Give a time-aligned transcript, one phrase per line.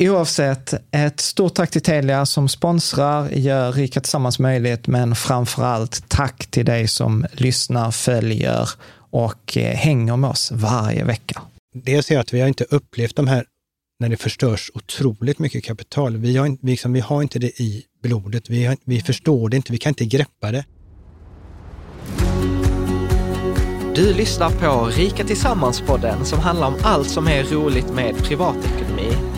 [0.00, 6.08] Oavsett, ett stort tack till Telia som sponsrar, gör Rika Tillsammans möjligt, men framför allt
[6.08, 8.68] tack till dig som lyssnar, följer
[9.10, 11.42] och eh, hänger med oss varje vecka.
[11.74, 13.44] Dels är att vi har inte upplevt de här
[14.00, 16.16] när det förstörs otroligt mycket kapital.
[16.16, 18.50] Vi har, vi liksom, vi har inte det i blodet.
[18.50, 19.72] Vi, har, vi förstår det inte.
[19.72, 20.64] Vi kan inte greppa det.
[23.94, 29.37] Du lyssnar på Rika Tillsammans-podden som handlar om allt som är roligt med privatekonomi.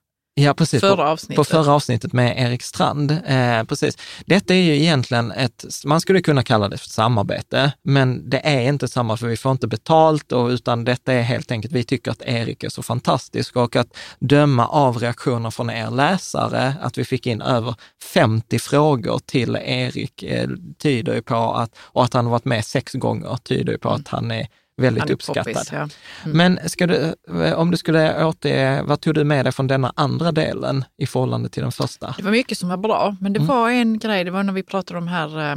[0.33, 0.81] Ja, precis.
[0.81, 1.35] Förra avsnittet.
[1.35, 3.11] På förra avsnittet med Erik Strand.
[3.11, 3.97] Eh, precis.
[4.25, 8.61] Detta är ju egentligen ett, man skulle kunna kalla det för samarbete, men det är
[8.61, 12.11] inte samma för vi får inte betalt och utan detta är helt enkelt, vi tycker
[12.11, 17.05] att Erik är så fantastisk och att döma av reaktioner från er läsare, att vi
[17.05, 17.75] fick in över
[18.13, 22.65] 50 frågor till Erik eh, tyder ju på att, och att han har varit med
[22.65, 24.47] sex gånger tyder ju på att han är
[24.81, 25.53] väldigt Han uppskattad.
[25.53, 25.77] poppis, ja.
[26.25, 26.37] Mm.
[26.37, 27.13] Men du,
[27.53, 31.49] om du skulle återge, vad tog du med dig från denna andra delen i förhållande
[31.49, 32.13] till den första?
[32.17, 33.47] Det var mycket som var bra, men det Mm.
[33.47, 35.55] var en grej, det var när vi pratade om här eh,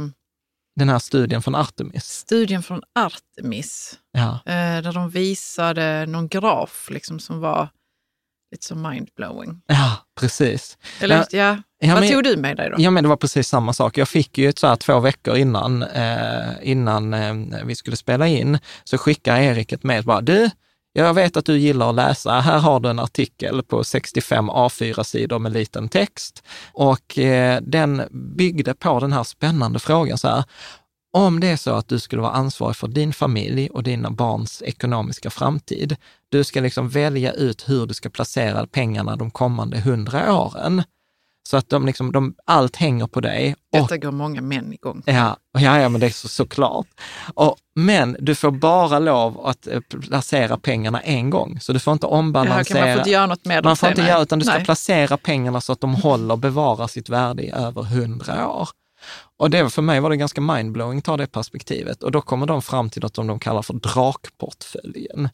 [0.75, 2.05] Den här studien från Artemis.
[2.05, 7.69] studien från Artemis, Ja, eh, där de visade någon graf liksom, som var
[8.51, 9.61] lite så mindblowing.
[9.67, 10.77] ja precis.
[11.01, 12.75] Eller, Ja, ja, ja, vad men- tog du med dig då?
[12.79, 13.97] Ja, men det var precis samma sak.
[13.97, 17.35] Jag fick ju ett så här två veckor innan, eh, innan eh,
[17.65, 20.49] vi skulle spela in, så skickade Erik ett mejl bara, du,
[20.97, 22.39] jag vet att du gillar att läsa.
[22.39, 26.43] Här har du en artikel på 65 A4-sidor med liten text.
[26.73, 28.01] Och eh, den
[28.35, 30.43] byggde på den här spännande frågan så här.
[31.13, 34.61] Om det är så att du skulle vara ansvarig för din familj och dina barns
[34.65, 35.95] ekonomiska framtid,
[36.29, 40.83] du ska liksom välja ut hur du ska placera pengarna de kommande hundra åren.
[41.47, 43.55] Så att de liksom, de, allt hänger på dig.
[43.73, 45.03] Och, Detta går många män igång.
[45.05, 46.87] ja, ja, ja, men det är så, såklart.
[47.33, 51.93] Och, men du får bara lov att eh, placera pengarna en gång, så du får
[51.93, 52.63] inte ombalansera.
[52.63, 54.55] kan man få inte göra något med dem Man får inte göra, utan du ska
[54.55, 54.65] Nej.
[54.65, 58.69] placera pengarna så att de håller, bevarar sitt värde i över hundra år.
[59.37, 62.03] Och det, för mig var det ganska mindblowing, ta det perspektivet.
[62.03, 65.29] Och då kommer de fram till något som de kallar för drakportföljen.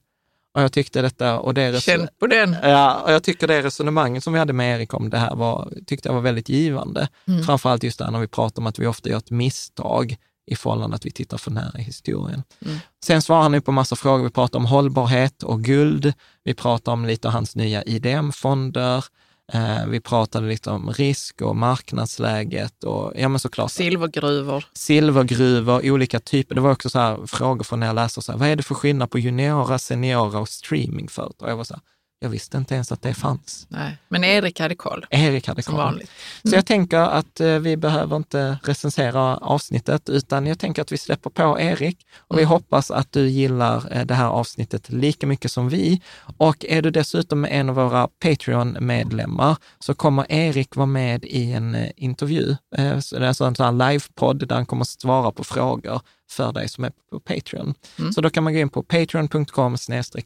[0.54, 2.56] Och jag tyckte detta, och det Känn på den.
[2.64, 5.74] Ja, och jag tycker det resonemanget som vi hade med Erik om det här var,
[5.86, 7.08] tyckte jag var väldigt givande.
[7.28, 7.44] Mm.
[7.44, 10.18] Framförallt just där när vi pratar om att vi ofta gör ett misstag
[10.52, 12.44] i förhållande att vi tittar för nära i historien.
[12.66, 12.78] Mm.
[13.04, 14.24] Sen svarar han ju på massa frågor.
[14.24, 16.14] Vi pratar om hållbarhet och guld.
[16.44, 19.06] Vi pratar om lite av hans nya IDM-fonder.
[19.54, 24.66] Eh, vi pratade lite om risk och marknadsläget och ja men såklart Silvergruvor.
[24.74, 26.56] silvergruvor, olika typer.
[26.56, 28.64] Det var också så här frågor från när jag läser, så här, vad är det
[28.64, 31.50] för skillnad på juniora, seniora och streamingföretag?
[31.50, 31.82] Jag var så här,
[32.24, 33.68] jag visste inte ens att det fanns.
[33.70, 33.98] Nej.
[34.08, 35.76] Men Erik hade koll, Erik hade koll.
[35.76, 36.12] vanligt.
[36.44, 40.98] Så jag tänker att eh, vi behöver inte recensera avsnittet, utan jag tänker att vi
[40.98, 45.52] släpper på Erik och vi hoppas att du gillar eh, det här avsnittet lika mycket
[45.52, 46.02] som vi.
[46.38, 51.76] Och är du dessutom en av våra Patreon-medlemmar så kommer Erik vara med i en
[51.76, 52.56] eh, intervju.
[53.02, 56.02] Så det är alltså en sån här livepodd där han kommer att svara på frågor
[56.32, 57.74] för dig som är på Patreon.
[58.14, 59.78] Så då kan man gå in på patreon.com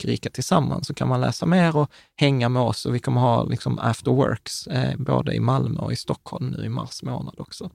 [0.05, 3.43] rika tillsammans så kan man läsa mer och hänga med oss och vi kommer ha
[3.43, 7.69] liksom after works eh, både i Malmö och i Stockholm nu i mars månad också.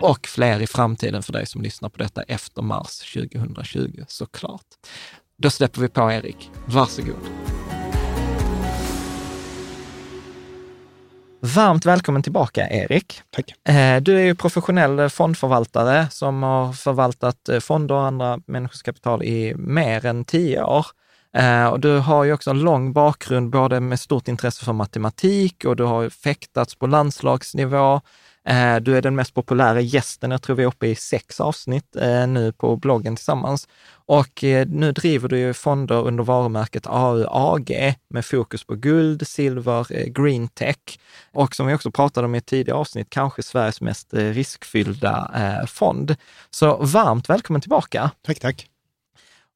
[0.00, 4.66] Och fler i framtiden för dig som lyssnar på detta efter mars 2020 såklart.
[5.38, 6.50] Då släpper vi på Erik.
[6.66, 7.75] Varsågod.
[11.40, 13.22] Varmt välkommen tillbaka Erik.
[13.30, 13.54] Tack.
[13.68, 19.22] Eh, Du är ju professionell fondförvaltare som har förvaltat eh, fonder och andra människors kapital
[19.22, 20.86] i mer än tio år.
[21.36, 25.64] Eh, Och du har ju också en lång bakgrund, både med stort intresse för matematik
[25.64, 28.00] och du har fäktats på landslagsnivå.
[28.48, 31.96] Eh, Du är den mest populära gästen, jag tror vi är uppe i sex avsnitt
[31.96, 33.68] eh, nu på bloggen tillsammans.
[34.06, 39.86] Och eh, nu driver du ju fonder under varumärket AUAG med fokus på guld, silver,
[40.08, 40.76] green tech
[41.32, 45.30] och som vi också pratade om i ett tidigare avsnitt, kanske Sveriges mest riskfyllda
[45.68, 46.16] fond.
[46.50, 48.10] Så varmt välkommen tillbaka.
[48.26, 48.66] Tack, tack.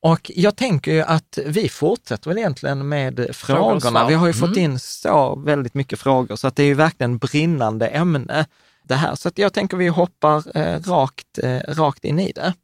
[0.02, 4.06] Och jag tänker ju att vi fortsätter väl egentligen med frågorna.
[4.08, 4.58] Vi har ju fått Mm.
[4.70, 8.46] in så väldigt mycket frågor, så att det är ju verkligen brinnande ämne
[8.90, 9.14] det här.
[9.14, 12.54] Så att jag tänker vi hoppar eh, rakt, eh, rakt in i det.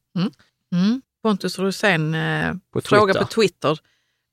[0.72, 1.02] Mm.
[1.22, 3.78] Pontus Rosén eh, På frågar på Twitter.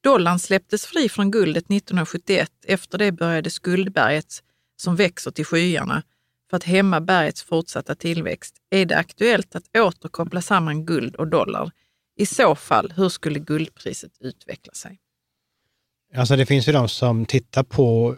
[0.03, 2.51] Dollarn släpptes fri från guldet 1971.
[2.67, 4.43] Efter det började skuldberget
[4.77, 6.03] som växer till skyarna.
[6.49, 11.71] För att hämma bergets fortsatta tillväxt är det aktuellt att återkoppla samman guld och dollar.
[12.15, 14.99] I så fall, hur skulle guldpriset utveckla sig?
[16.15, 18.15] Alltså det finns ju de som tittar på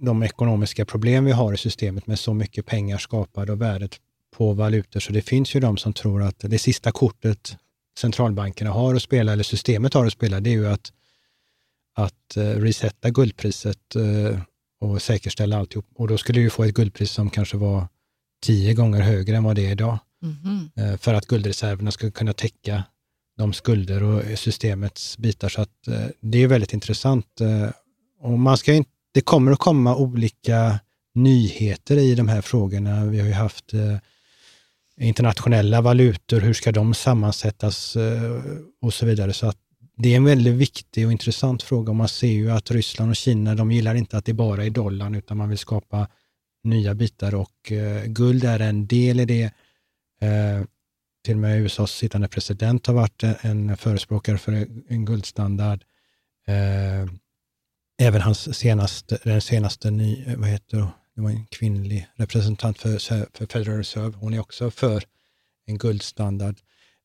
[0.00, 4.00] de ekonomiska problem vi har i systemet med så mycket pengar skapade och värdet
[4.36, 5.00] på valutor.
[5.00, 7.56] Så det finns ju de som tror att det sista kortet
[7.98, 10.92] centralbankerna har att spela, eller systemet har att spela, det är ju att,
[11.94, 14.40] att eh, resetta guldpriset eh,
[14.80, 15.86] och säkerställa alltihop.
[15.94, 17.88] Och då skulle vi få ett guldpris som kanske var
[18.42, 19.98] tio gånger högre än vad det är idag.
[20.76, 22.84] Eh, för att guldreserverna ska kunna täcka
[23.36, 25.48] de skulder och systemets bitar.
[25.48, 25.88] Så att
[26.20, 27.26] det är väldigt intressant.
[28.20, 30.80] Och man ska inte, det kommer att komma olika
[31.14, 33.04] nyheter i de här frågorna.
[33.04, 33.96] Vi har ju haft eh,
[35.00, 38.42] internationella valutor, hur ska de sammansättas eh,
[38.82, 39.32] och så vidare.
[39.32, 39.56] Så att
[39.96, 41.90] det är en väldigt viktig och intressant fråga.
[41.90, 44.70] Och man ser ju att Ryssland och Kina, de gillar inte att det bara är
[44.70, 46.08] dollarn, utan man vill skapa
[46.64, 49.44] nya bitar och eh, guld är en del i det.
[50.20, 50.64] Eh,
[51.24, 54.52] till och med USAs sittande president har varit en- en förespråkare för
[54.88, 55.84] en guldstandard.
[56.46, 57.10] Eh,
[57.98, 62.98] Även hans senaste, den senaste, ny, vad heter det, det var en kvinnlig representant för,
[62.98, 65.02] för Federal Reserve, hon är också för
[65.66, 66.56] en guldstandard.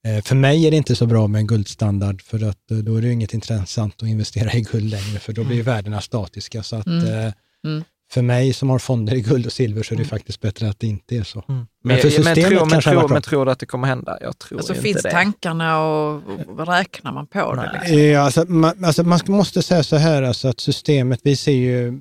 [0.06, 2.96] Eh, för mig är det inte så bra med en guldstandard, för att eh, då
[2.96, 6.64] är det inget intressant att investera i guld längre, för då blir värdena statiska.
[6.64, 7.06] Så att, Mm.
[7.08, 7.34] eh,
[7.64, 7.84] Mm.
[8.12, 10.80] För mig som har fonder i guld och silver så är det faktiskt bättre att
[10.80, 11.44] det inte är så.
[11.48, 13.16] Men, Men för men, systemet tror, men, kanske det tror, har varit bra.
[13.16, 14.18] men tror du att det kommer hända?
[14.22, 15.12] Jag tror Alltså inte finns det.
[15.12, 17.72] tankarna och, och räknar man på det?
[17.74, 17.98] Liksom?
[17.98, 22.00] Eh, alltså, man, alltså, man måste säga så här, alltså, att systemet, vi ser ju,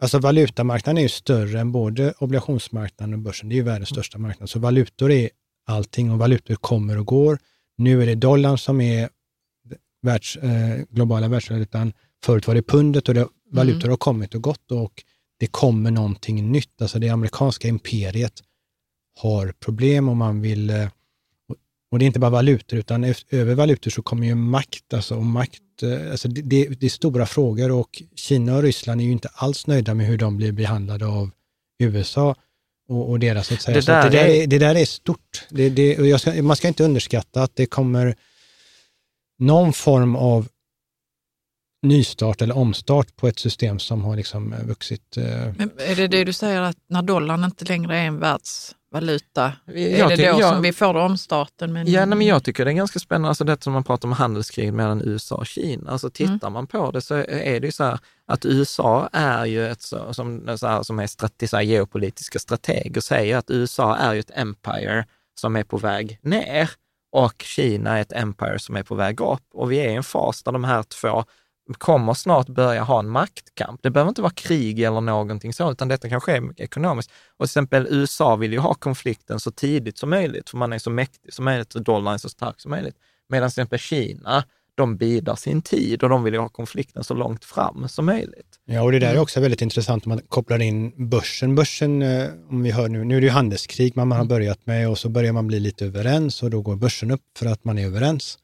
[0.00, 3.48] alltså valutamarknaden är ju större än både obligationsmarknaden och börsen.
[3.48, 4.50] Det är ju världens största marknad.
[4.50, 5.30] Så valutor är
[5.66, 7.38] allting och valutor kommer och går.
[7.78, 9.08] Nu är det dollarn som är
[10.02, 11.92] världs, eh, globala världsvalutan.
[12.24, 13.26] Förut var det pundet och det,
[13.56, 15.04] valutor har kommit och gått och
[15.38, 16.82] det kommer någonting nytt.
[16.82, 18.42] Alltså det amerikanska imperiet
[19.20, 20.88] har problem och man vill eh,
[21.94, 24.94] och det är inte bara valutor, utan över valutor så kommer ju makt.
[24.94, 29.04] Alltså, och makt eh, alltså det, det, är stora frågor och Kina och Ryssland är
[29.04, 31.30] ju inte alls nöjda med hur de blir behandlade av
[31.78, 32.34] USA
[32.88, 33.76] och, och deras, så att säga.
[33.76, 35.46] Det Så där det, där är- det där är stort.
[35.50, 38.16] Det, det, ska, man ska inte underskatta att det kommer
[39.38, 40.48] någon form av
[41.84, 45.16] nystart eller omstart på ett system som har liksom eh, vuxit.
[45.16, 45.24] eh,
[45.56, 49.76] Men är det det du säger att när dollarn inte längre är en världsvaluta, Jag
[49.76, 51.72] är det tycker- då jag- som vi får omstarten?
[51.72, 51.86] Men...
[51.90, 54.12] Ja, nej, men jag tycker det är ganska spännande, alltså det som man pratar om
[54.12, 55.90] handelskrig mellan USA och Kina.
[55.90, 59.66] Alltså tittar man på det så är det ju så här att USA är ju
[59.68, 63.96] ett så, som, så här, som är strate, så här, geopolitiska strateger säger att USA
[63.96, 65.04] är ju ett empire
[65.40, 66.70] som är på väg ner
[67.12, 69.42] och Kina är ett empire som är på väg upp.
[69.54, 71.24] Och vi är i en fas där de här två
[71.72, 73.80] kommer snart börja ha en maktkamp.
[73.82, 77.10] Det behöver inte vara krig eller någonting så, utan detta kan ske ekonomiskt.
[77.36, 80.78] Och till exempel USA vill ju ha konflikten så tidigt som möjligt, för man är
[80.78, 82.96] så mäktig som möjligt och dollarn är så stark som möjligt.
[83.28, 84.44] Medan till exempel Kina,
[84.74, 88.60] de bidar sin tid och de vill ju ha konflikten så långt fram som möjligt.
[88.64, 91.54] Ja, och det där är också väldigt intressant om man kopplar in börsen.
[91.54, 94.88] Börsen, eh, om vi hör nu, nu är det ju handelskrig man har börjat med
[94.88, 97.78] och så börjar man bli lite överens och då går börsen upp för att man
[97.78, 98.38] är överens.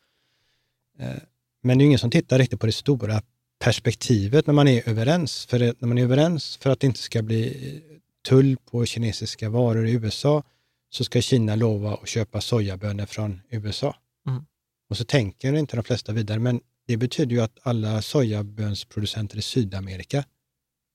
[1.62, 3.22] Eh, Men det är ingen som tittar riktigt på det stora
[3.64, 5.46] perspektivet när man är överens.
[5.46, 7.82] För det, när man är överens för att det inte ska bli
[8.28, 10.42] tull på kinesiska varor i USA
[10.90, 13.96] så ska Kina lova att köpa sojabönor från USA.
[14.26, 14.44] Mm.
[14.90, 19.42] Och så tänker inte de flesta vidare, men det betyder ju att alla sojabönsproducenter i
[19.42, 20.24] Sydamerika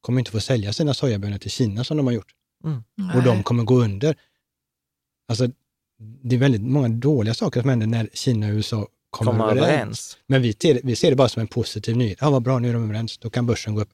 [0.01, 2.33] kommer inte få sälja sina sojabönor till Kina som de har gjort.
[3.15, 4.15] Och de kommer gå under.
[5.27, 5.49] Alltså,
[5.97, 9.69] det är väldigt många dåliga saker som händer när Kina och USA kommer, Kommer överens.
[9.69, 10.17] överens.
[10.27, 12.17] Men vi ser, vi ser det bara som en positiv nyhet.
[12.21, 13.89] Ja, vad bra, nu är de överens, då kan börsen gå upp.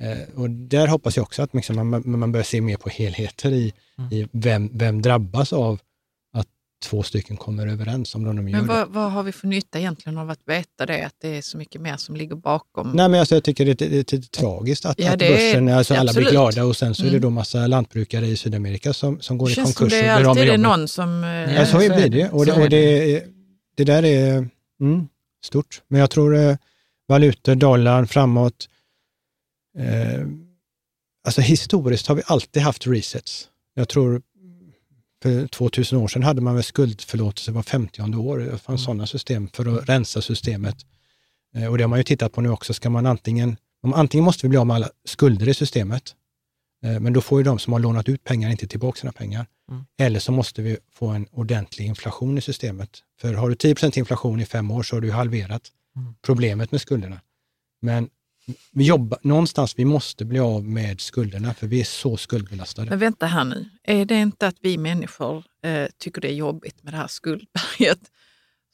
[0.00, 3.50] Eh, och där hoppas jag också att liksom, man, man börjar se mer på helheter
[3.52, 4.12] i, Mm.
[4.12, 5.78] i vem, vem drabbas av
[6.32, 6.46] att
[6.84, 8.74] två stycken kommer överens om de, de gör Men det.
[8.74, 11.58] vad, vad har vi för nytta egentligen av att veta det, att det är så
[11.58, 12.90] mycket mer som ligger bakom?
[12.94, 15.26] Nej, men alltså, jag tycker det är, det är lite tragiskt att, Ja, att det
[15.26, 17.20] är- börsen, alltså alla blir glada och sen så är det Mm.
[17.22, 20.00] då massa lantbrukare i Sydamerika som, som går det i känns som konkurs.
[20.00, 21.24] det och är blir av med alltid är någon som...
[21.24, 22.18] eh, Ja, så så är blir det.
[22.18, 22.30] det.
[22.30, 23.24] Och, det, är och det,
[23.76, 24.48] det där är
[24.80, 25.08] mm,
[25.44, 25.82] stort.
[25.88, 26.56] Men jag tror eh,
[27.08, 28.68] valutor, dollar framåt.
[29.78, 30.26] Eh,
[31.26, 33.48] alltså historiskt har vi alltid haft resets.
[33.74, 34.22] Jag tror
[35.22, 38.38] för 2000 år sedan hade man väl skuldförlåtelse var 50 år.
[38.38, 38.78] Det fanns Mm.
[38.78, 40.76] sådana system för att rensa systemet.
[41.54, 42.74] Eh, och det har man ju tittat på nu också.
[42.74, 46.14] Ska man antingen, om, antingen måste vi bli av med alla skulder i systemet,
[46.84, 49.46] eh, men då får ju de som har lånat ut pengar inte tillbaka sina pengar.
[49.70, 49.84] Mm.
[49.98, 53.02] Eller så måste vi få en ordentlig inflation i systemet.
[53.20, 56.14] För har du 10 inflation i fem år så har du halverat Mm.
[56.22, 57.20] problemet med skulderna.
[57.82, 58.08] Men
[58.72, 62.90] vi jobbar, någonstans, vi måste bli av med skulderna för vi är så skuldbelastade.
[62.90, 66.82] Men vänta här nu, är det inte att vi människor eh, tycker det är jobbigt
[66.82, 67.98] med det här skuldberget?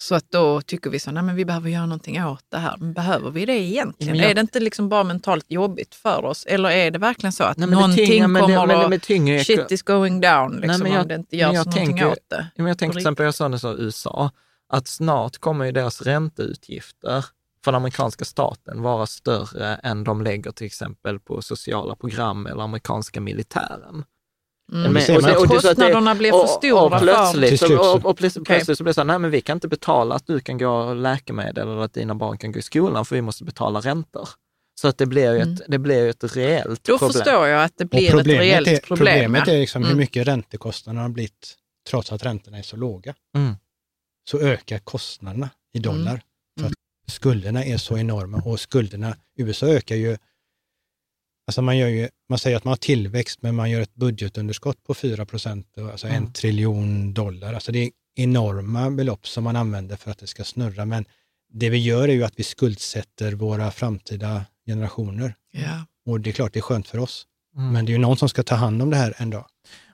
[0.03, 2.77] Så att då tycker vi så, nej men vi behöver göra någonting åt det här.
[2.79, 4.17] Men behöver vi det egentligen?
[4.17, 6.47] Jag- Är det inte liksom bara mentalt jobbigt för oss?
[6.47, 8.91] Eller är det verkligen så att Nej, det någonting tynger- det- kommer det- att...
[8.91, 12.07] men tynger shit is going down liksom, men jag- om det inte görs någonting tänker-
[12.09, 12.47] åt det?
[12.57, 14.31] Men jag tänker till exempel, jag sa det så USA,
[14.73, 17.25] att snart kommer ju deras ränteutgifter
[17.65, 22.63] för den amerikanska staten vara större än de lägger till exempel på sociala program eller
[22.63, 24.05] amerikanska militären.
[24.73, 24.83] Mm.
[24.95, 27.79] det man och, och det det- Kostnaderna blir för och- stora Och för- plötsligt, så.
[27.95, 28.57] och, och plötsligt, Okej.
[28.57, 30.59] plötsligt så blir det så här, nej men vi kan inte betala att du kan
[30.59, 34.29] gå läkemedel eller att dina barn kan gå i skolan för vi måste betala räntor.
[34.81, 37.13] Så att det blir ju ett, det blir ju ett reellt Då problem.
[37.13, 38.97] förstår jag att det Och blir ett problemet reellt är, problem.
[39.07, 39.99] problemet är liksom hur Mm.
[39.99, 41.57] mycket räntekostnaderna har blivit
[41.91, 43.15] trots att räntorna är så låga.
[43.37, 43.55] Mm.
[44.31, 46.21] Så ökar kostnaderna i dollar Mm.
[46.61, 46.73] för att
[47.13, 50.17] skulderna är så enorma och skulderna, USA ökar ju,
[51.51, 54.85] alltså man gör ju, man säger att man har tillväxt men man gör ett budgetunderskott
[54.87, 56.33] på 4 procent, alltså en Mm.
[56.33, 57.55] triljon dollar.
[57.55, 61.05] Alltså det är enorma belopp som man använder för att det ska snurra men
[61.53, 65.35] det vi gör är ju att vi skuldsätter våra framtida generationer.
[65.53, 65.87] Ja.
[66.07, 67.27] Och det är klart det är skönt för oss.
[67.57, 67.73] Mm.
[67.73, 69.45] Men det är ju någon som ska ta hand om det här en dag.
[69.45, 69.47] Och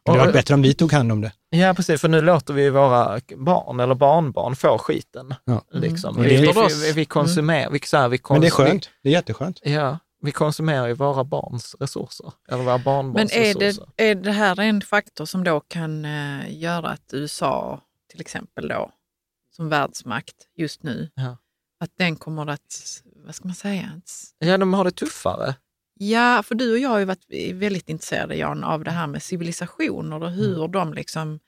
[0.04, 1.32] det hade varit bättre om vi tog hand om det.
[1.50, 5.34] Ja, precis, för nu låter vi våra barn eller barnbarn få skiten.
[5.44, 5.64] Ja.
[5.72, 6.16] Liksom.
[6.16, 6.52] Och Vi, vi,
[6.86, 8.90] vi, vi konsumerar, vi, så här, vi kons- Men det är skönt.
[9.02, 9.60] Det är jätteskönt.
[9.62, 13.92] Ja, vi konsumerar ju våra barns resurser, eller våra Men barnbarns är det, resurser.
[13.96, 17.80] är det här en faktor som då kan eh, göra att USA,
[18.10, 18.90] till exempel då,
[19.56, 21.36] som världsmakt just nu, Ja.
[21.80, 24.00] att den kommer att, vad ska man säga,
[24.38, 25.54] Ja, de har det tuffare.
[25.98, 29.22] Ja, för du och jag har ju varit väldigt intresserade Jan, av det här med
[29.22, 30.72] civilisationer och hur Mm.
[30.72, 31.40] de liksom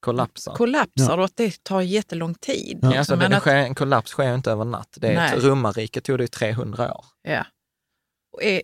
[0.00, 0.54] Kollapsar.
[0.54, 2.78] kollapsar och att det tar jättelång tid.
[2.82, 2.98] Ja, liksom.
[2.98, 4.96] alltså, det, Men det sker, en kollaps sker ju inte över natt.
[5.00, 5.44] Det är ett.
[5.44, 7.04] Romarriket tog det ju 300 år.
[7.22, 7.44] Ja.
[8.42, 8.62] Är,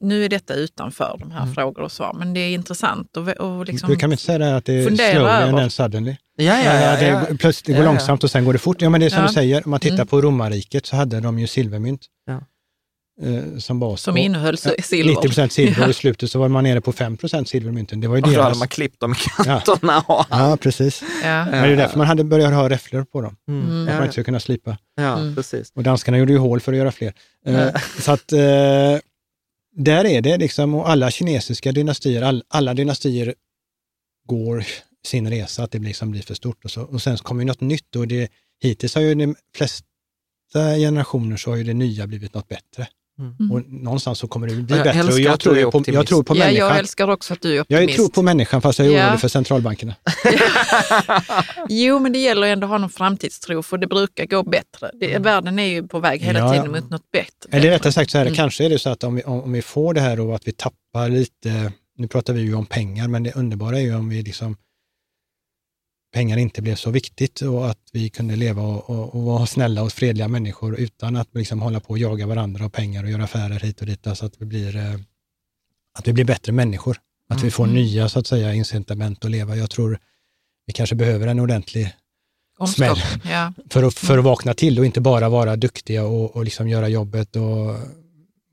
[0.00, 1.54] nu är detta utanför de här Mm.
[1.54, 4.56] frågor och svar, men det är intressant och, och liksom, du kan inte säga det
[4.56, 6.16] att det är slowly and then suddenly?
[6.36, 6.96] Ja, ja, Ja, ja.
[7.00, 7.20] det, ja.
[7.20, 7.90] går- plötsligt, det går Ja, ja.
[7.92, 8.82] långsamt och sen går det fort.
[8.82, 9.26] Ja, men det är som Ja.
[9.26, 10.06] du säger, om man tittar Mm.
[10.06, 12.06] på romarriket så hade de ju silvermynt.
[13.20, 13.26] Ja.
[13.28, 14.02] eh, som bas.
[14.02, 15.10] Som innehöll ja, silver.
[15.14, 18.00] 90 procent silver och i slutet så var man nere på 5 procent silvermynten.
[18.00, 18.58] Det var ju Och då hade deras.
[18.58, 20.00] man klippt dem i kanterna.
[20.00, 21.02] och- Ja, precis.
[21.22, 21.44] Ja.
[21.44, 23.36] Men det är därför man hade börjat ha räfflor på dem.
[23.48, 23.60] Mm.
[23.80, 24.78] Att man Ja, inte ska kunna slipa.
[24.96, 25.34] ja, Mm.
[25.34, 25.72] precis.
[25.74, 27.12] Och danskarna gjorde ju hål för att göra fler.
[27.46, 27.68] Eh,
[28.00, 28.38] så att eh,
[29.76, 33.34] där är det liksom, och alla kinesiska dynastier, all, alla dynastier
[34.28, 34.64] går
[35.06, 36.64] sin resa, att det liksom blir för stort.
[36.64, 36.82] Och, så.
[36.82, 38.28] och sen så kommer ju något nytt och det,
[38.62, 39.84] hittills har ju de flesta
[40.78, 42.86] generationer så har ju det nya blivit något bättre.
[43.18, 43.52] Mm.
[43.52, 44.98] Och någonstans så kommer det bli Jag bättre.
[45.00, 46.66] älskar Och jag, att tror på, jag tror på ja, människan.
[46.68, 47.96] jag älskar också att du är Jag optimist.
[47.96, 49.04] tror på människan fast jag är Ja.
[49.06, 49.94] orolig för centralbankerna.
[51.68, 54.90] Jo, men det gäller ändå att ha någon framtidstro, för det brukar gå bättre.
[55.00, 56.62] Det, Världen är ju på väg hela Ja, ja.
[56.62, 57.56] tiden mot något bättre.
[57.56, 58.36] Eller rättare sagt så här, Mm.
[58.36, 60.48] kanske är det så att om vi, om, om vi får det här och att
[60.48, 64.08] vi tappar lite, nu pratar vi ju om pengar, men det underbara är ju om
[64.08, 64.56] vi liksom
[66.16, 69.82] pengar inte blev så viktigt och att vi kunde leva och, och, och vara snälla
[69.82, 73.24] och fredliga människor utan att liksom hålla på och jaga varandra och pengar och göra
[73.24, 74.94] affärer hit och dit, alltså att vi blir, eh,
[75.98, 76.96] att vi blir bättre människor.
[77.28, 77.76] Att vi får Mm.
[77.76, 79.56] nya så att säga incitament att leva.
[79.56, 79.98] Jag tror
[80.66, 81.94] vi kanske behöver en ordentlig
[82.68, 82.96] smäll.
[83.24, 83.52] Ja.
[83.70, 86.88] för att, för att vakna till och inte bara vara duktiga och, och liksom göra
[86.88, 87.76] jobbet och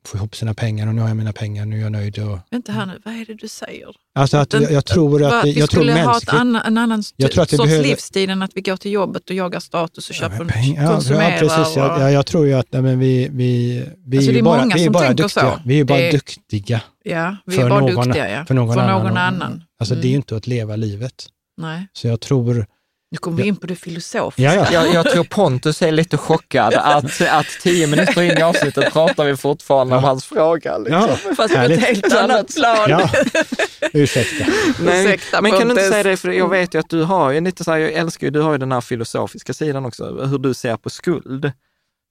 [0.08, 2.20] få ihop sina pengar och nu har jag mina pengar, nu är jag nöjd.
[2.20, 3.88] Och, Vänta här nu, vad är det du säger?
[4.16, 6.62] alltså att jag, jag tror att vi, vi jag tror skulle ha ett mänskligt, annan,
[6.66, 9.36] en annan Jag tror att sorts behöver- livsstil än att vi går till jobbet och
[9.36, 11.32] jagar status och köper Ja, peng- ja, konsumerar.
[11.32, 11.78] ja, precis.
[11.78, 14.66] Och- jag, jag tror ju att nej, men vi, vi, vi Alltså, är ju bara,
[14.76, 15.30] vi är bara duktiga.
[15.30, 15.60] så.
[15.66, 18.46] Vi är bara Det duktiga ja, vi för är bara någon- duktiga ja.
[18.46, 19.02] för någon annan.
[19.12, 19.64] och- annan.
[19.80, 20.10] Alltså det är Mm.
[20.12, 21.14] ju inte att leva livet.
[21.58, 21.88] Nej.
[21.94, 22.66] Så jag tror,
[23.14, 24.56] Nu kommer vi in på det filosofiska.
[24.56, 28.42] ja ja, Jag, jag tror Pontus är lite chockad att, att tio minuter in i
[28.42, 30.78] avsnittet pratar vi fortfarande om hans fråga.
[30.78, 31.02] Liksom.
[31.02, 32.90] ja, Fast på ett helt annat plan.
[32.90, 33.10] ja.
[33.94, 34.46] ursäkta.
[34.80, 35.90] Nej, Ursäkta, men kan du inte Pontus.
[35.90, 38.28] säga det, för jag vet ju att du har ju lite så här, jag älskar
[38.28, 41.52] ju, du har ju den här filosofiska sidan också, hur du ser på skuld.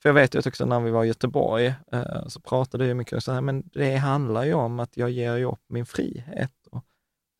[0.03, 3.25] För jag vet ju också när vi var i Göteborg eh, så pratade du mycket
[3.25, 6.51] så här, men det handlar ju om att jag ger ju upp min frihet.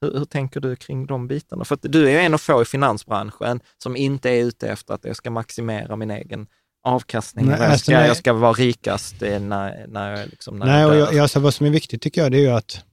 [0.03, 1.65] Hur, hur tänker du kring de bitarna?
[1.65, 4.95] För att du är ju en av få i finansbranschen som inte är ute efter
[4.95, 6.47] att jag ska maximera min egen
[6.85, 7.47] avkastning.
[7.47, 8.07] Nej, jag, alltså, ska, nej.
[8.07, 11.41] jag ska vara rikast eh, när, när jag, liksom, när Nej, jag och jag, alltså,
[11.41, 12.85] vad som är viktigt tycker jag, det är ju att,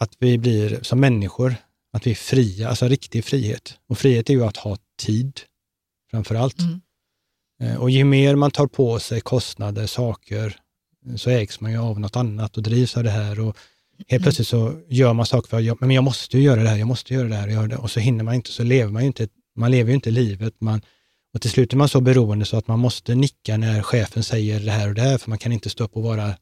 [0.00, 1.54] att vi blir som människor,
[1.92, 3.78] att vi är fria, alltså riktig frihet.
[3.88, 5.40] Och frihet är ju att ha tid,
[6.10, 6.58] framför allt.
[6.60, 6.80] Mm.
[7.62, 10.60] Eh, Och ju mer man tar på sig kostnader, saker,
[11.06, 13.40] eh, så ägs man ju av något annat och drivs av det här.
[13.40, 13.56] Och
[14.08, 16.68] helt plötsligt så gör man saker för att jag, men jag måste ju göra det
[16.68, 17.76] här, jag måste göra det här, och göra det.
[17.76, 20.54] och så hinner man inte, så lever man ju inte, man lever ju inte livet.
[20.60, 20.82] Man,
[21.34, 24.60] och till slut är man så beroende så att man måste nicka när chefen säger
[24.60, 26.34] det här och det här, för man kan inte stå upp och vara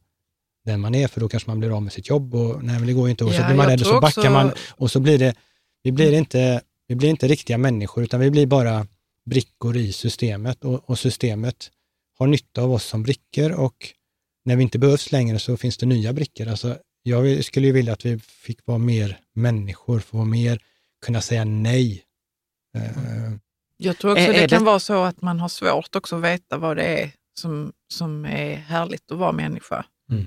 [0.65, 2.87] den man är, för då kanske man blir av med sitt jobb och nej, men
[2.87, 3.25] det går ju inte.
[3.25, 5.35] Och så Ja, blir man rädd och så backar också- man och så blir det,
[5.83, 8.87] vi blir inte, vi blir inte riktiga människor, utan vi blir bara
[9.31, 11.71] brickor i systemet och, och systemet
[12.19, 13.75] har nytta av oss som brickor och
[14.45, 16.49] när vi inte behövs längre så finns det nya brickor.
[16.49, 20.63] Alltså, jag skulle ju vilja att vi fick vara mer människor, få vara mer,
[21.07, 22.03] kunna säga nej.
[22.77, 23.33] Eh,
[23.77, 26.17] Jag tror också Är- det är kan det- vara så att man har svårt också
[26.17, 29.85] att veta vad det är som, som är härligt att vara människa.
[30.11, 30.27] Mm.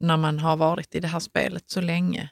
[0.00, 2.30] När man har varit i det här spelet så länge.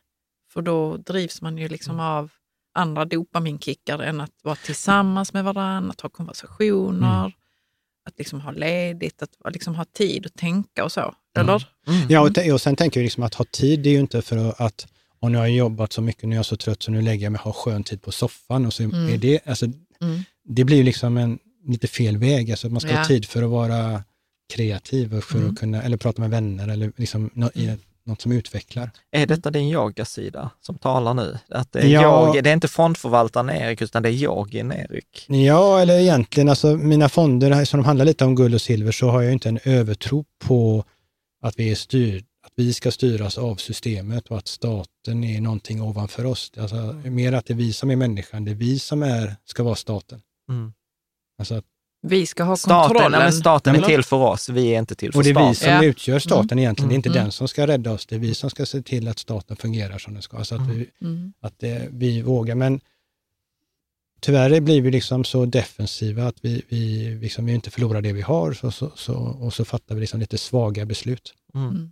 [0.53, 2.07] För då drivs man ju liksom Mm.
[2.07, 2.31] av
[2.75, 7.33] andra dopaminkickar än att vara tillsammans med varandra, att ha konversationer, Mm.
[8.05, 11.14] Att liksom ha ledigt, att liksom ha tid att tänka och så.
[11.38, 11.69] Eller?
[11.87, 12.07] Mm.
[12.09, 14.55] Ja, och, och sen tänker jag liksom att ha tid, det är ju inte för
[14.62, 14.87] att,
[15.21, 17.25] och nu har jag jobbat så mycket, nu är jag så trött så nu lägger
[17.25, 18.67] jag mig och har skön tid på soffan.
[18.67, 19.09] Och så Mm.
[19.09, 19.67] är det, alltså,
[20.01, 20.23] Mm.
[20.45, 22.97] det blir ju liksom en lite fel väg, alltså man ska Ja.
[22.99, 24.05] ha tid för att vara
[24.55, 25.51] kreativ och för Mm.
[25.51, 28.90] att kunna, eller prata med vänner eller liksom nå, i ett, något som utvecklar.
[29.11, 31.38] Är detta din yogasida som talar nu?
[31.49, 32.35] Att det är, Ja.
[32.35, 35.27] jag, det är inte fondförvaltaren Erik, utan det är yogin Erik.
[35.29, 39.09] Ja, eller egentligen, alltså mina fonder som de handlar lite om guld och silver, så
[39.09, 40.85] har jag inte en övertro på
[41.43, 45.83] att vi, är styr, att vi ska styras av systemet och att staten är någonting
[45.83, 46.53] ovanför oss.
[46.59, 49.62] Alltså, mer att det är vi som är människan, det är vi som är, ska
[49.62, 50.21] vara staten.
[50.49, 50.73] Mm.
[51.38, 51.64] Alltså, att-
[52.07, 53.21] Vi ska ha Staten, kontrollen.
[53.21, 55.49] nej, staten är till för oss, vi är inte till för och det är staten.
[55.51, 55.85] vi som Ja.
[55.85, 57.23] utgör staten egentligen, det är inte Mm.
[57.23, 59.99] den som ska rädda oss, det är vi som ska se till att staten fungerar
[59.99, 60.45] som den ska.
[60.45, 61.33] Så att, vi, Mm.
[61.40, 62.55] att det, vi vågar.
[62.55, 62.81] Men
[64.21, 68.23] tyvärr blir vi liksom så defensiva att vi, vi, liksom, vi inte förlorar det vi
[68.23, 71.35] har så, så, så, och så fattar vi liksom lite svaga beslut.
[71.55, 71.69] Mm.
[71.71, 71.90] Mm.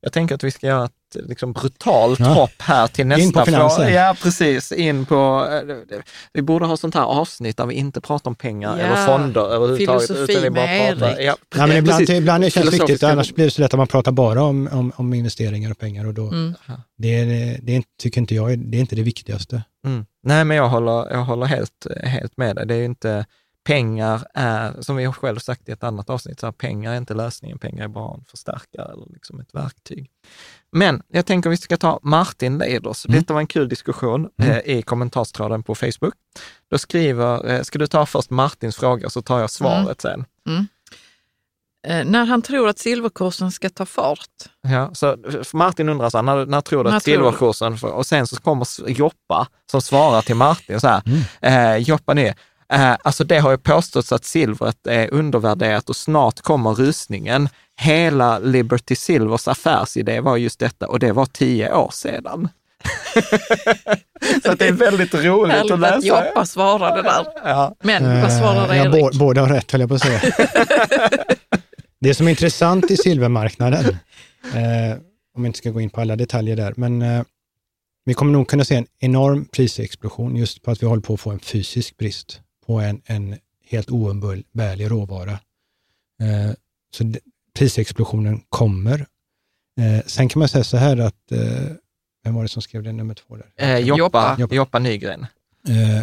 [0.00, 2.26] Jag tänker att vi ska göra ett liksom, brutalt Ja.
[2.26, 3.76] hopp här till nästa In på finansen.
[3.84, 3.90] fråga.
[3.90, 4.72] Ja, precis.
[4.72, 5.48] In på,
[5.90, 5.98] eh,
[6.32, 8.84] vi borde ha sånt här avsnitt där vi inte pratar om pengar Ja.
[8.84, 10.06] eller fonder överhuvudtaget.
[10.06, 11.26] Filosofi utan vi bara med pratar, Erik.
[11.28, 12.16] ja, Nej, men ibland, precis.
[12.18, 14.68] ibland det känns viktigt, Filosofiska- annars blir det så lätt att man pratar bara om,
[14.72, 16.54] om, om investeringar och pengar och då, Mm.
[16.98, 19.62] det, är, det är, tycker inte jag är- det är inte det viktigaste.
[19.86, 20.06] Mm.
[20.22, 22.66] Nej, men jag håller, jag håller helt, helt med dig.
[22.66, 23.26] Det är ju inte,
[23.66, 26.96] pengar är, som vi har själv sagt i ett annat avsnitt, så här, pengar är
[26.96, 30.10] inte lösningen, pengar är bara en förstärkare eller liksom ett verktyg.
[30.72, 33.06] Men jag tänker vi ska ta Martin Leiders.
[33.06, 33.20] Mm.
[33.20, 36.14] Detta var en kul diskussion eh, i kommentarstråden på Facebook.
[36.70, 40.24] Då skriver, eh, ska du ta först Martins fråga så tar jag svaret sen.
[41.88, 44.28] Eh, när han tror att silverkursen ska ta fart.
[44.62, 45.16] Ja, så
[45.52, 48.36] Martin undrar så här, när, när tror du När att tror silverkursen, och sen så
[48.36, 51.76] kommer Joppa som svarar till Martin så här, Mm.
[51.76, 52.34] eh, Joppa ner,
[52.72, 57.48] eh, alltså det har ju påståtts att silvret är undervärderat och snart kommer rusningen.
[57.80, 62.48] Hela Liberty Silvers affärsidé var just detta och det var tio år sedan.
[64.44, 66.06] så att det är väldigt roligt att att läsa.
[66.06, 67.26] Joppa svarade där.
[67.44, 67.74] Ja.
[67.82, 68.94] Men vad svarade Eh, ja, Erik?
[69.04, 70.20] bå- Båda har rätt, höll jag på att säga.
[72.00, 73.84] det som är intressant i silvermarknaden,
[74.54, 74.96] eh,
[75.36, 77.22] om vi inte ska gå in på alla detaljer där, men eh,
[78.04, 81.20] vi kommer nog kunna se en enorm prisexplosion just på att vi håller på att
[81.20, 85.32] få en fysisk brist på en, en helt oumbärlig råvara.
[86.22, 86.52] Eh,
[86.96, 87.20] så det,
[87.54, 89.06] prisexplosionen kommer.
[89.80, 91.76] Eh, sen kan man säga så här att, eh,
[92.24, 93.52] vem var det som skrev det nummer två där?
[93.56, 94.36] Eh, Joppa, Joppa.
[94.38, 94.54] Joppa.
[94.54, 95.26] Joppa Nygren.
[95.68, 96.02] Eh,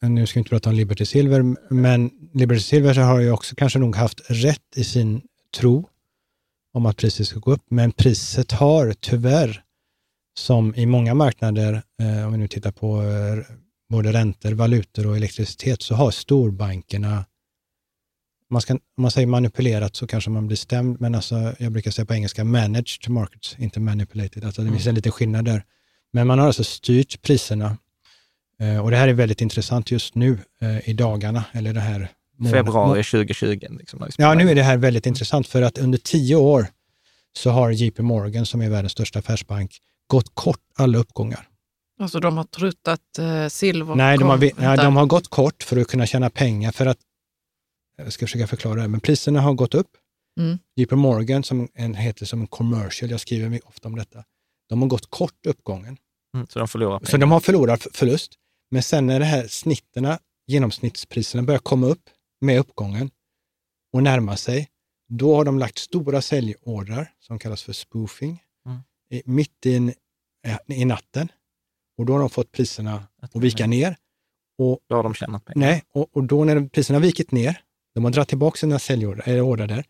[0.00, 3.30] men nu ska vi inte prata om Liberty Silver, men Liberty Silver så har ju
[3.30, 5.22] också kanske nog haft rätt i sin
[5.56, 5.88] tro
[6.72, 9.62] om att priset ska gå upp, men priset har tyvärr,
[10.38, 13.38] som i många marknader, eh, om vi nu tittar på eh,
[13.88, 17.24] både räntor, valutor och elektricitet, så har storbankerna,
[18.50, 21.90] man ska, om man säger manipulerat så kanske man blir stämd, men alltså, jag brukar
[21.90, 25.64] säga på engelska managed markets, inte manipulated, alltså det finns en liten skillnad där.
[26.12, 27.76] Men man har alltså styrt priserna
[28.60, 32.08] Eh, Och det här är väldigt intressant just nu eh, i dagarna, eller det här
[32.36, 33.66] mån- Februari 2020.
[33.78, 36.66] Liksom, Ja, nu är det här väldigt intressant för att under tio år
[37.32, 39.70] så har JP Morgan, som är världens största affärsbank,
[40.06, 41.48] gått kort alla uppgångar.
[41.98, 45.62] Alltså de har trott att eh, silver Nej, de har, nej, de har gått kort
[45.62, 46.98] för att kunna tjäna pengar för att,
[47.96, 49.90] jag ska försöka förklara det, här, men priserna har gått upp.
[50.40, 50.58] Mm.
[50.76, 54.24] JP Morgan, som en, heter som en commercial, jag skriver mig ofta om detta,
[54.68, 55.96] de har gått kort uppgången.
[56.34, 57.10] Mm, så de förlorar pengar.
[57.10, 58.32] Så de har förlorat förlust.
[58.70, 62.02] Men sen när det här snitterna, genomsnittspriserna börjar komma upp
[62.40, 63.10] med uppgången
[63.92, 64.68] och närma sig,
[65.08, 68.80] då har de lagt stora säljordrar som kallas för spoofing, Mm.
[69.10, 69.92] i, mitt i, en,
[70.72, 71.28] i natten.
[71.98, 73.96] Och då har de fått priserna att vika ner.
[74.58, 75.66] Och, Då har de tjänat pengar.
[75.66, 77.60] nej, och, och då när priserna vikit ner,
[77.94, 78.78] de har dragit tillbaka sina
[79.42, 79.84] ordrar där,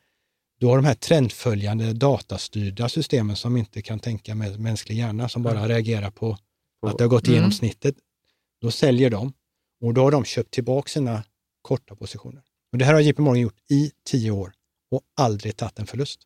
[0.61, 5.43] då har de här trendföljande datastyrda systemen som inte kan tänka med mänsklig hjärna, som
[5.43, 6.39] bara reagerar på
[6.87, 7.53] att det har gått igenom Mm.
[7.53, 7.97] snittet,
[8.61, 9.33] då säljer de
[9.81, 11.25] och då har de köpt tillbaka sina
[11.63, 12.43] korta positioner.
[12.73, 14.53] Och det här har JP Morgan gjort i tio år
[14.91, 16.21] och aldrig tagit en förlust.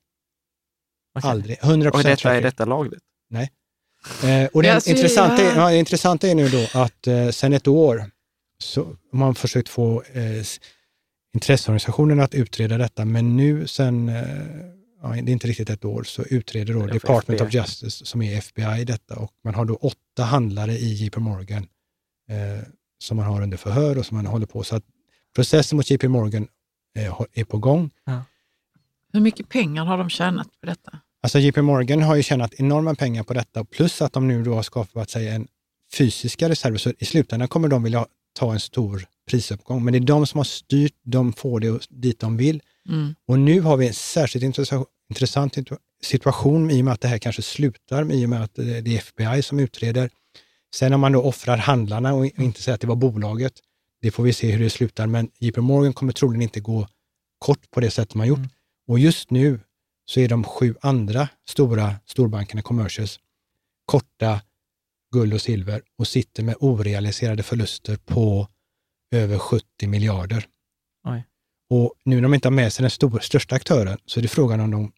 [1.19, 1.31] Okej.
[1.31, 1.59] Aldrig.
[1.63, 3.03] 100 Och detta, är detta lagligt?
[4.25, 5.55] Eh, och det Ja, intressanta, är, ja.
[5.57, 8.11] ja, det intressanta är nu då att eh, sen ett år
[8.59, 10.43] så har man försökt få eh,
[11.35, 14.15] intresseorganisationerna att utreda detta, men nu sen, eh,
[15.03, 17.47] ja, det är inte riktigt ett år, så utreder då Department FBI.
[17.49, 21.67] of Justice, som är FBI, detta och man har då åtta handlare i JP Morgan
[22.31, 22.65] eh,
[22.99, 24.63] som man har under förhör och som man håller på.
[24.63, 24.85] Så att
[25.35, 26.49] processen mot JP Morgan
[26.97, 27.91] eh, är på gång.
[29.13, 30.99] Hur mycket pengar har de tjänat på detta?
[31.23, 34.55] Alltså JP Morgan har ju tjänat enorma pengar på detta, plus att de nu då
[34.55, 35.49] har skapat sig en
[35.95, 38.07] fysiska reserver, så i slutändan kommer de vilja
[38.39, 39.85] ta en stor prisuppgång.
[39.85, 42.63] Men det är de som har styrt, de får det dit de vill.
[42.89, 43.15] Mm.
[43.29, 47.09] Och nu har vi en särskilt intressa- intressant situ- situation i och med att det
[47.09, 50.11] här kanske slutar, i och med att det det är FBI som utreder.
[50.75, 53.53] Sen om man då offrar handlarna och inte säger att det var bolaget,
[54.03, 56.89] det får vi se hur det slutar, men JP Morgan kommer troligen inte gå
[57.39, 58.39] kort på det sätt man gjort.
[58.89, 59.61] Och just nu
[60.05, 63.21] så är de sju andra stora storbankerna, commercials,
[63.85, 64.41] korta
[65.13, 68.49] guld och silver och sitter med orealiserade förluster på
[69.15, 70.47] över 70 miljarder.
[71.09, 71.25] Oj.
[71.71, 74.29] Och nu när de inte har med sig den stora, största aktören så är det
[74.29, 74.93] frågan om de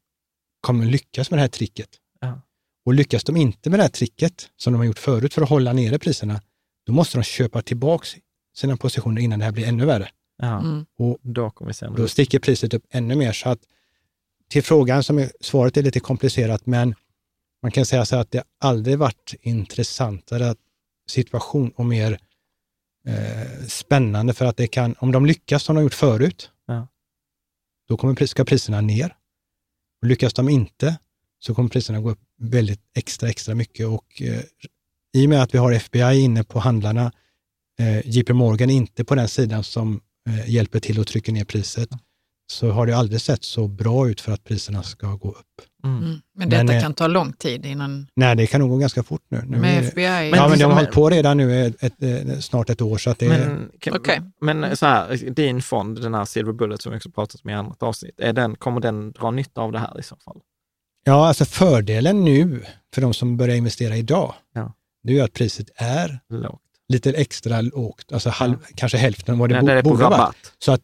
[0.61, 1.89] kommer lyckas med det här tricket.
[2.21, 2.41] Ja.
[2.85, 5.49] Och lyckas de inte med det här tricket, som de har gjort förut för att
[5.49, 6.41] hålla nere priserna,
[6.87, 8.07] då måste de köpa tillbaka
[8.57, 10.09] sina positioner innan det här blir ännu värre.
[10.37, 10.87] Ja, Mm.
[10.99, 13.33] Och då kommer då sticker priset upp ännu mer.
[13.33, 13.61] Så att
[14.51, 16.95] till frågan, som är, svaret är lite komplicerat, men
[17.63, 20.55] man kan säga så här att det aldrig varit intressantare
[21.11, 22.19] situation och mer
[23.09, 26.89] eh, spännande för att det kan, om de lyckas som de gjort förut, Ja.
[27.89, 29.17] då kommer, ska priserna ner.
[30.03, 30.99] Och lyckas de inte
[31.39, 34.41] så kommer priserna gå upp väldigt extra, extra mycket och eh,
[35.15, 37.13] i och med att vi har FBI inne på handlarna,
[37.79, 41.45] eh, JP Morgan är inte på den sidan som eh, hjälper till att trycka ner
[41.45, 41.89] priset.
[42.47, 45.47] Så har det aldrig sett så bra ut för att priserna ska gå upp.
[45.85, 46.03] Mm.
[46.05, 46.21] Mm.
[46.37, 49.03] Men detta Men, eh, kan ta lång tid innan, Nej, det kan nog gå ganska
[49.03, 49.43] fort nu.
[49.47, 50.03] nu är med FBI.
[50.37, 53.11] ja, men de har hållit på redan nu ett, ett, ett, snart ett år, så
[53.11, 53.29] att det är...
[53.49, 54.21] Men, kan, Okej.
[54.41, 57.55] men så här, din fond, den här Silver Bullet som vi också pratat om i
[57.55, 60.41] annat avsnitt, är den, kommer den dra nytta av det här i så fall?
[61.05, 62.63] Ja, alltså fördelen nu
[62.95, 64.73] för de som börjar investera idag, Ja.
[65.03, 66.63] det är ju att priset är Lågt.
[66.89, 70.19] lite extra lågt, alltså halv, kanske hälften av vad det, bo, det borde ha varit.
[70.21, 70.53] rabatt.
[70.59, 70.83] Så att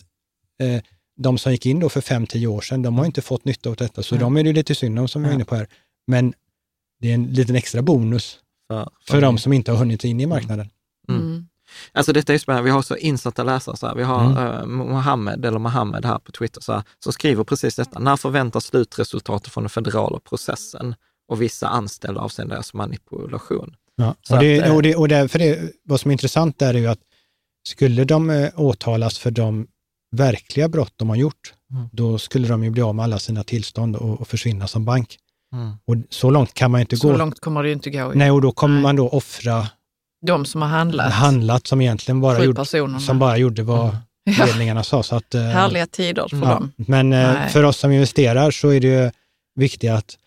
[0.62, 0.82] eh,
[1.22, 3.68] de som gick in då för fem tio år sedan, de har inte fått nytta
[3.70, 4.20] av detta, så Ja.
[4.20, 5.34] de är det ju lite synd om som vi var Ja.
[5.34, 5.66] inne på här.
[6.06, 6.34] Men
[7.00, 10.26] det är en liten extra bonus För, för de som inte har hunnit in i
[10.26, 10.70] marknaden.
[11.08, 11.20] Mm.
[11.22, 11.46] Mm.
[11.92, 13.76] Alltså detta är spännande, vi har så insatta läsare.
[13.76, 13.94] Så här.
[13.94, 14.36] Vi har Mm.
[14.38, 17.98] eh, Mohammed, eller Mohammed här på Twitter, så här, som skriver precis detta.
[17.98, 20.94] När förväntas slutresultatet från den federala processen
[21.28, 23.76] och vissa anställda avseende deras manipulation?
[23.96, 24.14] Ja.
[24.30, 26.86] Och, det, att, och, det, och därför det, vad som är intressant där är ju
[26.86, 27.00] att
[27.68, 29.66] skulle de eh, åtalas för de
[30.16, 31.88] verkliga brott de har gjort, Mm.
[31.92, 35.18] då skulle de ju bli av med alla sina tillstånd och, och försvinna som bank.
[35.54, 35.70] Mm.
[35.84, 37.16] Och så långt kan man inte Så gå.
[37.16, 38.12] långt kommer det ju inte gå.
[38.14, 38.82] Nej, och då kommer Nej.
[38.82, 39.68] man då offra
[40.26, 42.64] De som har handlat, handlat som egentligen bara, gjorde,
[43.00, 43.96] som bara gjorde vad
[44.38, 44.44] Ja.
[44.46, 45.02] ledningarna sa.
[45.02, 46.44] Så att, eh, Härliga tider för Ja.
[46.54, 46.72] dem.
[46.76, 47.48] Men eh, Nej.
[47.50, 49.10] för oss som investerar så är det ju
[49.54, 50.18] viktigt att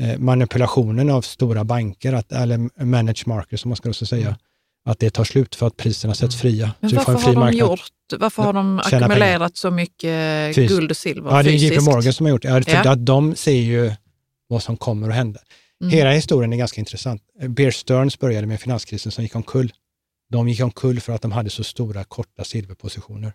[0.00, 4.36] eh, manipulationen av stora banker, att, eller managed markets som man ska också säga,
[4.84, 6.64] att det tar slut för att priserna sätts fria.
[6.64, 6.74] Mm.
[6.80, 7.68] Men så varför en fri har de marknad.
[7.68, 11.52] gjort, varför har de Tjäna ackumulerat så mycket Fys- guld och silver Ja, det är
[11.52, 11.72] fysiskt?
[11.74, 12.48] JP Morgan som har gjort det.
[12.48, 12.90] Ja, för Ja.
[12.90, 13.92] att de ser ju
[14.48, 15.40] vad som kommer att hända.
[15.82, 15.92] Mm.
[15.92, 17.22] Hela historien är ganska intressant.
[17.48, 19.72] Bear Stearns började med finanskrisen som gick omkull.
[20.30, 23.32] De gick omkull för att de hade så stora korta silverpositioner.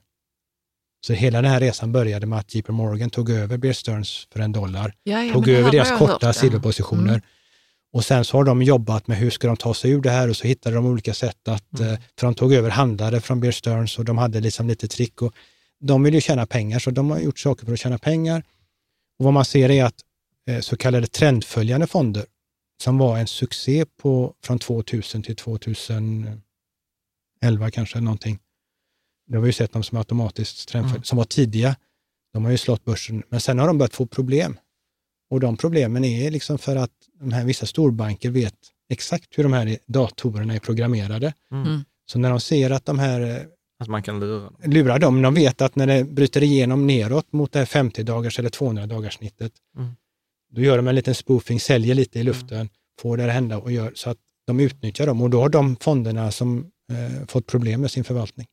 [1.08, 4.40] Så hela den här resan började med att JP Morgan tog över Bear Stearns för
[4.40, 6.34] en dollar, ja, ja, tog över deras korta ja.
[6.34, 7.10] silverpositioner.
[7.10, 7.22] Mm.
[7.94, 10.30] Och sen så har de jobbat med hur ska de ta sig ur det här
[10.30, 11.94] och så hittade de olika sätt att, Mm.
[11.94, 15.22] eh, för de tog över handlare från Bear Stearns och de hade liksom lite trick
[15.22, 15.34] och
[15.80, 18.44] de vill ju tjäna pengar så de har gjort saker för att tjäna pengar.
[19.20, 20.02] Och vad man ser är att
[20.48, 22.26] eh, så kallade trendföljande fonder
[22.84, 26.42] som var en succé på, från 2000 till 2011
[27.72, 28.40] kanske, någonting.
[29.28, 31.04] Det har vi ju sett dem som automatiskt trendföljande, Mm.
[31.04, 31.76] som var tidiga.
[32.34, 34.58] De har ju slått börsen, men sen har de börjat få problem.
[35.30, 38.54] Och de problemen är liksom för att de här vissa storbanker vet
[38.90, 41.34] exakt hur de här datorerna är programmerade.
[41.52, 41.84] Mm.
[42.12, 43.42] Så när de ser att de här eh,
[43.80, 44.56] Att man kan lura dem.
[44.64, 48.50] lurar dem, de vet att när det bryter igenom neråt mot det här 50-dagars eller
[48.50, 49.90] 200-dagars snittet, Mm.
[50.52, 52.70] då gör de en liten spoofing, säljer lite i luften,
[53.02, 55.22] får det att hända och gör så att de utnyttjar dem.
[55.22, 58.48] Och då har de fonderna som eh, fått problem med sin förvaltning.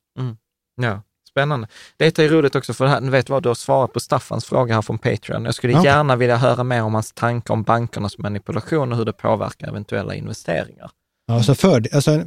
[0.83, 1.03] Ja,
[1.35, 1.69] spännande.
[1.97, 4.83] Det är roligt också för här, vet vad, du har svarat på Staffans fråga här
[4.83, 5.45] från Patreon.
[5.45, 5.85] Jag skulle Ja.
[5.85, 10.15] gärna vilja höra mer om hans tankar om bankernas manipulation och hur det påverkar eventuella
[10.15, 10.91] investeringar.
[11.27, 12.23] Ja, så för, alltså,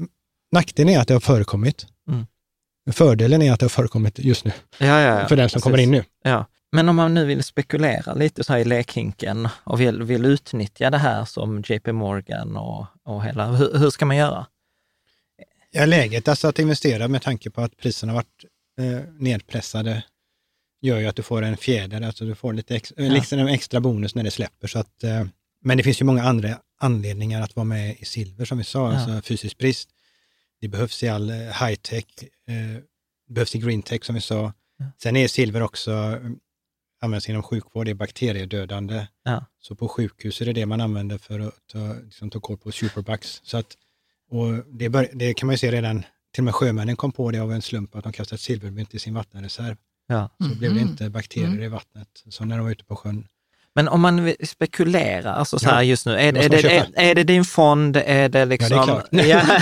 [0.52, 1.86] nackdelen är att det har förekommit.
[2.10, 2.26] Mm.
[2.92, 5.28] Fördelen är att det har förekommit just nu, Ja, ja, ja.
[5.28, 5.64] för den som precis.
[5.64, 6.04] kommer in nu.
[6.24, 6.46] Ja.
[6.72, 10.90] Men om man nu vill spekulera lite så här i lekhinken och vill, vill utnyttja
[10.90, 14.46] det här som JP Morgan och, och hela, hur, hur ska man göra?
[15.72, 18.46] Ja, läget alltså att investera med tanke på att priserna har varit
[18.78, 20.04] eh, nedpressade
[20.82, 23.04] gör ju att du får en fjäder, alltså du får lite ex, Ja.
[23.04, 24.68] liksom en extra bonus när det släpper.
[24.68, 25.26] Så att, eh,
[25.62, 28.92] men det finns ju många andra anledningar att vara med i silver som vi sa,
[28.94, 28.98] Ja.
[29.00, 29.90] alltså fysisk brist.
[30.62, 32.06] Det behövs i all eh, high-tech,
[32.48, 32.82] eh,
[33.28, 34.54] det behövs i green tech som vi sa.
[34.78, 34.86] Ja.
[35.04, 36.32] Sen är silver också, eh,
[37.02, 39.08] används inom sjukvård, det är bakteriedödande.
[39.24, 39.46] Ja.
[39.60, 42.72] Så på sjukhus är det det man använder för att ta, liksom, ta koll på
[42.72, 43.42] superbugs.
[43.44, 43.78] Så att,
[44.30, 46.04] och det, bör, det kan man ju se redan,
[46.38, 49.00] till och med sjömännen kom på det av en slump att de kastade silvermynt i
[49.00, 49.76] sin vattenreserv.
[50.08, 50.30] Ja.
[50.40, 50.90] Så blev det Mhm.
[50.90, 51.64] inte bakterier Mm.
[51.64, 53.28] i vattnet, som när de var ute på sjön.
[53.76, 55.72] Men om man vill spekulera, alltså så Ja.
[55.72, 58.78] här just nu, är, Då är, det, är, är det din fond, är det liksom...
[58.78, 59.54] Ja, det är klart.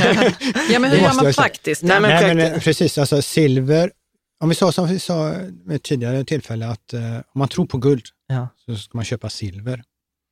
[0.49, 0.61] Ja.
[0.73, 1.83] Ja, men hur Det gör man praktiskt?
[1.83, 3.91] Nej, men- Nej, men eh, precis, alltså silver,
[4.39, 5.33] om vi sa som vi sa
[5.65, 8.47] med tidigare tillfälle, att eh, om man tror på guld Ja.
[8.65, 9.83] så ska man köpa silver.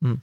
[0.04, 0.20] Mm.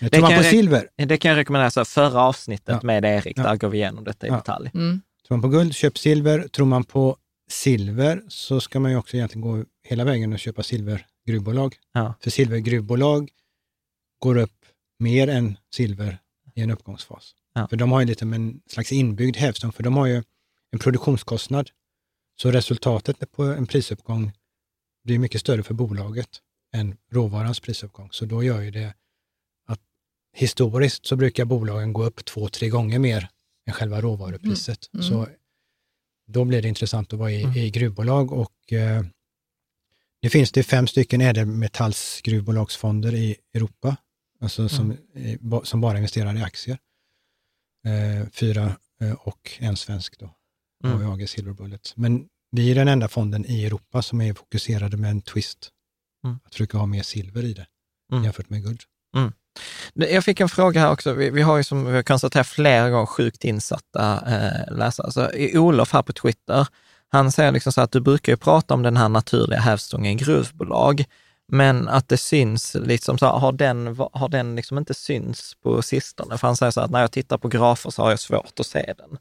[0.00, 2.86] Det Tror man kan på jag- silver, Det kan jag rekommendera, så förra avsnittet Ja.
[2.86, 3.42] med Erik, Ja.
[3.42, 4.36] där går vi igenom detta i Ja.
[4.36, 4.70] detalj.
[4.74, 5.00] Mm.
[5.28, 6.48] Tror man på guld, köp silver.
[6.48, 7.16] Tror man på
[7.50, 11.76] silver så ska man ju också egentligen gå hela vägen och köpa silvergruvbolag.
[11.92, 12.14] Ja.
[12.20, 13.30] För silvergruvbolag
[14.18, 14.64] går upp
[14.98, 16.18] mer än silver
[16.54, 17.34] i en uppgångsfas.
[17.54, 17.68] Ja.
[17.68, 20.22] För de har ju lite en slags inbyggd hävstång, för de har ju
[20.70, 21.70] en produktionskostnad.
[22.40, 24.32] Så resultatet på en prisuppgång
[25.04, 26.28] blir mycket större för bolaget
[26.74, 28.08] än råvarans prisuppgång.
[28.12, 28.94] Så då gör ju det
[29.66, 29.80] att
[30.36, 33.28] historiskt så brukar bolagen gå upp två, tre gånger mer
[33.68, 34.90] än själva råvarupriset.
[34.94, 35.04] Mm.
[35.06, 35.28] Så
[36.26, 37.56] då blir det intressant att vara i, Mm.
[37.56, 39.02] i gruvbolag och eh,
[40.22, 43.96] det finns det fem stycken ädelmetallsgruvbolagsfonder i Europa,
[44.40, 45.60] alltså som, Mm.
[45.64, 46.78] som bara investerar i aktier.
[47.86, 50.34] Eh, fyra eh, och en svensk då,
[50.84, 50.96] Mm.
[51.06, 51.92] AVAG Silver Bullet.
[51.96, 55.70] Men vi är den enda fonden i Europa som är fokuserade med en twist.
[56.24, 56.38] Mm.
[56.44, 57.66] Att försöka ha mer silver i det
[58.12, 58.24] Mm.
[58.24, 58.80] jämfört med guld.
[59.94, 61.12] Jag fick en fråga här också.
[61.12, 65.12] Vi, vi har ju som vi har konstaterat flera gånger sjukt insatta eh, läsare.
[65.12, 66.66] Så i Olof här på Twitter,
[67.08, 70.14] han säger liksom så att du brukar ju prata om den här naturliga hävstången i
[70.14, 71.04] gruvbolag,
[71.52, 75.82] men att det syns, liksom så här, har den, har den liksom inte syns på
[75.82, 76.38] sistone?
[76.38, 78.66] För han säger så att när jag tittar på grafer så har jag svårt att
[78.66, 79.18] se den.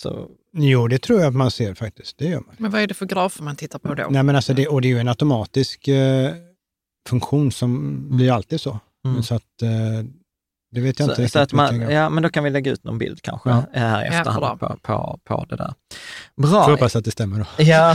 [0.00, 2.18] Så, Jo, det tror jag att man ser faktiskt.
[2.18, 2.54] Det gör man.
[2.58, 4.06] Men vad är det för grafer man tittar på då?
[4.10, 6.34] Nej, men alltså det, och det är ju en automatisk eh,
[7.08, 8.78] funktion som blir alltid så.
[9.04, 9.22] Mm.
[9.22, 9.68] Så att eh,
[10.74, 11.32] det vet jag inte så, riktigt.
[11.32, 13.64] så att man, ja, men då kan vi lägga ut någon bild kanske Ja.
[13.74, 14.68] eh, här i Ja, efterhand bra.
[14.68, 15.74] på, på, på det där.
[16.42, 16.62] Får Bra.
[16.70, 17.62] hoppas att det stämmer då.
[17.62, 17.94] Ja,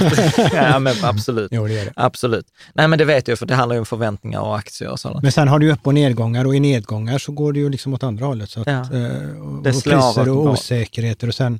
[0.54, 1.48] ja men absolut.
[1.52, 1.94] Jo, det det.
[1.96, 2.46] Absolut.
[2.74, 5.24] Nej, men det vet jag, för det handlar ju om förväntningar och aktier och sådant.
[5.24, 7.94] Men sen har du upp och nedgångar och i nedgångar så går det ju liksom
[7.94, 8.50] åt andra hållet.
[8.50, 8.74] Så att, Ja.
[8.74, 11.60] eh, och, Det och slår priser och osäkerheter och sen,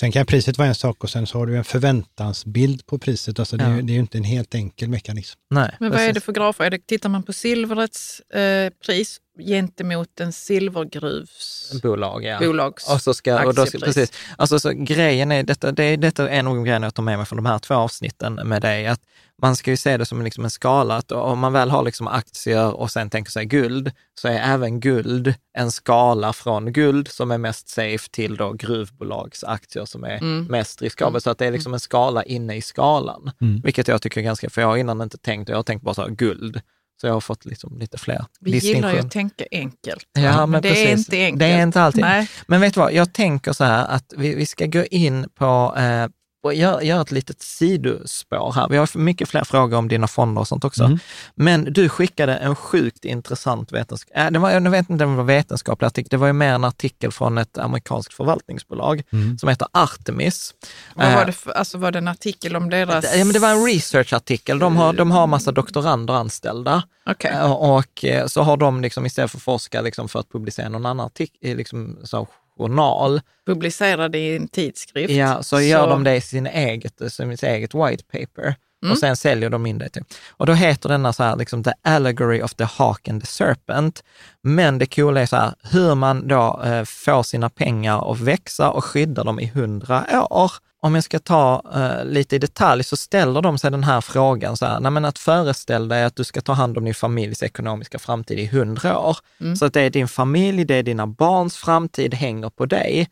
[0.00, 3.38] sen kan priset vara en sak och sen så har du en förväntansbild på priset.
[3.38, 3.76] Alltså det, är, Ja.
[3.76, 5.38] ju- det är ju inte en helt enkel mekanism.
[5.50, 6.24] Nej, Men vad är det precis.
[6.24, 6.64] för grafer?
[6.64, 12.38] Är det, tittar man på silvrets eh, pris gentemot en silvergruvs Bolag, ja.
[12.38, 14.12] bolags Och så ska, och då ska, precis.
[14.36, 17.18] Alltså så grejen är, detta, det är, detta är en av grejerna jag tar med
[17.18, 19.00] mig från de här två avsnitten med dig, att
[19.42, 22.08] man ska ju se det som liksom en skala, att om man väl har liksom
[22.08, 27.30] aktier och sen tänker sig guld, så är även guld en skala från guld som
[27.30, 30.44] är mest safe till då gruvbolagsaktier som är Mm.
[30.44, 31.20] mest riskabla.
[31.20, 33.60] Så att det är liksom en skala inne i skalan, Mm.
[33.64, 35.94] vilket jag tycker är ganska, för jag har innan inte tänkt, jag har tänkt bara
[35.94, 36.60] så här, guld.
[37.02, 40.06] Så jag har fått liksom lite fler Vi gillar ju att tänka enkelt.
[40.12, 41.06] Ja, men det är precis.
[41.06, 41.38] inte enkelt.
[41.38, 42.00] Det är inte alltid.
[42.00, 42.30] Nej.
[42.46, 45.74] Men vet du vad, jag tänker så här att vi, vi ska gå in på
[45.78, 46.08] eh,
[46.44, 48.68] göra gör ett litet sidospår här.
[48.68, 50.84] Vi har mycket fler frågor om dina fonder och sånt också.
[50.84, 50.98] Mm.
[51.34, 54.16] Men du skickade en sjukt intressant vetenskap...
[54.16, 56.52] Äh, det var, jag vet inte om det var vetenskaplig artikel, det var ju mer
[56.52, 59.38] en artikel från ett amerikanskt förvaltningsbolag Mm.
[59.38, 60.54] som heter Artemis.
[60.94, 63.04] Vad Eh, var det, för, alltså, var det en artikel om deras...
[63.16, 64.58] Ja, men det var en researchartikel.
[64.58, 66.82] De har, de har massa doktorander anställda.
[67.06, 67.30] Okej.
[67.30, 70.68] Eh, Och eh, så har de liksom istället för att forska liksom för att publicera
[70.68, 72.26] någon annan artikel, liksom, så,
[72.58, 75.12] journal, Publicerade i en tidskrift.
[75.12, 78.54] ja, så, gör de det i sin eget, som sitt eget white paper.
[78.82, 78.92] Mm.
[78.92, 80.04] Och sen säljer de in det till.
[80.30, 84.04] Och då heter denna så här, liksom The Allegory of the Hawk and the Serpent.
[84.42, 88.70] Men det coola är så här, hur man då eh, får sina pengar att växa
[88.70, 90.52] och skydda dem i hundra år.
[90.80, 94.56] Om jag ska ta eh, lite i detalj så ställer de sig den här frågan
[94.56, 97.42] så här, nej men att föreställ dig att du ska ta hand om din familjs
[97.42, 99.16] ekonomiska framtid i hundra år.
[99.40, 99.56] Mm.
[99.56, 103.08] Så att det är din familj, det är dina barns framtid hänger på dig.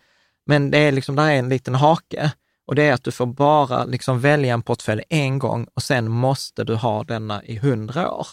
[0.47, 2.33] Men det är liksom, där är en liten hake
[2.71, 6.11] och det är att du får bara liksom välja en portfölj en gång och sen
[6.11, 8.27] måste du ha denna i hundra år.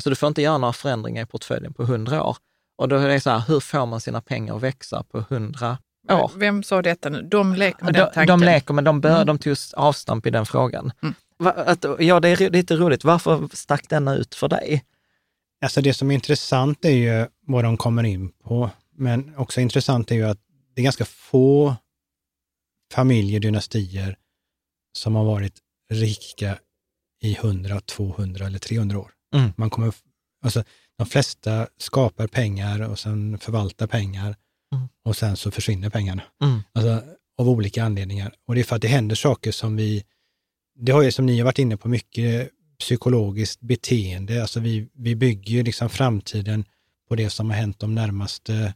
[0.00, 2.36] Så du får inte göra några förändringar i portföljen på hundra år.
[2.78, 5.78] Och då är det så här, hur får man sina pengar att växa på hundra
[6.10, 6.30] år?
[6.36, 7.22] Vem sa detta nu?
[7.22, 8.40] De leker med den De, tanken.
[8.40, 9.26] de leker, men de, bör, Mm.
[9.26, 10.92] de tog avstamp i den frågan.
[11.02, 11.14] Mm.
[11.56, 13.04] Att, ja, det är lite roligt.
[13.04, 14.84] Varför stack denna ut för dig?
[15.64, 18.70] Alltså det som är intressant är ju vad de kommer in på.
[18.96, 20.38] Men också intressant är ju att
[20.74, 21.76] det är ganska få
[22.92, 24.16] familjer, dynastier
[24.98, 25.58] som har varit
[25.92, 26.58] rika
[27.22, 29.10] i 100, 200 eller 300 år.
[29.34, 29.52] Mm.
[29.56, 29.94] Man kommer,
[30.44, 30.64] alltså,
[30.98, 34.36] de flesta skapar pengar och sen förvaltar pengar
[34.74, 34.88] Mm.
[35.04, 36.22] och sen så försvinner pengarna.
[36.42, 36.60] Mm.
[36.72, 37.02] Alltså,
[37.38, 38.34] av olika anledningar.
[38.46, 40.04] Och det är för att det händer saker som vi,
[40.78, 44.42] det har ju som ni har varit inne på mycket psykologiskt beteende.
[44.42, 46.64] Alltså vi, vi bygger ju liksom framtiden
[47.08, 48.74] på det som har hänt de närmaste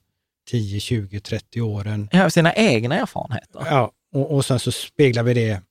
[0.51, 2.09] 10, 20, 30 åren.
[2.13, 3.67] Ja, sina egna erfarenheter.
[3.67, 5.63] Ja, och, och sen så speglar vi det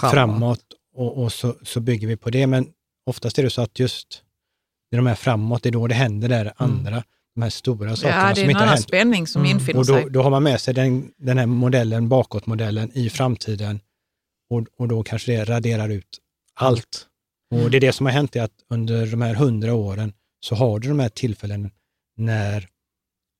[0.00, 0.64] framåt,
[0.94, 2.46] och, och så, så bygger vi på det.
[2.46, 2.66] Men
[3.06, 4.22] oftast är det så att just
[4.90, 7.96] det är de här framåt, det är då det händer där andra, de här stora
[7.96, 8.82] sakerna Ja, det som är en inte har annan hänt.
[8.88, 9.56] spänning som Mm.
[9.56, 10.10] infinner Och då, sig.
[10.10, 13.80] då har man med sig den, den här modellen, bakåtmodellen i framtiden
[14.50, 16.18] och, och då kanske det raderar ut
[16.54, 17.06] allt.
[17.50, 20.54] Och det är det som har hänt är att under de här hundra åren så
[20.54, 21.70] har du de här tillfällen
[22.16, 22.68] när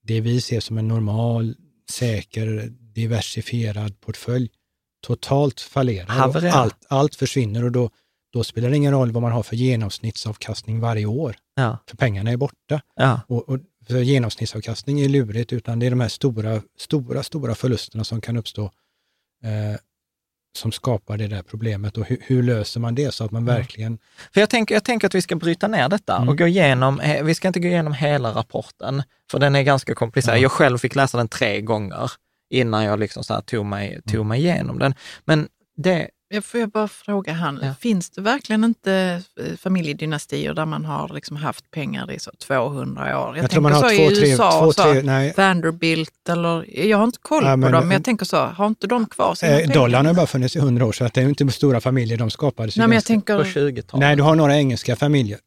[0.04, 1.56] det vi ser som en normal,
[1.90, 4.48] säker, diversifierad portfölj
[5.06, 6.50] totalt fallerar.
[6.52, 7.90] Allt, allt försvinner och då,
[8.32, 12.30] då spelar det ingen roll vad man har för genomsnittsavkastning varje år, Ja, för pengarna
[12.30, 12.80] är borta.
[12.96, 13.20] ja.
[13.28, 13.58] Och, och
[13.88, 18.36] för genomsnittsavkastning är lurigt, utan det är de här stora, stora, stora förlusterna som kan
[18.36, 18.64] uppstå
[19.44, 19.76] eh,
[20.58, 21.96] som skapar det där problemet.
[21.98, 23.98] Och hur, hur löser man det så att man verkligen...
[24.34, 26.28] För jag tänker, jag tänker att vi ska bryta ner detta Mm.
[26.28, 30.36] och gå igenom, vi ska inte gå igenom hela rapporten, för den är ganska komplicerad.
[30.38, 30.42] Ja.
[30.42, 32.10] Jag själv fick läsa den tre gånger
[32.50, 34.28] innan jag liksom så här tog, mig, tog Mm.
[34.28, 34.94] mig igenom den.
[35.24, 37.74] Men det, Jag får jag bara fråga han, Ja.
[37.80, 43.20] finns det verkligen inte eh, familjedynastier där man har liksom haft pengar i så 200
[43.28, 43.36] år?
[43.36, 45.34] Jag, tror man tänker har så två, i tre, USA, två, och så, tre, nej.
[45.36, 48.66] Vanderbilt eller, jag har inte koll Ja, på men- dem, men jag tänker så, har
[48.66, 49.74] inte de kvar sina Eh, pengar?
[49.74, 52.30] dollarn har bara funnits i hundra år, så att det är inte stora familjer, de
[52.30, 54.00] skapades Nej, men jag tänker, På 20-talet.
[54.00, 55.38] Nej, du har några engelska familjer,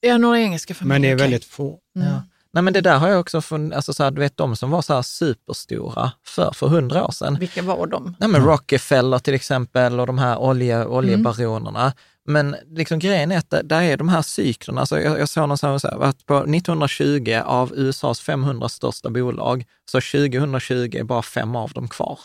[0.00, 0.94] ja, några engelska familjer.
[0.94, 1.78] men det är väldigt få.
[1.96, 2.08] Mm.
[2.08, 2.22] Ja.
[2.52, 4.70] Nej men det där har jag också funnit, alltså så här, du vet de som
[4.70, 7.36] var så här superstora för, för hundra år sedan.
[7.40, 8.16] Vilka var de?
[8.20, 11.92] Nej men Rockefeller till exempel och de här olje, oljebaronerna.
[12.24, 15.40] Men liksom grejen är att det- där är de här cyklerna, alltså jag, jag såg
[15.42, 21.22] någonstans så här, att på 1920 av USAs 500 största bolag, så 2020 är bara
[21.22, 22.18] fem av dem kvar.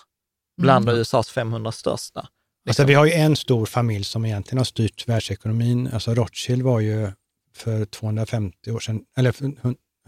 [0.62, 2.20] Bland USAs 500 största.
[2.20, 2.30] Alltså,
[2.68, 2.86] Liksom.
[2.86, 5.90] vi har ju en stor familj som egentligen har styrt världsekonomin.
[5.94, 7.12] Alltså Rothschild var ju
[7.56, 9.32] för 250 år sedan, eller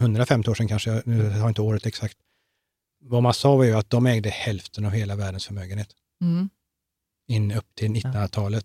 [0.00, 2.16] 150 år sedan kanske, nu har inte året exakt.
[3.00, 5.88] Vad man sa var ju att de ägde hälften av hela världens förmögenhet
[6.22, 6.48] Mm.
[7.28, 8.64] in upp till 1900-talet.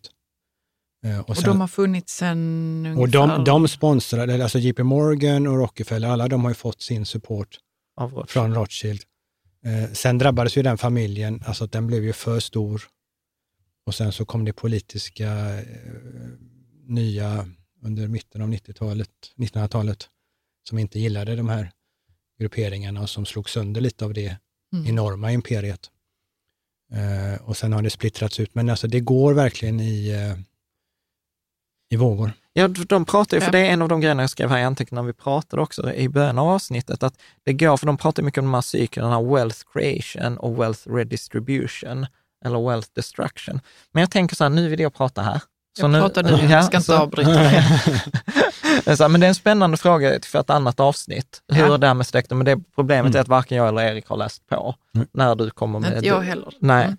[1.05, 2.37] Eh, Och, Och, sen, de har funnits sedan
[2.85, 3.01] ungefär...
[3.01, 7.05] och de, de sponsrade, alltså JP Morgan och Rockefeller, alla de har ju fått sin
[7.05, 7.57] support
[7.99, 8.29] Rothschild.
[8.29, 9.01] från Rothschild.
[9.65, 12.81] Eh, sen drabbades ju den familjen, alltså att den blev ju för stor.
[13.85, 15.29] Och sen så kom det politiska
[15.59, 15.65] eh,
[16.87, 17.47] nya
[17.81, 20.09] under mitten av 90-talet, 1900-talet,
[20.69, 21.71] som inte gillade de här
[22.39, 24.37] grupperingarna och som slog sönder lite av det
[24.73, 24.87] Mm.
[24.87, 25.91] enorma imperiet.
[26.93, 30.37] Eh, och sen har det splittrats ut, men alltså det går verkligen i, eh,
[31.93, 32.31] i vågor.
[32.53, 34.63] Ja, de pratar ju, för det är en av de grejerna jag skrev här i
[34.63, 38.37] anteckningarna, vi pratade också i början av avsnittet, att det går, för de pratar mycket
[38.39, 42.05] om de här cyklerna, wealth creation och wealth redistribution,
[42.45, 43.59] eller wealth destruction.
[43.91, 45.41] Men jag tänker så här, nu vill jag prata här.
[45.77, 47.63] Jag pratar nu, jag ska inte avbryta dig.
[48.97, 51.77] Så här, men det är en spännande fråga för ett annat avsnitt, hur Ja.
[51.77, 52.37] det är med släkten.
[52.37, 53.15] Men det problemet Mm.
[53.15, 55.07] är att varken jag eller Erik har läst på Mm.
[55.13, 55.93] när du kommer med...
[55.95, 56.53] Inte jag heller.
[56.59, 56.83] Nej.
[56.85, 56.97] Mm.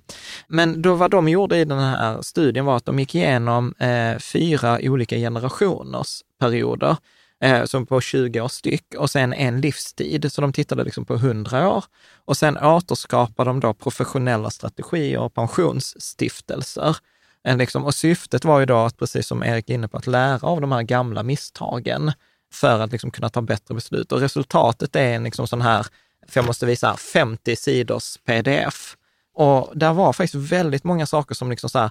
[0.49, 4.19] Men då vad de gjorde i den här studien var att de gick igenom eh,
[4.19, 6.97] fyra olika generationers perioder,
[7.45, 10.33] eh, som på 20 år styck, och sen en livstid.
[10.33, 11.85] Så de tittade liksom på 100 år.
[12.25, 16.97] Och sen återskapade de då professionella strategier och pensionsstiftelser.
[17.45, 20.39] Liksom, och syftet var ju då att, precis som Erik är inne på, att lära
[20.49, 22.13] av de här gamla misstagen
[22.53, 24.13] för att liksom kunna ta bättre beslut.
[24.13, 25.87] Och resultatet är en liksom sån här,
[26.29, 28.97] för jag måste visa, 50 sidors pdf.
[29.35, 31.91] Och där var faktiskt väldigt många saker som liksom så här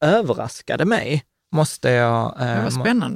[0.00, 2.64] överraskade mig, måste jag, eh,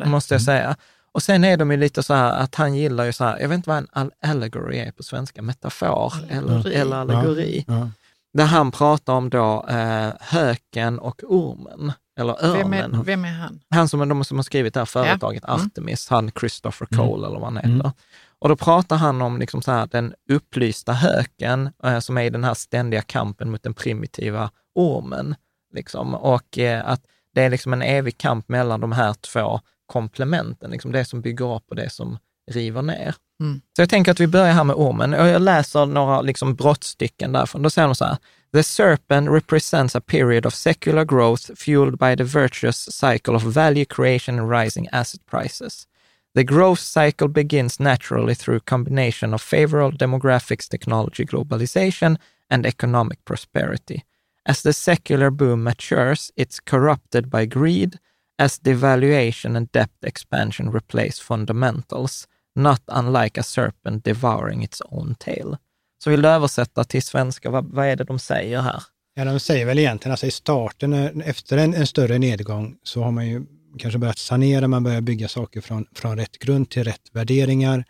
[0.07, 0.77] måste jag säga.
[1.13, 3.49] Och sen är de ju lite så här att han gillar ju så här, jag
[3.49, 6.75] vet inte vad en all- allegory är på svenska, metafor eller, Allegori.
[6.75, 7.65] eller allegori.
[7.69, 7.91] Ja.
[8.33, 13.03] Där han pratar om då eh, höken och ormen, eller Vem är, örnen.
[13.05, 13.61] vem är han?
[13.71, 15.57] Han som, de som har skrivit det här företaget, Mm.
[15.61, 17.07] Artemis, han Christopher Mm.
[17.07, 17.69] Cole eller vad han heter.
[17.69, 17.91] Mm.
[18.39, 22.31] Och då pratar han om liksom så här, den upplysta höken eh, som är i
[22.31, 25.35] den här ständiga kampen mot den primitiva ormen.
[25.75, 26.15] Liksom.
[26.15, 27.01] Och eh, att
[27.35, 31.57] det är liksom en evig kamp mellan de här två komplementen, liksom det som bygger
[31.57, 32.19] upp och det som
[32.51, 33.15] river ner.
[33.43, 33.61] Mm.
[33.77, 35.15] Så jag tänker att vi börjar här med ormen.
[35.15, 37.63] Och jag läser några liksom brottstycken därifrån.
[37.63, 38.17] Då säger de så här.
[38.53, 43.85] The serpent represents a period of secular growth fueled by the virtuous cycle of value
[43.85, 45.87] creation and rising asset prices.
[46.35, 52.19] The growth cycle begins naturally through combination of favorable demographics, technology, globalization,
[52.51, 54.03] and economic prosperity.
[54.47, 57.99] As the secular boom matures, it's corrupted by greed,
[58.39, 65.57] as devaluation and debt expansion replace fundamentals, not unlike a serpent devouring its own tail.
[66.05, 68.83] Så vill du översätta till svenska, vad, vad är det de säger här?
[69.15, 73.03] Ja, de säger väl egentligen, alltså i starten, eh, efter en, en större nedgång, så
[73.03, 73.47] har man ju
[73.79, 77.85] kanske börjat sanera, man börjar bygga saker från, från rätt grund till rätt värderingar.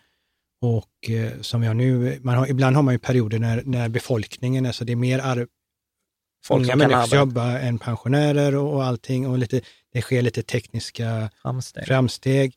[0.62, 4.66] Och eh, som har nu, man har, ibland har man ju perioder när, när befolkningen,
[4.66, 5.46] alltså det är mer ar,
[6.44, 9.26] Folk unga som människor som jobbar än pensionärer och, och allting.
[9.26, 9.60] Och lite,
[9.92, 11.86] det sker lite tekniska Framsteg.
[11.86, 12.54] framsteg.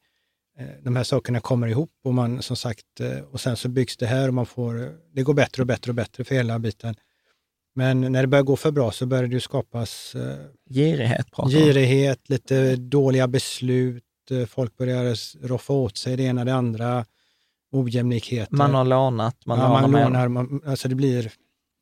[0.59, 3.97] Eh, De här sakerna kommer ihop och man som sagt, eh, och sen så byggs
[3.97, 6.95] det här och man får, det går bättre och bättre och bättre för hela biten.
[7.75, 10.37] Men när det börjar gå för bra så börjar det ju skapas eh,
[10.69, 14.03] Girighet girighet, lite dåliga beslut,
[14.47, 15.15] folk börjar
[15.47, 17.05] roffa åt sig det ena det andra,
[17.71, 18.55] ojämlikheter.
[18.55, 21.31] Man har lånat, man ja, man lånar, man, alltså det blir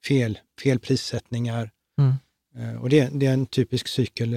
[0.07, 1.71] fel, fel prissättningar.
[1.99, 2.81] Mm.
[2.81, 4.35] Och det, det är en typisk cykel.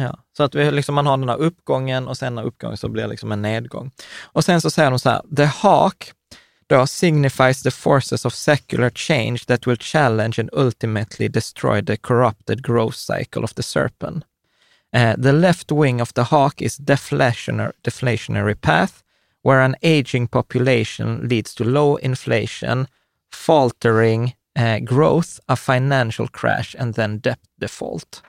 [0.00, 2.88] Ja, så att vi, liksom, man har den här uppgången och sen när uppgången så
[2.88, 3.90] blir det liksom en nedgång.
[4.22, 6.12] Och sen så säger de så här, the hawk
[6.66, 12.62] då signifies the forces of secular change that will challenge and ultimately destroy the corrupted
[12.62, 14.24] growth cycle of the serpent.
[14.96, 19.02] Uh, the left wing of the hawk is deflationary, deflationary path,
[19.42, 22.86] where an aging population leads to low inflation,
[23.32, 28.22] faltering uh, growth, a financial crash and then debt default.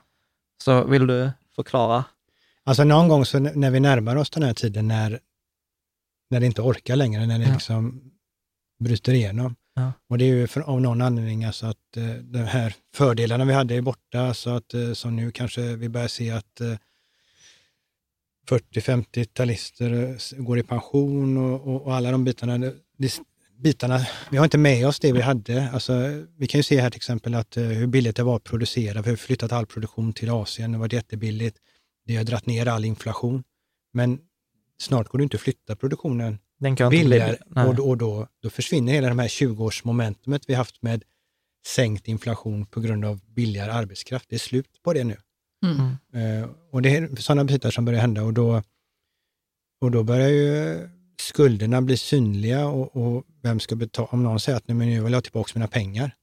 [0.58, 2.04] Så vill du förklara?
[2.64, 5.20] Alltså någon gång så när vi närmar oss den här tiden när,
[6.30, 7.52] när det inte orkar längre, när det Ja.
[7.52, 8.10] liksom
[8.80, 9.56] bryter igenom.
[9.74, 9.92] Ja.
[10.08, 13.52] Och det är ju för, av någon anledning alltså att eh, de här fördelarna vi
[13.52, 16.76] hade är borta, så att eh, som nu kanske vi börjar se att eh,
[18.48, 22.58] 40-50-talister eh, går i pension och, och, och alla de bitarna.
[22.96, 23.20] Det,
[23.62, 25.70] bitarna, vi har inte med oss det vi hade.
[25.72, 25.92] Alltså,
[26.36, 29.02] vi kan ju se här till exempel att eh, hur billigt det var att producera.
[29.02, 31.58] Vi har flyttat all produktion till Asien, det var jättebilligt.
[32.06, 33.44] Det har dragit ner all inflation.
[33.92, 34.18] Men
[34.80, 37.36] snart går det inte att flytta produktionen Den kan billigare
[37.66, 41.04] och, då, och då, då försvinner hela de här 20-årsmomentumet vi haft med
[41.66, 44.26] sänkt inflation på grund av billigare arbetskraft.
[44.28, 45.16] Det är slut på det nu.
[45.64, 46.42] Mm.
[46.42, 48.62] Eh, och det är sådana bitar som börjar hända och då,
[49.80, 50.78] och då börjar ju
[51.20, 54.08] skulderna bli synliga och, och vem ska betala?
[54.10, 56.14] Om någon säger att Nej, men nu vill jag tillbaka mina pengar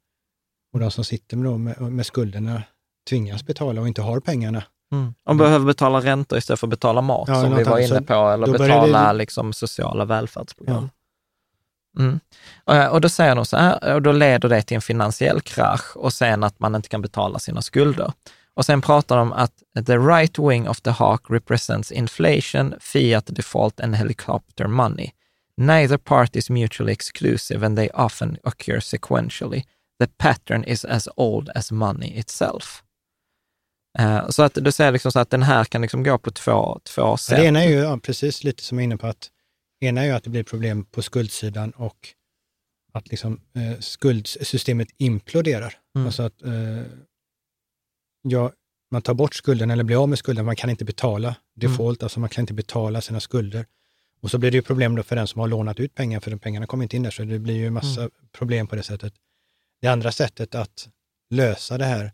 [0.74, 2.64] och de som sitter med, med, med skulderna
[3.10, 4.64] tvingas betala och inte har pengarna.
[4.92, 5.14] Mm.
[5.24, 8.14] Och behöver betala räntor istället för att betala mat, Ja, som vi var inne på,
[8.14, 10.90] eller betala det- liksom, sociala välfärdsprogram.
[12.00, 12.20] Mm.
[12.64, 15.98] Och, och då säger de så här, och då leder det till en finansiell krasch
[15.98, 18.12] och sen att man inte kan betala sina skulder.
[18.54, 19.54] Och sen pratar de att
[19.86, 25.12] the right wing of the hawk represents inflation, fiat default and helicopter money.
[25.60, 29.64] Neither party is mutually exclusive and they often occur sequentially.
[30.00, 32.84] The pattern is as old as money itself.
[34.00, 36.80] Eh, Så att du säger liksom så att den här kan liksom gå på två,
[36.84, 37.38] två Ja, sätt.
[37.38, 39.30] det ena är ju ja, precis lite som jag är inne på att
[39.82, 42.08] ena är ju att det blir problem på skuldsidan och
[42.94, 45.74] att liksom, eh, skuldsystemet imploderar.
[45.96, 46.06] Mm.
[46.08, 46.84] Alltså att eh,
[48.22, 48.52] ja,
[48.92, 52.20] man tar bort skulden eller blir av med skulden, man kan inte betala default, alltså
[52.20, 53.66] man kan inte betala sina skulder.
[54.22, 56.32] Och så blir det ju problem då för den som har lånat ut pengar, för
[56.32, 58.84] de pengarna kommer inte in där, så det blir ju en massa problem på det
[58.84, 59.14] sättet.
[59.82, 60.90] Det andra sättet att
[61.30, 62.12] lösa det här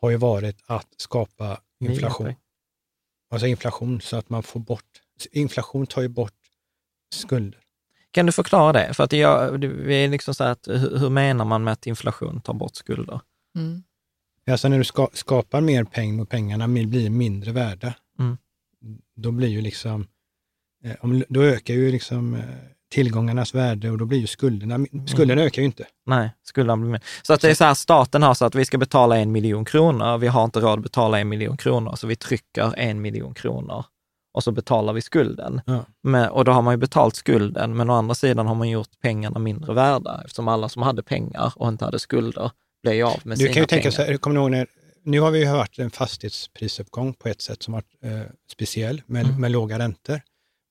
[0.00, 2.34] har ju varit att skapa inflation.
[3.30, 5.00] Alltså inflation, så att man får bort,
[5.32, 6.34] inflation tar ju bort
[7.14, 7.60] skulder.
[8.10, 8.94] Kan du förklara det?
[8.94, 12.54] För att jag, vi är liksom så att, hur, menar man med att inflation tar
[12.54, 13.20] bort skulder?
[13.56, 13.82] Mm.
[14.50, 18.38] Alltså när du ska, skapar mer pengar och pengarna blir mindre värda, Mm.
[19.16, 20.06] då blir ju liksom,
[21.00, 22.40] om, då ökar ju liksom eh,
[22.92, 25.06] tillgångarnas värde och då blir ju skulderna, Mm.
[25.06, 25.86] skulderna ökar ju inte.
[26.06, 27.00] Nej, skulderna blir mer.
[27.22, 29.64] Så att det är så här, staten har så att vi ska betala en miljon
[29.64, 33.34] kronor, vi har inte råd att betala en miljon kronor, så vi trycker en miljon
[33.34, 33.84] kronor
[34.32, 35.60] och så betalar vi skulden.
[35.66, 35.84] Ja.
[36.02, 38.88] Men, och då har man ju betalt skulden, men å andra sidan har man gjort
[39.02, 42.50] pengarna mindre värda, eftersom alla som hade pengar och inte hade skulder
[42.82, 43.90] blev av med Du sina kan ju tänka pengar.
[43.90, 44.66] så här, kommer ni ihåg när,
[45.04, 48.20] nu har vi ju haft en fastighetsprisöppgång på ett sätt som varit eh,
[48.52, 49.40] speciell med, Mm.
[49.40, 50.20] med låga räntor.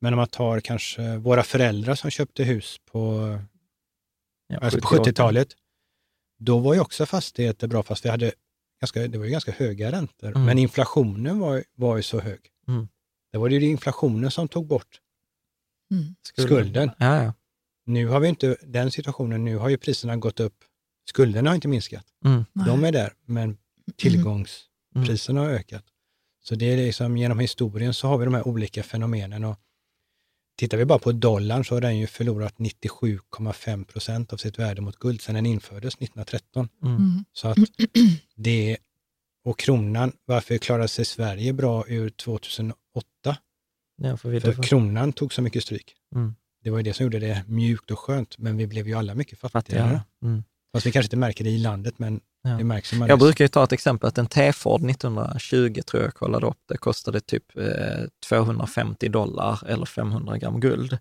[0.01, 3.39] Men om man tar kanske våra föräldrar som köpte hus på,
[4.47, 5.07] Ja, alltså på 70-talet.
[5.07, 5.55] 70-talet,
[6.39, 8.31] då var ju också fastigheter bra, fast vi hade
[8.81, 10.27] ganska, det var ju ganska höga räntor.
[10.27, 10.45] Mm.
[10.45, 12.39] Men inflationen var, var ju så hög.
[12.67, 12.87] Mm.
[13.31, 14.99] Det var ju inflationen som tog bort
[15.91, 16.15] Mm.
[16.23, 16.91] skulden.
[16.97, 17.33] Ja, ja.
[17.85, 20.63] Nu har vi inte den situationen, nu har ju priserna gått upp.
[21.09, 22.05] Skulderna har inte minskat.
[22.25, 22.45] Mm.
[22.65, 23.57] De är där, men
[23.95, 25.83] tillgångspriserna har ökat.
[26.43, 29.43] Så det är liksom, genom historien så har vi de här olika fenomenen.
[29.43, 29.59] Och
[30.59, 34.81] tittar vi bara på dollarn så har den ju förlorat 97,5 procent av sitt värde
[34.81, 36.69] mot guld sedan den infördes 1913.
[36.83, 37.25] Mm.
[37.33, 37.57] Så att
[38.35, 38.77] det,
[39.43, 42.75] och kronan, varför klarade sig Sverige bra ur 2008?
[43.97, 45.95] Ja, för vi För kronan tog så mycket stryk.
[46.15, 46.35] Mm.
[46.63, 49.15] Det var ju det som gjorde det mjukt och skönt, men vi blev ju alla
[49.15, 49.83] mycket fattigare.
[49.83, 50.03] fattiga.
[50.23, 50.43] Mm.
[50.73, 52.49] Fast vi kanske inte märker det i landet, men Ja.
[52.49, 52.93] det märks.
[52.93, 56.57] man Jag brukar ju ta ett exempel, att en T-Ford 1920, tror jag kollade upp,
[56.69, 57.63] det kostade typ eh,
[58.29, 60.97] 250 dollar eller 500 gram guld.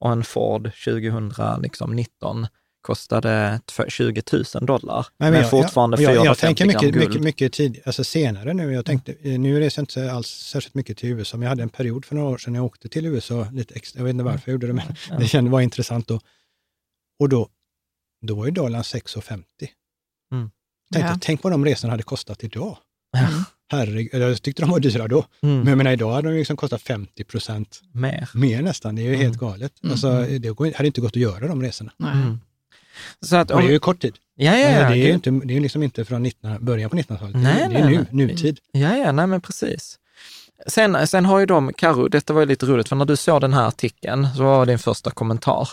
[0.00, 2.46] Och en Ford 2019
[2.82, 4.22] kostade tv- 20
[4.54, 7.08] 000 dollar, Nej, men, jag- fortfarande jag, jag, 450 jag tänker gram mycket, guld.
[7.08, 8.72] mycket, mycket tid, alltså senare nu.
[8.72, 11.62] Jag tänkte, eh, nu reser jag inte alls särskilt mycket till USA, men jag hade
[11.62, 13.98] en period för några år sedan jag åkte till USA lite extra.
[14.00, 15.16] Jag vet inte varför jag gjorde det, men Ja.
[15.18, 16.20] det kändes var intressant då.
[17.20, 17.48] Och då,
[18.22, 19.42] då var ju dollarn 6,50.
[20.32, 20.50] Mm.
[20.92, 21.18] Tänkte, Ja.
[21.20, 22.78] Tänk vad de resorna hade kostat idag.
[23.12, 23.28] Ja.
[23.72, 25.24] Herregud, jag tyckte de var dyra då.
[25.42, 25.58] Mm.
[25.58, 28.28] Men jag menar, idag hade de liksom kostat 50 procent Mer.
[28.34, 28.94] mer nästan.
[28.96, 29.72] Det är ju helt galet.
[29.82, 29.92] Mm.
[29.92, 31.92] Alltså, det hade inte gått att göra de resorna.
[32.02, 32.40] Mm.
[33.20, 34.14] Så att Och om, det är ju kort tid.
[34.34, 36.96] ja, ja, ja, det är ju inte, det är liksom inte från 19, början på
[36.96, 37.36] 1900-talet.
[37.36, 38.26] Nej, det är, det är nej, nu, nej.
[38.26, 38.58] nutid.
[38.72, 39.98] Ja, ja, nej men precis.
[40.66, 43.40] Sen, sen har ju de, Karo, detta var ju lite roligt, för när du såg
[43.40, 45.68] den här artikeln så var din första kommentar.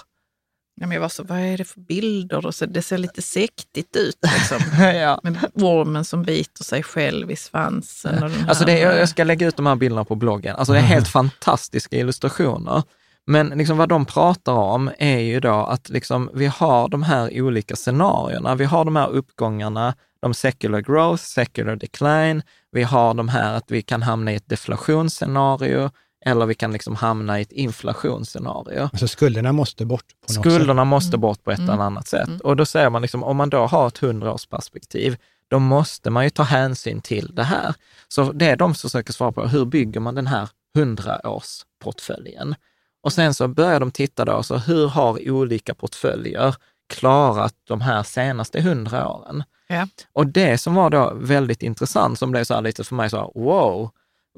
[0.79, 2.45] Ja, men jag var så, vad är det för bilder?
[2.45, 4.17] Och så, det ser lite sektigt ut.
[4.33, 4.83] Liksom.
[4.85, 5.19] ja.
[5.23, 8.23] Med ormen som biter sig själv i svansen.
[8.23, 10.55] Och Alltså det, här, jag, ska lägga ut de här bilderna på bloggen.
[10.55, 12.83] Alltså det är helt fantastiska illustrationer.
[13.25, 17.41] Men liksom vad de pratar om är ju då att liksom vi har de här
[17.41, 18.55] olika scenarierna.
[18.55, 22.41] Vi har de här uppgångarna, de secular growth, secular decline.
[22.71, 25.89] Vi vi har de här att vi kan hamna i ett deflationsscenario
[26.25, 28.81] eller vi kan liksom hamna i ett inflationsscenario.
[28.81, 30.87] Alltså skulderna måste bort på något Skulderna sätt.
[30.87, 32.41] måste bort på ett eller annat sätt.
[32.43, 36.29] Och då säger man liksom, om man då har ett hundraårsperspektiv, då måste man ju
[36.29, 37.75] ta hänsyn till det här.
[38.07, 42.55] Så det är de som försöker svara på, hur bygger man den här hundraårsportföljen?
[43.03, 46.55] Och sen så börjar de titta då, så hur har olika portföljer
[46.89, 49.43] klarat de här senaste hundra åren?
[49.67, 49.87] Ja.
[50.13, 53.17] Och det som var då väldigt intressant, som blev så här lite för mig så
[53.17, 53.89] här, wow,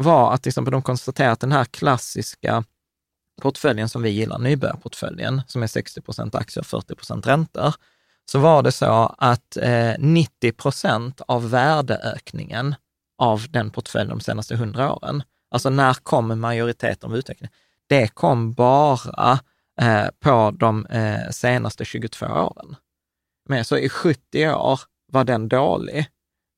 [0.04, 2.64] var att till exempel de konstaterade att den här klassiska
[3.42, 7.74] portföljen som vi gillar, nybörjarportföljen, som är 60 procent aktier och 40 procent räntor,
[8.32, 12.76] så var det så att eh, 90 procent av värdeökningen
[13.18, 17.54] av den portföljen de senaste 100 åren, alltså när kom majoriteten av utvecklingen?
[17.88, 19.40] Det kom bara
[19.82, 22.76] eh, på de eh, senaste 22 åren.
[23.50, 24.80] Men så i 70 år
[25.12, 26.08] var den dålig.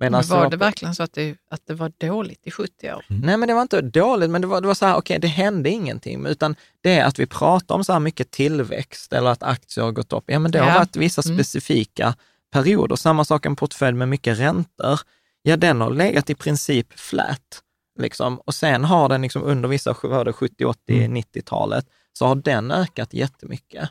[0.02, 3.06] Men Medan var det verkligen så att det, att det var dåligt i 70 år?
[3.08, 5.28] Nej, men det var inte dåligt, men det var, det var så här, okej, det
[5.28, 9.44] hände ingenting, utan det är att vi pratar om så här mycket tillväxt eller att
[9.44, 10.24] aktier har gått upp.
[10.28, 10.78] Ja, men det har Ja.
[10.78, 11.38] varit vissa Mm.
[11.38, 12.16] specifika
[12.54, 12.96] perioder.
[12.96, 15.00] Samma sak en portfölj med mycket räntor.
[15.42, 17.62] Ja, den har legat i princip flat,
[18.00, 18.38] liksom.
[18.40, 22.72] Och sen har den liksom under vissa var det 70, 80, 90-talet, så har den
[22.72, 23.90] ökat jättemycket.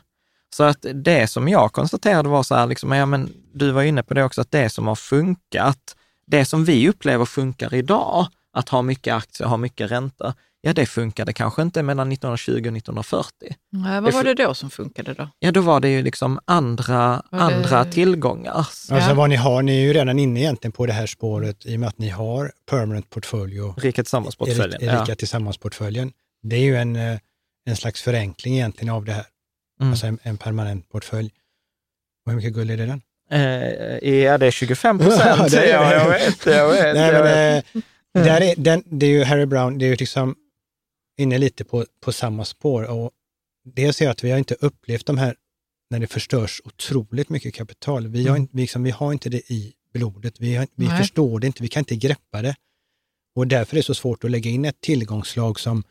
[0.55, 4.03] Så att det som jag konstaterade var så här, liksom, ja, men du var inne
[4.03, 5.95] på det också, att det som har funkat,
[6.31, 10.85] det som vi upplever funkar idag, att ha mycket aktier, ha mycket räntor, ja det
[10.85, 13.55] funkade kanske inte mellan 1920 och 1940.
[13.71, 15.29] Nej, vad Det var det då som funkade då?
[15.39, 18.51] Ja, då var det ju liksom andra, det- andra tillgångar.
[18.51, 19.13] Alltså Ja.
[19.13, 21.79] vad ni har, ni är ju redan inne egentligen på det här spåret i och
[21.79, 24.81] med att ni har permanent portfolio, Rika tillsammans-portföljen.
[24.83, 25.15] Erika Ja.
[25.15, 26.11] tillsammans-portföljen.
[26.43, 27.19] Det är ju en, eh,
[27.65, 29.25] en slags förenkling egentligen av det här,
[29.79, 29.91] Mm.
[29.91, 31.29] alltså en, en permanent portfölj.
[32.25, 33.01] Och hur mycket guld är det den?
[33.31, 35.53] Eh, ja, det är 25 Ja, procent.
[35.53, 36.95] är ja, jag vet, jag vet.
[36.95, 37.61] Nej, jag men,
[38.13, 38.25] vet.
[38.25, 40.35] där är, den, det är ju Harry Brown, det är ju liksom
[41.17, 42.83] inne lite på, på samma spår.
[42.83, 43.11] Och
[43.75, 45.35] dels är att vi har inte upplevt de här,
[45.89, 48.07] när det förstörs otroligt mycket kapital.
[48.07, 48.41] Vi har, Mm.
[48.41, 50.97] inte, vi liksom, vi har inte det i blodet, vi, har, vi Nej.
[50.97, 52.55] förstår det inte, vi kan inte greppa det.
[53.35, 55.83] Och därför är det så svårt att lägga in ett tillgångslag som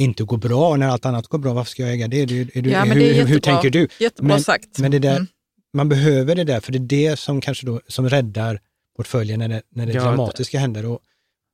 [0.00, 1.52] inte går bra när allt annat går bra.
[1.52, 2.20] Varför ska jag äga det?
[2.22, 3.88] Är du, är du, Ja, men hur, det är hur, hur tänker du?
[3.98, 4.78] Jättebra Men- sagt.
[4.78, 5.26] Men det där, Mm.
[5.72, 8.60] Man behöver det där, för det är det som kanske då, som räddar
[8.96, 10.86] portföljen när det, när det Ja, dramatiska händer.
[10.86, 11.00] Och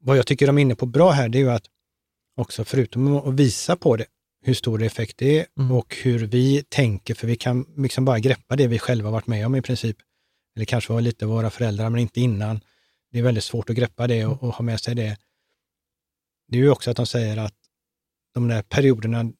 [0.00, 1.66] vad jag tycker de är inne på bra här, det är ju att
[2.36, 4.06] också förutom att visa på det,
[4.42, 5.72] hur stor effekt det är Mm.
[5.72, 9.46] och hur vi tänker, för vi kan liksom bara greppa det vi själva varit med
[9.46, 9.96] om i princip.
[10.56, 12.60] Eller kanske var lite våra föräldrar, men inte innan.
[13.12, 15.16] Det är väldigt svårt att greppa det och, och ha med sig det.
[16.48, 17.54] Det är ju också att de säger att
[18.34, 19.32] de där perioderna,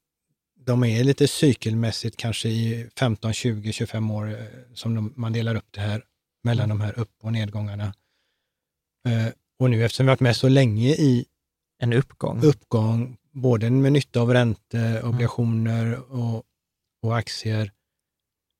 [0.68, 4.36] de är lite cykelmässigt kanske i 15, 20, 25 år eh,
[4.74, 6.02] som de, man delar upp det här
[6.44, 7.94] mellan de här upp och nedgångarna.
[9.08, 11.24] Eh, och nu eftersom vi varit med så länge i
[11.78, 12.42] En uppgång.
[12.42, 16.44] uppgång, både med nytta av räntor, obligationer och,
[17.02, 17.72] och aktier,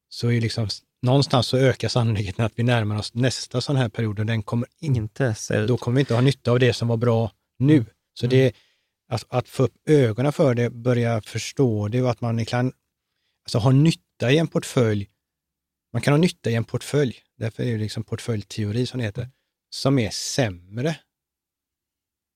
[0.09, 0.69] så är liksom
[1.03, 4.69] någonstans så ökar sannolikheten att vi närmar oss nästa sån här period och den kommer
[4.81, 5.69] in, Inte se ut.
[5.69, 7.85] då kommer vi inte ha nytta av det som var bra nu.
[8.15, 8.55] Så det
[9.11, 12.73] är att, få upp ögonen för det, börja förstå det och att man kan
[13.47, 15.09] alltså, ha nytta i en portfölj.
[15.93, 19.29] Man kan ha nytta i en portfölj, därför är det liksom portföljteori som det heter,
[19.71, 20.97] som är sämre.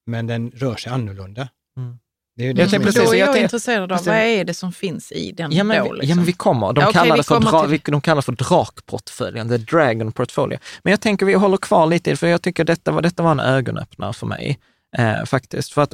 [0.07, 1.49] Men den rör sig annorlunda.
[1.77, 1.99] Mm.
[2.37, 4.45] Det är ju Jag det som precis- Då är jag jag intresserad av, vad är
[4.45, 5.93] det som finns i den Ja men, då?
[5.93, 6.09] vi, Liksom?
[6.11, 6.73] ja, men vi kommer.
[6.73, 10.13] De, Ja, kallar vi det för dra, till- vi, de kallar för drakportföljen, the dragon
[10.13, 10.59] portfolio.
[10.83, 13.23] Men jag tänker vi håller kvar lite i det, för jag tycker detta var, detta
[13.23, 14.59] var en ögonöppnare för mig.
[14.99, 15.73] Eh, faktiskt.
[15.73, 15.91] För, att,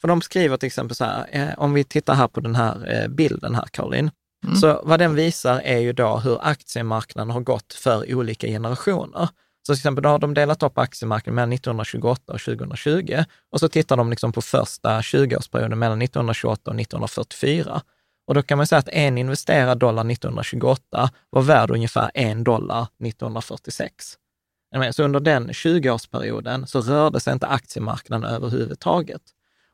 [0.00, 2.92] för de skriver till exempel så här, eh, om vi tittar här på den här
[2.92, 4.10] eh, bilden här, Caroline.
[4.44, 4.56] Mm.
[4.56, 9.28] Så vad den visar är ju då hur aktiemarknaden har gått för olika generationer.
[9.66, 13.68] Så till exempel då har de delat upp aktiemarknaden mellan 1928 och 2020 och så
[13.68, 17.82] tittar de liksom på första 20-årsperioden mellan 1928 och 1944.
[18.26, 22.82] Och då kan man säga att en investerad dollar 1928 var värd ungefär en dollar
[22.82, 24.16] 1946.
[24.92, 29.22] Så under den 20-årsperioden så rörde sig inte aktiemarknaden överhuvudtaget.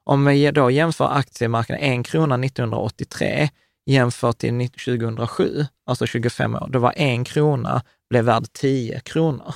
[0.05, 3.49] Om vi då jämför aktiemarknaden en krona 1983
[3.87, 9.55] jämfört till 2007, alltså 25 år, då var en krona blev värd 10 kronor.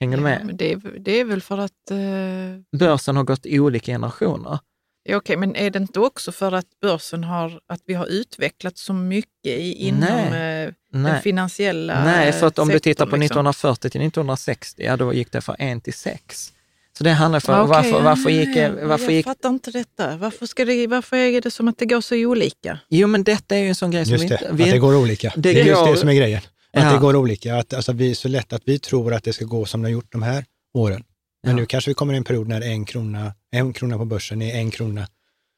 [0.00, 0.46] Hänger du Ja, med?
[0.46, 1.90] men det, är, det är väl för att...
[1.90, 4.58] Eh, Börsen har gått i olika generationer.
[5.02, 8.78] Ja, okej, men är det inte också för att börsen har, att vi har utvecklat
[8.78, 10.64] så mycket i, inom Nej.
[10.64, 11.22] eh, den Nej.
[11.22, 13.24] finansiella Nej, för att om du sektorn, tittar på liksom.
[13.24, 16.52] 1940 till 1960, ja då gick det från 1 till 6.
[16.98, 19.70] Så det handlar för Ah, okej, varför, varför ja, gick, varför jag gick fattar inte
[19.70, 20.16] detta.
[20.16, 22.78] Varför, ska det, varför är det som att det går så olika?
[22.88, 24.48] Jo, men detta är ju en sån grej som Just vi det, inte...
[24.50, 25.32] att Vi, det går olika.
[25.36, 26.40] det Det, är just går- det som är grejen.
[26.72, 26.92] Att Ja.
[26.92, 27.56] det går olika.
[27.56, 29.88] Att, alltså, vi är så lätt att vi tror att det ska gå som det
[29.88, 30.44] har gjort de här
[30.74, 31.04] åren.
[31.42, 31.56] Men Ja.
[31.56, 34.54] nu kanske vi kommer i en period när en krona, en krona på börsen är
[34.54, 35.06] en krona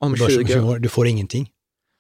[0.01, 0.79] Om på börsen 20 år.
[0.79, 1.51] Du får ingenting.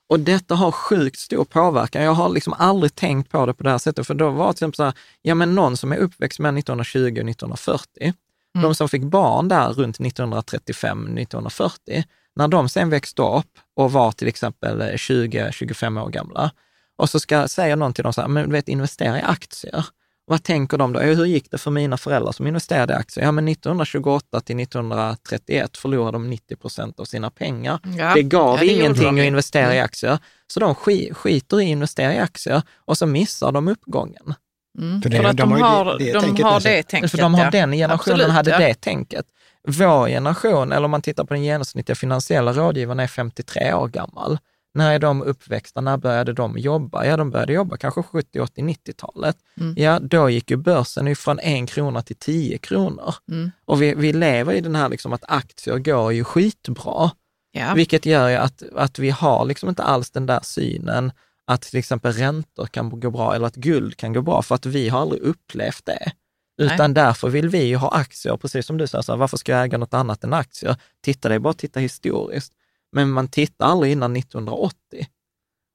[0.09, 2.03] Och detta har sjukt stor påverkan.
[2.03, 4.53] Jag har liksom aldrig tänkt på det på det här sättet, för då var det
[4.53, 8.15] till exempel så här, ja men någon som är uppväxt med 1920 och 1940,
[8.63, 12.05] de som fick barn där runt 1935-1940,
[12.35, 16.51] när de sen växte upp och var till exempel 20-25 år gamla,
[16.97, 19.87] och så ska, säger någon till dem så här, men du vet, investera i aktier.
[20.33, 21.01] Vad tänker de då?
[21.01, 23.25] Hur gick det för mina föräldrar som investerade i aktier?
[23.25, 27.79] Ja, men 1928 till 1931 förlorade de 90 procent av sina pengar.
[27.99, 28.15] Ja.
[28.15, 30.19] Det gav Ja, det ingenting att investera i aktier.
[30.47, 34.35] Så de sk- skiter i att investera i aktier och så missar de uppgången.
[34.79, 35.03] Mm.
[35.03, 36.77] För För, det- att de de, har det- det de tänket har sig.
[36.77, 37.11] det tänket.
[37.11, 37.51] För de har ja.
[37.51, 38.59] den generationen Absolut, hade ja.
[38.59, 39.27] det tänket.
[39.69, 44.39] Vår generation, eller om man tittar på den genomsnittliga finansiella rådgivaren, är 53 år gammal.
[44.75, 45.81] När är de uppväxta?
[45.81, 47.05] När började de jobba?
[47.05, 49.37] Ja, de började jobba kanske 70, 80, 90-talet.
[49.61, 49.75] Mm.
[49.77, 53.15] Ja, då gick ju börsen från en krona till 10 kronor.
[53.29, 53.51] Mm.
[53.65, 57.11] Och vi, vi lever i den här liksom att aktier går ju skitbra.
[57.53, 57.75] Ja.
[57.75, 61.13] Vilket gör ju att, att vi har liksom inte alls den där synen
[61.45, 64.67] att till exempel räntor kan gå bra eller att guld kan gå bra, för att
[64.67, 66.13] vi har aldrig upplevt det.
[66.59, 69.53] Utan därför vill vi ju ha aktier, precis som du säger, så här, varför ska
[69.53, 70.77] jag äga något annat än aktier?
[71.01, 72.53] Titta, det är bara att titta historiskt.
[72.93, 74.77] Men man tittar aldrig innan 1980.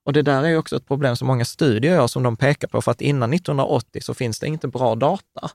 [0.06, 2.68] Och det där är ju också ett problem som många studier gör, som de pekar
[2.68, 5.50] på, för att innan 1980 så finns det inte bra data.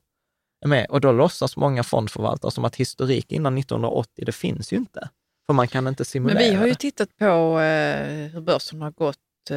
[0.64, 0.86] Är Med.
[0.90, 5.08] Och då låtsas många fondförvaltare som att historik innan 1980, det finns ju inte.
[5.46, 7.24] För man kan inte Men simulera vi har ju tittat på
[7.60, 9.16] eh, hur börsen har gått.
[9.50, 9.56] Eh,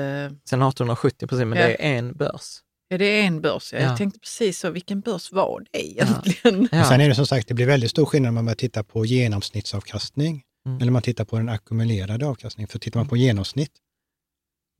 [0.49, 1.67] Sen 1870, precis, men Ja.
[1.67, 2.59] det är en börs.
[2.89, 3.73] är det en börs?
[3.73, 3.97] Jag Ja.
[3.97, 6.67] tänkte precis så, vilken börs var det egentligen?
[6.71, 6.79] Ja.
[6.81, 8.83] Och sen är det som sagt, det blir väldigt stor skillnad när man börjar titta
[8.83, 10.81] på genomsnittsavkastning Mm.
[10.81, 12.67] eller man tittar på den ackumulerade avkastningen.
[12.67, 13.71] För tittar man på genomsnitt,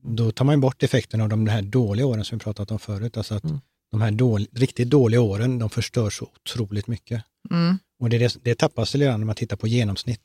[0.03, 3.17] då tar man bort effekten av de här dåliga åren som vi pratat om förut.
[3.17, 3.59] Alltså att Mm.
[3.91, 7.23] de här dål, riktigt dåliga åren, de förstör så otroligt mycket.
[7.51, 7.79] Mm.
[7.99, 10.21] Och det, är det, det tappas lite grann när man tittar på genomsnitt.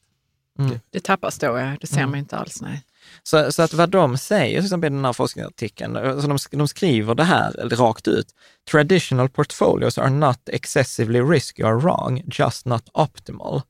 [0.91, 1.77] Det tappas då, ja.
[1.81, 2.11] Det ser Mm.
[2.11, 2.61] man inte alls.
[2.63, 2.83] Nej.
[3.23, 6.69] Så, så att vad de säger, till exempel i den här forskningsartikeln, så de, de
[6.69, 8.35] skriver det här rakt ut.
[8.71, 13.63] Traditional portfolios are not excessively risky or wrong, just not optimal.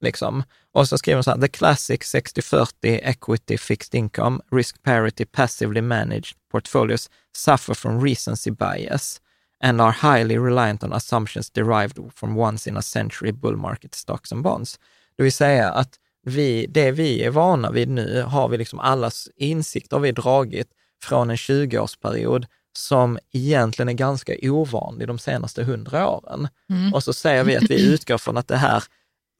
[0.00, 0.42] Liksom.
[0.72, 5.80] Och så skriver de så här, the classic 60-40 equity fixed income, risk parity passively
[5.80, 9.20] managed portfolios suffer from recency bias
[9.60, 14.32] and are highly reliant on assumptions derived from once in a century bull market stocks
[14.32, 14.78] and bonds.
[15.16, 19.28] Det vill säga att vi, det vi är vana vid nu har vi liksom allas
[19.36, 20.68] insikter vi dragit
[21.02, 26.48] från en 20-årsperiod som egentligen är ganska ovanlig de senaste hundra åren.
[26.70, 26.94] Mm.
[26.94, 28.84] Och så säger vi att vi utgår från att det här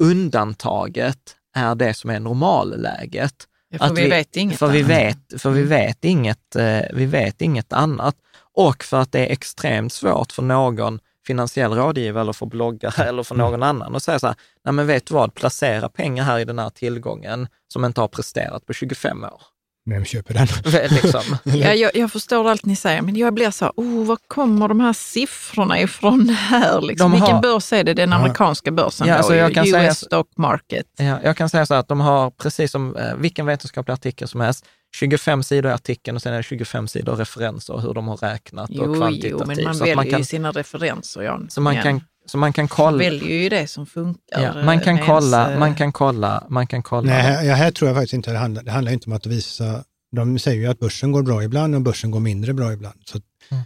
[0.00, 3.34] undantaget är det som är normalläget.
[3.68, 4.90] Ja, för Att vi, vet inget för vi annat.
[4.90, 8.16] vet, för vi vet, inget, eh, vi vet inget annat.
[8.54, 13.22] Och för att det är extremt svårt för någon finansiell rådgivare eller för bloggare eller
[13.22, 16.38] för någon annan att säga så här, nej men vet du vad, placera pengar här
[16.38, 19.42] i den här tillgången som inte har presterat på 25 år.
[19.90, 20.46] Vem köper den?
[20.90, 21.36] liksom.
[21.44, 24.68] Ja, jag, jag förstår allt ni säger, men jag blir så här, oh, var kommer
[24.68, 26.80] de här siffrorna ifrån här?
[26.80, 27.12] Liksom?
[27.12, 27.94] Har- Vilken börs är det?
[27.94, 30.86] Den amerikanska börsen Ja, då, alltså jag kan US säga- Stock Market.
[30.96, 34.28] Ja, jag kan säga så här att de har, precis som eh, vilken vetenskaplig artikel
[34.28, 34.64] som helst,
[34.96, 38.70] 25 sidor i artikeln och sen är det 25 sidor referenser hur de har räknat
[38.70, 39.36] och Jo, kvantitativt.
[39.40, 41.46] jo, men man så, väljer man kan, ju sina referenser, Jan.
[41.50, 41.82] så, man Igen.
[41.82, 42.00] kan,
[42.30, 42.96] så man kan Man kolla.
[42.98, 44.42] väljer ju det som funkar.
[44.42, 47.12] Ja, man kan kolla, ens, eh, man kan kolla, man kan kolla.
[47.12, 49.84] Nej, här, här tror jag faktiskt inte det handlar, det handlar inte om att visa,
[50.16, 53.00] de säger ju att börsen går bra ibland och börsen går mindre bra ibland.
[53.04, 53.20] Så
[53.50, 53.64] Mm.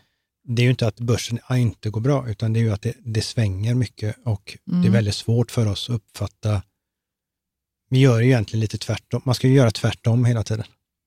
[0.56, 2.94] Det är ju inte att börsen inte går bra, utan det är ju att det,
[3.04, 4.92] det svänger mycket och det är Mm.
[4.92, 6.62] väldigt svårt för oss att uppfatta.
[7.90, 10.64] Vi gör ju egentligen lite tvärtom, man ska ju göra tvärtom hela tiden.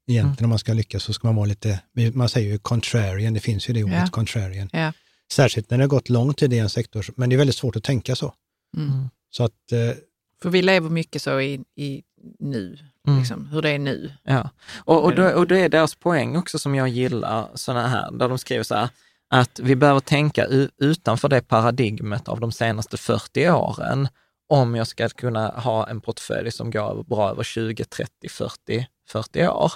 [0.10, 0.44] Egentligen Mm.
[0.46, 1.80] om man ska lyckas så ska man vara lite,
[2.14, 4.08] man säger ju contrarian, det finns ju det ordet, Ja.
[4.12, 4.70] contrarian.
[4.74, 4.94] Ja.
[5.32, 7.76] Särskilt när det har gått lång tid i en sektor, men det är väldigt svårt
[7.76, 8.34] att tänka så.
[8.78, 9.10] Mm.
[9.30, 9.98] Så att eh,
[10.42, 12.04] För vi lever mycket så i, i
[12.40, 13.20] nu, Mm.
[13.20, 14.12] liksom, hur det är nu.
[14.24, 14.50] Ja,
[14.86, 18.30] och, och, då, och det är deras poäng också som jag gillar, såna här, där
[18.30, 18.90] de skriver så här,
[19.30, 20.46] att vi behöver tänka
[20.78, 24.08] utanför det paradigmet av de senaste 40 åren,
[24.50, 29.48] om jag ska kunna ha en portfölj som går bra över 20, 30, 40, 40
[29.48, 29.72] år.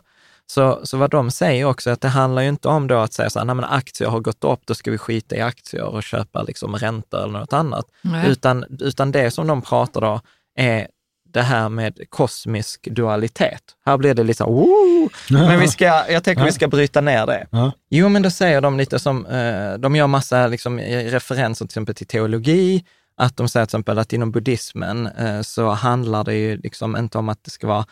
[0.52, 3.14] Så, så vad de säger också är att det handlar ju inte om då att
[3.14, 5.84] säga så här, nej men aktier har gått upp, då ska vi skita i aktier
[5.84, 7.86] och köpa liksom räntor eller något annat.
[8.02, 8.30] Nej.
[8.30, 10.22] Utan, utan det som de pratar då
[10.56, 10.88] är
[11.34, 13.62] det här med kosmisk dualitet.
[13.86, 15.10] Här blir det lite Woo!
[15.30, 17.48] men vi ska, jag tänker vi ska bryta ner det.
[17.50, 17.72] Ja.
[17.90, 21.96] Jo, men då säger de lite som, eh, de gör massa liksom, referenser till exempel
[21.96, 22.86] till teologi,
[23.18, 27.18] att de säger till exempel att inom buddhismen eh, så handlar det ju liksom inte
[27.18, 27.86] om att det ska vara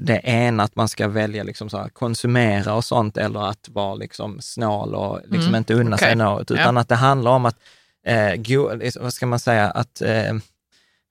[0.00, 4.40] det ena, att man ska välja liksom så konsumera och sånt, eller att vara liksom
[4.40, 6.16] snål och liksom Mm, inte unna sig okej.
[6.16, 7.56] något, utan att det handlar om att,
[8.06, 10.34] eh, go, vad ska man säga, att eh,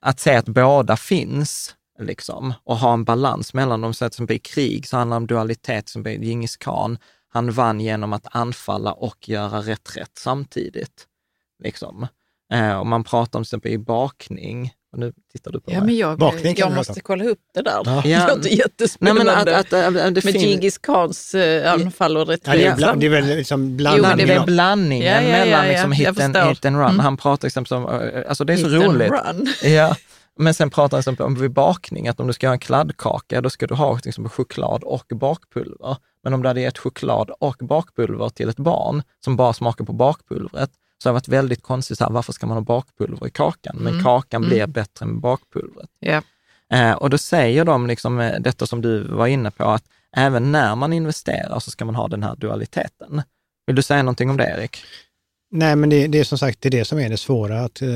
[0.01, 3.93] att se att båda finns liksom, och ha en balans mellan dem.
[3.93, 6.97] Så att som i krig så handlar det om dualitet, som i Djingis khan,
[7.29, 11.07] han vann genom att anfalla och göra reträtt samtidigt.
[11.63, 12.07] Liksom.
[12.53, 15.77] Eh, och man pratar om till exempel i bakning, och nu tittar du på Ja,
[15.79, 15.85] mig.
[15.85, 17.81] men jag, Bakning jag måste prata kolla upp det där.
[17.85, 18.01] Ja.
[18.03, 19.23] Det låter Nej, jättespännande.
[19.23, 20.35] men att, att, att, att det Med.
[20.35, 23.77] Djingis khans eh, anfall och Ja, det, är bland, det är väl liksom Jo, men
[23.77, 24.27] blandning.
[24.27, 26.85] det är av- blandningen Ja, ja, ja, mellan ja, liksom hit, and, hit and run.
[26.85, 26.99] Mm.
[26.99, 29.11] Han pratar exempel som, eh, alltså det är så Hit and roligt.
[29.11, 29.47] run.
[29.73, 29.95] Ja,
[30.39, 33.49] men sen pratar han om vid bakning, att om du ska göra en kladdkaka, då
[33.49, 35.97] ska du ha till exempel choklad och bakpulver.
[36.23, 39.93] Men om du hade gett choklad och bakpulver till ett barn som bara smakar på
[39.93, 40.69] bakpulvret,
[41.03, 43.75] så har det varit väldigt konstigt, så här, varför ska man ha bakpulver i kakan?
[43.79, 44.03] Men Mm.
[44.03, 44.49] kakan Mm.
[44.49, 45.89] blir bättre med bakpulvret.
[45.99, 46.21] Ja.
[46.73, 49.83] Eh, och då säger de, liksom, eh, detta som du var inne på, att
[50.15, 53.21] även när man investerar så ska man ha den här dualiteten.
[53.67, 54.77] Vill du säga någonting om det, Erik?
[55.51, 57.81] Nej, men det, det är som sagt det, är det som är det svåra, att
[57.81, 57.89] eh,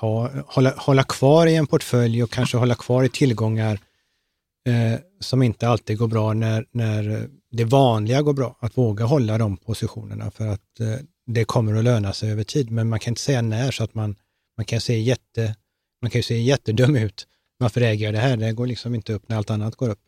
[0.00, 3.78] ha, hålla, hålla kvar i en portfölj och kanske hålla kvar i tillgångar
[4.68, 8.56] eh, som inte alltid går bra när, när det vanliga går bra.
[8.60, 10.86] Att våga hålla de positionerna för att eh,
[11.26, 12.70] det kommer att löna sig över tid.
[12.70, 14.16] Men man kan inte säga när så att man,
[14.56, 15.56] man kan se jätte,
[16.02, 17.26] man kan ju se jättedum ut.
[17.58, 18.36] Varför äger jag det här?
[18.36, 20.00] Det går liksom inte upp när allt annat går upp.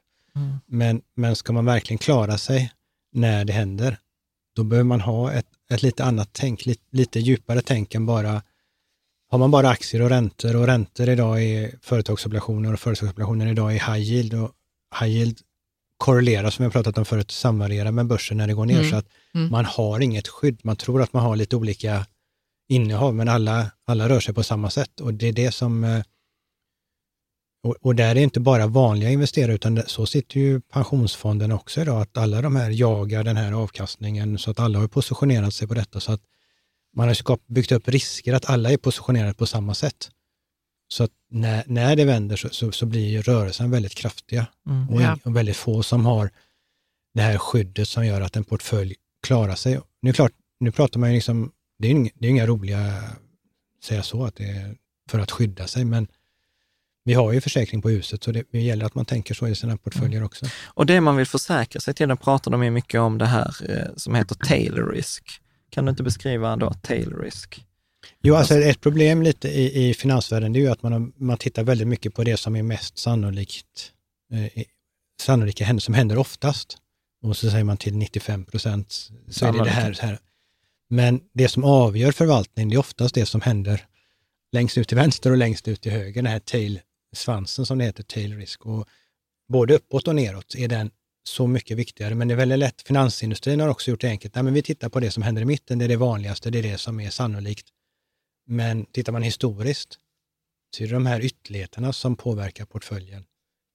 [0.67, 2.73] Men, men ska man verkligen klara sig
[3.13, 3.99] när det händer,
[4.57, 8.43] då behöver man ha ett, ett lite annat tänk, lite, lite djupare tänk än bara,
[9.31, 13.95] har man bara aktier och räntor och räntor idag är företagsobligationer och företagsobligationer idag är
[13.95, 14.53] high yield och
[15.01, 15.39] high yield
[15.99, 18.91] korrelerar, som jag pratat om förut, samvarierar med börsen när det går ner, Mm.
[18.91, 19.51] så att Mm.
[19.51, 20.61] man har inget skydd.
[20.65, 22.07] Man tror att man har lite olika
[22.69, 26.03] innehav, men alla, alla rör sig på samma sätt och det är det som eh,
[27.63, 31.81] och, och där är det inte bara vanliga investerare, utan så sitter ju pensionsfonden också
[31.81, 35.69] idag, att alla de här jagar den här avkastningen, så att alla har positionerat sig
[35.69, 36.21] på detta, så att
[36.97, 40.11] man har byggt upp risker att alla är positionerade på samma sätt.
[40.89, 44.89] Så att när, när det vänder så, så, så blir ju rörelsen väldigt kraftiga Mm.
[44.91, 45.19] och, Ja.
[45.25, 46.31] och väldigt få som har
[47.15, 49.81] det här skyddet som gör att en portfölj klarar sig.
[50.03, 53.03] Nu klart, nu pratar man ju liksom, det är inga, det är inga roliga,
[53.85, 54.77] säga så, att det är
[55.11, 56.09] för att skydda sig, men
[57.05, 59.55] vi har ju försäkring på huset, så det, det gäller att man tänker så i
[59.55, 60.47] sina portföljer också.
[60.65, 63.55] Och det man vill försäkra sig till, då pratar de ju mycket om det här
[63.69, 65.41] eh, som heter tail risk.
[65.71, 67.65] Kan du inte beskriva då tail risk?
[68.23, 71.65] Jo, alltså ett problem lite i, i finansvärlden, det är ju att man, man tittar
[71.65, 73.93] väldigt mycket på det som är mest sannolikt,
[74.33, 74.63] eh,
[75.23, 76.79] sannolika händer, som händer oftast.
[77.23, 80.19] Och så säger man till 95 procent, så är det det här, så här.
[80.91, 83.87] Men det som avgör förvaltning, det är oftast det som händer
[84.53, 86.81] längst ut till vänster och längst ut till höger, den här tail,
[87.17, 88.67] svansen som det heter, tail risk.
[88.67, 88.89] Och
[89.49, 90.91] både uppåt och neråt är den
[91.29, 92.83] så mycket viktigare, men det är väldigt lätt.
[92.83, 94.35] Finansindustrin har också gjort det enkelt.
[94.35, 96.59] Nej, men vi tittar på det som händer i mitten, det är det vanligaste, det
[96.59, 97.67] är det som är sannolikt.
[98.49, 99.99] Men tittar man historiskt
[100.77, 103.25] så är det de här ytterligheterna som påverkar portföljen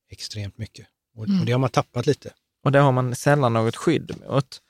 [0.10, 0.88] extremt mycket.
[1.16, 2.34] Och, och det har man tappat lite.
[2.64, 4.62] Och det har man sällan något skydd mot.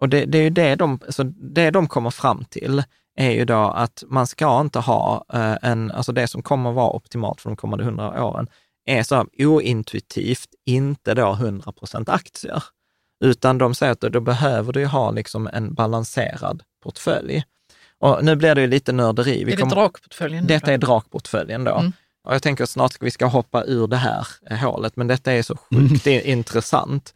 [0.00, 2.82] Och det, det är ju det de, alltså det de kommer fram till,
[3.16, 6.90] är ju då att man ska inte ha eh, en, alltså det som kommer vara
[6.90, 8.48] optimalt för de kommande hundra åren,
[8.84, 12.64] är så här ointuitivt inte då 100 procent aktier.
[13.24, 17.44] Utan de säger att då, då behöver du ju ha liksom en balanserad portfölj.
[18.02, 19.44] Och nu blir det ju lite nörderi.
[19.44, 20.46] Vi Är det kommer- drakportföljen?
[20.46, 20.72] detta då?
[20.72, 21.74] är drakportföljen då.
[21.78, 21.92] Mm.
[22.24, 25.06] Och jag tänker att snart ska vi ska hoppa ur det här eh, hålet, men
[25.06, 27.14] detta är så sjukt i- intressant.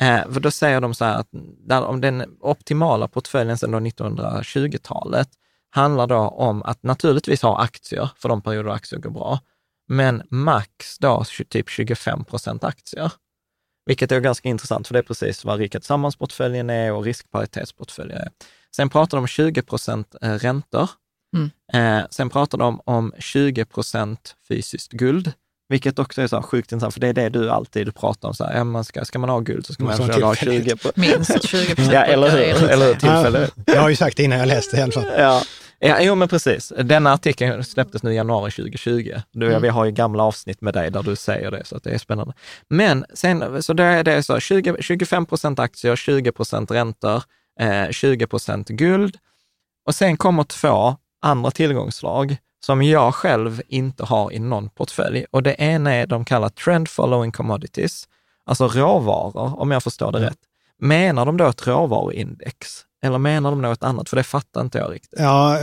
[0.00, 1.28] Eh, för då säger de så här att
[1.66, 5.28] där, om den optimala portföljen sedan då 1920-talet
[5.70, 9.40] handlar då om att naturligtvis ha aktier för de perioder aktier går bra,
[9.88, 13.12] men max då typ 25 procent aktier.
[13.86, 18.28] Vilket är ganska intressant, för det är precis vad Rika Tillsammans-portföljen är och riskparitetsportföljen är.
[18.76, 20.90] Sen pratar de om 20 procent eh, räntor.
[21.36, 21.50] Mm.
[22.00, 25.32] Eh, sen pratar de om 20 procent fysiskt guld,
[25.68, 28.34] vilket också är så sjukt intressant, för det är det du alltid pratar om.
[28.34, 30.34] Så här, ja, man ska, ska man ha guld så ska man ha försöka ha
[30.34, 30.64] tillfälligt.
[30.64, 31.94] 20 på, Minst 20 procent.
[31.94, 32.68] Ja, eller hur?
[32.70, 32.94] Eller hur?
[32.94, 33.50] Tillfälle.
[33.54, 35.06] Ja, jag har ju sagt det innan jag läste i alla fall.
[35.18, 35.42] Ja.
[35.80, 36.72] Ja, jo men precis.
[36.84, 39.14] Denna artikeln släpptes nu i januari 2020.
[39.32, 39.62] Du, Mm.
[39.62, 41.98] Vi har ju gamla avsnitt med dig där du säger det, så att det är
[41.98, 42.34] spännande.
[42.68, 47.22] Men sen, så det är det så, 20, 25 procent aktier, 20 procent räntor,
[47.60, 49.16] eh, 20 procent guld.
[49.86, 55.24] Och sen kommer två andra tillgångsslag som jag själv inte har i någon portfölj.
[55.30, 58.08] Och det ena är de kallar trend following commodities,
[58.44, 60.38] alltså råvaror, om jag förstår det rätt.
[60.78, 62.84] Menar de då ett råvaruindex?
[63.02, 64.08] Eller menar de något annat?
[64.08, 65.20] För det fattar inte jag riktigt.
[65.20, 65.58] Ja,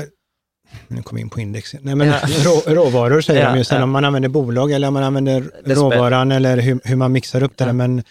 [0.87, 1.75] nu kom jag in på index.
[1.81, 2.19] Nej, men Ja.
[2.43, 3.63] rå, råvaror säger Ja, de ju.
[3.63, 3.83] Sen ja.
[3.83, 7.57] om man använder bolag eller om man använder råvaran eller hur, hur man mixar upp
[7.57, 7.65] det.
[7.65, 7.73] Ja.
[7.73, 8.03] Men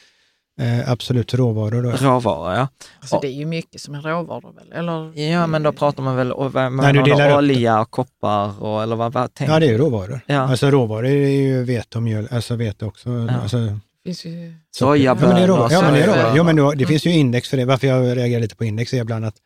[0.60, 1.90] Eh, absolut råvaror då.
[1.90, 2.68] Råvaror, ja.
[3.00, 4.72] Alltså Och- det är ju mycket som är råvaror väl?
[4.72, 5.20] Eller?
[5.32, 9.54] Ja, men då pratar man väl om olja och koppar och eller vad, vad tänker
[9.54, 10.20] Ja, det är ju råvaror.
[10.26, 10.38] Ja.
[10.40, 13.28] Alltså råvaror är ju vete och mjöl, alltså vete också.
[13.42, 14.54] Alltså, Det finns ju...
[14.70, 15.72] Soja, ja, men det är råvaror.
[15.72, 16.36] Ja, men det är råvaror.
[16.36, 16.86] Ja, men det Mm.
[16.86, 17.64] finns ju index för det.
[17.64, 19.36] Varför jag reagerar lite på index är ibland att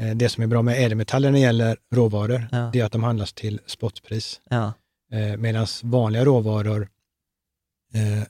[0.00, 2.70] eh, det som är bra med ädelmetaller när det gäller råvaror, Ja.
[2.72, 4.40] det är att de handlas till spotpris.
[4.50, 4.72] Ja,
[5.12, 6.88] Eh, Medan vanliga råvaror,
[7.94, 8.22] eh,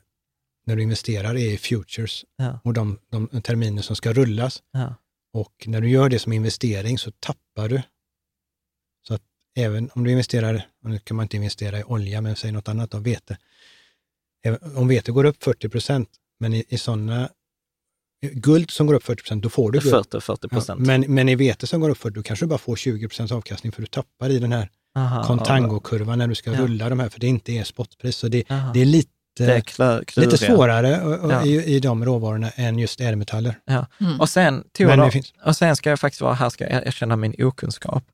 [0.67, 4.63] när du investerar, är i futures ja, och de, de terminer som ska rullas.
[4.73, 4.95] ja.
[5.33, 7.83] Och när du gör det som investering så tappar du.
[9.09, 9.23] Så att
[9.57, 12.95] även om du investerar, nu kan man inte investera i olja, men säg något annat
[12.95, 13.39] av vete.
[14.77, 16.09] Om vete går upp 40 procent,
[16.41, 17.29] men i, i sådana
[18.33, 19.91] guld som går upp 40 procent, då får du guld.
[19.91, 22.59] 40, 40 Ja, men, men i vete som går upp 40, då kanske du bara
[22.59, 26.53] får 20 procents avkastning, för du tappar i den här Aha, contango-kurvan när du ska
[26.53, 28.17] rulla de här, för det inte är spotpris.
[28.17, 29.11] Så det, det är lite,
[29.65, 31.45] klö, lite svårare och- och Ja.
[31.45, 33.59] i, i de råvarorna än just ädelmetaller.
[33.65, 33.87] Ja.
[34.01, 34.21] Mm.
[34.21, 35.11] Och sen, Men då,
[35.45, 38.05] och sen ska jag faktiskt vara, här ska jag erkänna min okunskap.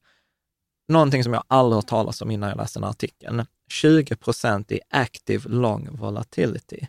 [0.89, 3.47] Någonting som jag aldrig hört talas om innan jag läste den här artikeln.
[3.70, 6.87] 20 procent i active long volatility.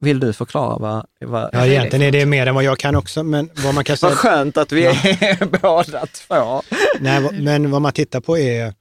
[0.00, 1.06] Vill du förklara vad...
[1.20, 3.96] vad Ja, egentligen är det mer än vad jag kan också, men vad man kan
[3.96, 4.10] säga...
[4.10, 6.62] Vad skönt att vi är båda två.
[7.00, 8.74] Nej, men vad man tittar på är,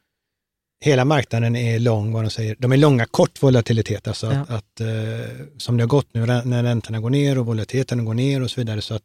[0.82, 2.56] hela marknaden är lång, vad de säger.
[2.60, 4.56] De är långa kort volatilitet, alltså att, Ja.
[4.56, 8.42] att eh, som det har gått nu när räntorna går ner och volatiliteten går ner
[8.42, 9.04] och så vidare, så att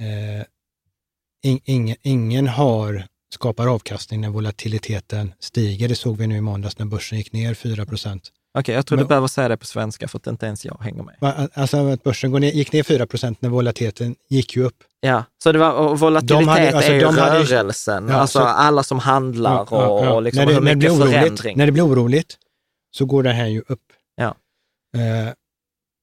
[0.00, 0.46] eh,
[1.50, 5.88] in, ingen, ingen har skapar avkastning när volatiliteten stiger.
[5.88, 8.32] Det såg vi nu i måndags när börsen gick ner 4 procent.
[8.58, 10.78] Okej, jag tror Men- du behöver säga det på svenska för att inte ens jag
[10.82, 11.48] hänger med.
[11.54, 14.84] Alltså att börsen går ner, gick ner 4 procent när volatiliteten gick ju upp.
[15.00, 18.14] Ja, så det var, och volatilitet De hade- alltså, är ju de hade- rörelsen, Ja,
[18.14, 20.92] alltså så- alla som handlar Ja, ja, och, liksom när, det, hur när, det mycket
[20.92, 21.58] oroligt, förändring.
[21.58, 22.38] när det blir oroligt
[22.96, 23.82] så går det här ju upp.
[24.16, 24.34] Ja.
[24.96, 25.32] Eh,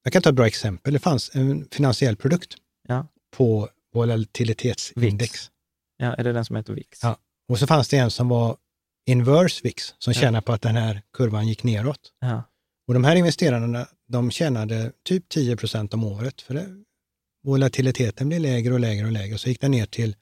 [0.04, 0.94] jag kan ta ett bra exempel.
[0.94, 2.56] Det fanns en finansiell produkt
[2.88, 3.08] Ja.
[3.38, 5.22] på volatilitetsindex.
[5.34, 5.50] VIX.
[5.98, 7.00] Ja, är det den som heter VIX?
[7.04, 7.18] Ja.
[7.50, 8.56] Och så fanns det en som var
[9.06, 10.20] inverse VIX, som Ja.
[10.22, 12.14] tjänar på att den här kurvan gick neråt.
[12.20, 12.44] Ja.
[12.88, 16.84] Och de här investerarna, de tjänade typ 10 procent om året, för det,
[17.44, 20.16] volatiliteten blev lägre och lägre och lägre, så gick den ner till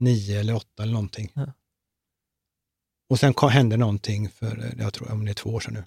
[0.00, 1.32] 9 eller 8 eller någonting.
[1.34, 1.52] Ja.
[3.08, 5.84] Och sen hände någonting för, jag tror om det är två år sedan nu.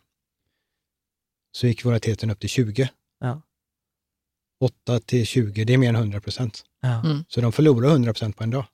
[1.51, 2.89] Så gick volatiliteten upp till 20.
[3.19, 3.41] Ja.
[4.59, 6.65] 8 till 20, det är mer än 100 procent.
[6.81, 7.05] Ja.
[7.05, 7.25] Mm.
[7.27, 8.65] Så de förlorade 100 procent på en dag.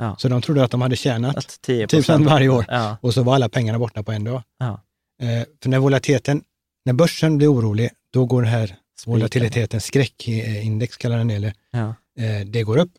[0.00, 0.16] Ja.
[0.18, 2.64] Så de trodde att de hade tjänat Att 10 10 procent varje år.
[2.68, 2.96] Ja.
[3.00, 4.42] Och så var alla pengarna borta på en dag.
[4.58, 4.80] Ja.
[5.22, 6.42] Eh, för när volatiliteten,
[6.84, 8.76] när börsen blir orolig, då går den här
[9.06, 11.94] volatiliteten, skräckindex kallar den det, eller, Ja.
[12.24, 12.90] eh, det går upp.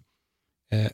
[0.74, 0.91] Eh,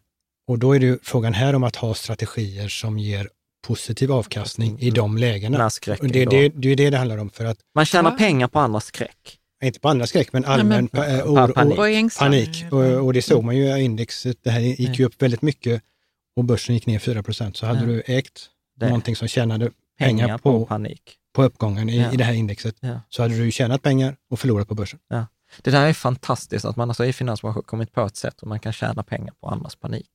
[0.47, 3.29] och då är det ju frågan här om att ha strategier som ger
[3.67, 5.69] positiv avkastning i de lägena.
[5.85, 6.31] Det, går.
[6.31, 9.37] det, det är det det handlar om, för att, Man tjänar pengar på andras skräck.
[9.63, 12.17] inte på andra skräck, men allmän men- pa- eh, oro, panik.
[12.19, 12.65] Panik.
[12.71, 15.81] Och, och det såg man ju i indexet, det här gick ju upp väldigt mycket
[16.37, 17.57] och börsen gick ner 4 procent.
[17.57, 17.85] Så hade Ja.
[17.85, 18.85] du ägt Det.
[18.85, 21.01] någonting som tjänade Pengar, pengar på, på, panik.
[21.35, 22.11] på uppgången i, Ja.
[22.13, 23.01] i det här indexet, Ja.
[23.09, 24.99] så hade du tjänat pengar och förlorat på börsen.
[25.61, 28.59] Det där är fantastiskt, att man alltså i finansbranschen kommit på ett sätt hur man
[28.59, 30.09] kan tjäna pengar på andras panik.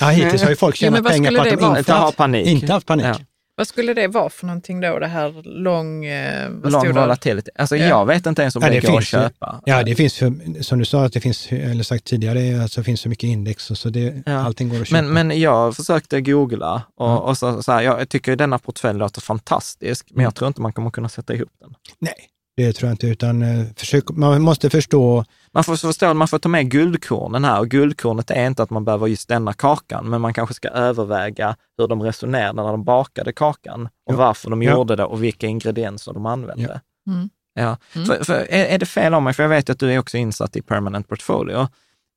[0.00, 2.46] Ja, hittills har ju folk tjänat pengar på att de inte, Inte ha haft, panik.
[2.46, 3.16] inte haft panik.
[3.58, 6.04] Vad skulle det vara för någonting då, det här lång...
[6.04, 7.50] Eh, vad Lång volatility.
[7.58, 7.86] Alltså Ja.
[7.86, 9.60] jag vet inte ens om Ja, det, det går att köpa.
[9.64, 13.00] Ja, det finns för, som du sa, att det finns, eller sagt tidigare, alltså finns
[13.00, 14.32] så mycket index och så det, Ja.
[14.32, 15.02] allting går att köpa.
[15.02, 17.18] Men, men jag försökte googla och, Ja.
[17.18, 20.24] och så, så här, jag tycker denna portfölj låter fantastisk, men Mm.
[20.24, 21.74] jag tror inte man kommer kunna sätta ihop den.
[21.98, 22.14] Nej,
[22.56, 26.38] det tror jag inte, utan eh, försök, man måste förstå, Man får förstå, man får
[26.38, 30.20] ta med guldkornen här och guldkornet är inte att man behöver just denna kakan, men
[30.20, 34.16] man kanske ska överväga hur de resonerade när de bakade kakan och Ja.
[34.16, 34.72] varför de Ja.
[34.72, 36.80] gjorde det och vilka ingredienser de använde.
[37.06, 37.12] Ja.
[37.12, 37.30] Mm.
[37.54, 37.76] Ja.
[37.94, 38.06] Mm.
[38.06, 40.16] För, för är, är det fel om mig, för jag vet att du är också
[40.16, 41.68] insatt i permanent portfolio.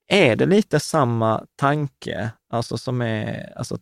[0.07, 3.77] Är det lite samma tanke, alltså som är, alltså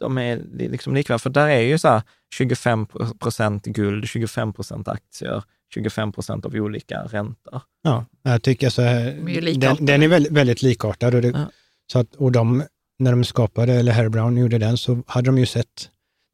[0.00, 1.18] de är li- liksom likvärdiga?
[1.18, 2.02] För där är ju så här
[2.34, 2.86] 25
[3.20, 5.42] procent guld, 25 procent aktier,
[5.74, 7.60] 25 procent av olika räntor.
[7.82, 11.14] ja, jag tycker så här, den, den är väldigt, väldigt likartad.
[11.14, 11.46] Och, det, Ja.
[11.92, 12.62] så att, och de,
[12.98, 15.88] när de skapade, eller Harry Brown gjorde den, så hade de ju sett,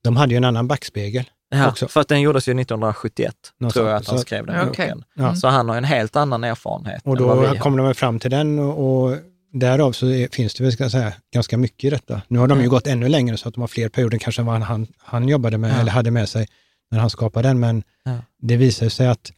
[0.04, 1.24] de hade ju en annan backspegel.
[1.50, 1.88] Ja, Också.
[1.88, 4.64] för att den gjordes ju 1971, Något tror jag att han Så- skrev den Ja,
[4.64, 5.04] boken.
[5.14, 5.22] Ja.
[5.22, 5.36] Mm.
[5.36, 9.04] Så han har en helt annan erfarenhet Och då kom de fram till den och,
[9.08, 9.16] och
[9.52, 12.22] därav så är, finns det väl, ska säga, ganska mycket i detta.
[12.28, 14.46] Nu har de ju gått ännu längre så att de har fler perioder kanske än
[14.46, 15.80] vad han, han jobbade med Ja.
[15.80, 16.46] eller hade med sig
[16.90, 18.18] när han skapade den, men Ja.
[18.38, 19.32] det visar sig att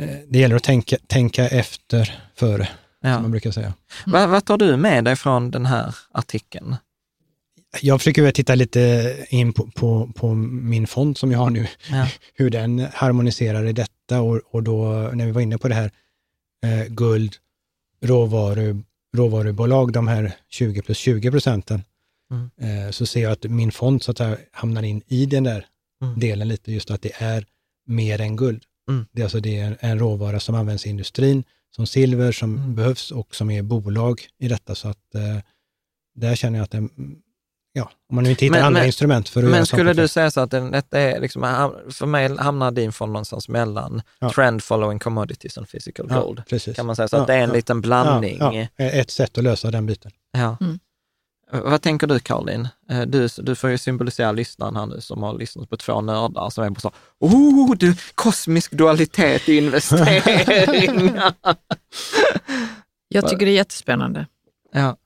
[0.00, 2.64] eh, det gäller att tänka, tänka efter före,
[3.00, 3.20] som Ja.
[3.20, 3.74] man brukar säga.
[4.06, 6.76] Vad, vad tar du med dig från den här artikeln?
[7.82, 12.08] Jag försöker titta lite in på, på, på min fond som jag har nu, Ja.
[12.34, 15.90] hur den harmoniserar i detta och, och då när vi var inne på det här,
[16.64, 17.34] eh, guld
[18.02, 18.82] råvaru,
[19.16, 21.82] råvarubolag, de här 20 plus 20 procenten,
[22.30, 22.50] Mm.
[22.86, 25.66] eh, så ser jag att min fond så att säga, hamnar in i den där
[26.04, 26.20] Mm.
[26.20, 27.44] delen lite, just att det är
[27.86, 28.62] mer än guld.
[28.88, 29.06] Mm.
[29.12, 31.44] Det är alltså det är en, råvara som används i industrin,
[31.76, 32.74] som silver, som Mm.
[32.74, 34.74] behövs och som är bolag i detta.
[34.74, 35.38] Så att eh,
[36.14, 36.88] där känner jag att det,
[37.72, 39.92] ja, om man nu inte hittar Men- andra men- instrument för att göra Men skulle
[39.92, 41.42] du säga så att den, detta är liksom,
[41.90, 44.30] för mig hamnar din fond någonstans mellan Ja.
[44.32, 46.42] trend following commodities and physical Ja, gold?
[46.48, 46.76] precis.
[46.76, 47.54] Kan man säga så att Ja, det är en ja.
[47.54, 48.36] liten blandning?
[48.40, 50.12] Ja, ja, ett sätt att lösa den biten.
[50.32, 50.56] Ja.
[50.60, 50.78] Mm.
[51.62, 52.68] Vad tänker du Caroline?
[52.90, 56.50] Eh, Du, du får ju symbolisera lyssnaren här nu som har lyssnat på två nördar
[56.50, 61.34] som är på så, oh du, kosmisk dualitet i investeringar.
[63.08, 64.26] Jag tycker det är jättespännande.
[64.72, 64.96] ja.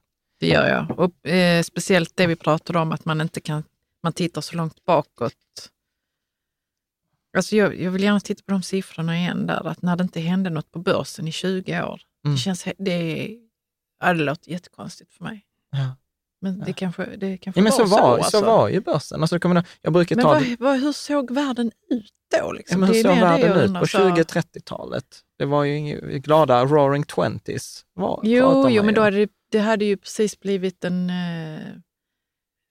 [0.40, 0.98] Det gör jag.
[0.98, 3.64] Och, eh, speciellt det vi pratade om, att man inte kan,
[4.02, 5.32] man tittar så långt bakåt.
[7.36, 10.20] Alltså jag, jag vill gärna titta på de siffrorna igen där, att när det inte
[10.20, 12.00] hände något på börsen i 20 år.
[12.24, 12.34] Mm.
[12.34, 13.36] Det, känns, det,
[14.00, 15.44] det låter jättekonstigt för mig.
[15.70, 15.96] Ja.
[16.40, 18.40] Men det kanske, det kanske ja, men så var, så, alltså.
[18.44, 19.20] var ju börsen.
[19.20, 22.36] Alltså, kommer jag brukar Men ta vad, det, vad, hur såg världen ut då?
[22.38, 22.80] ja, Liksom?
[22.80, 25.04] men hur Det är såg det världen ut på så- 20-30-talet?
[25.38, 27.84] Det var ju glada roaring twenties.
[27.94, 31.60] Var, Jo, jo men då hade det, det hade ju precis blivit en, eh,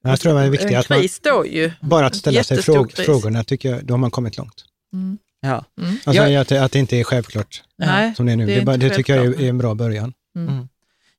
[0.03, 1.71] Jag tror det är viktigt att man, då ju.
[1.81, 4.65] bara att ställa sig fråg, frågorna, tycker jag, då har man kommit långt.
[4.93, 5.17] Mm.
[5.41, 5.65] Ja.
[5.81, 5.95] Mm.
[6.05, 8.45] Alltså Jag- att, det, att det inte är självklart Nej, som det är nu.
[8.45, 10.13] det Det, är bara, inte det tycker jag är, är en bra början.
[10.35, 10.67] Mm.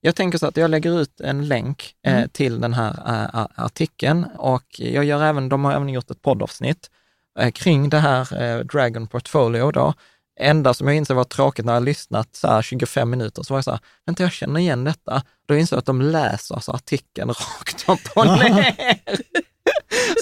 [0.01, 2.29] Jag tänker så att jag lägger ut en länk eh, Mm.
[2.29, 2.91] till den här
[3.35, 6.91] eh, artikeln och jag gör även, de har även gjort ett poddavsnitt
[7.39, 9.95] eh, kring det här eh, Dragon Portfolio då.
[10.41, 13.59] Enda som jag inser var tråkigt när jag lyssnat så här 25 minuter, så var
[13.59, 15.23] jag så här, vänta jag känner igen detta.
[15.49, 17.29] Då insåg jag att de läser alltså artikeln
[17.59, 18.75] rakt upp och ner.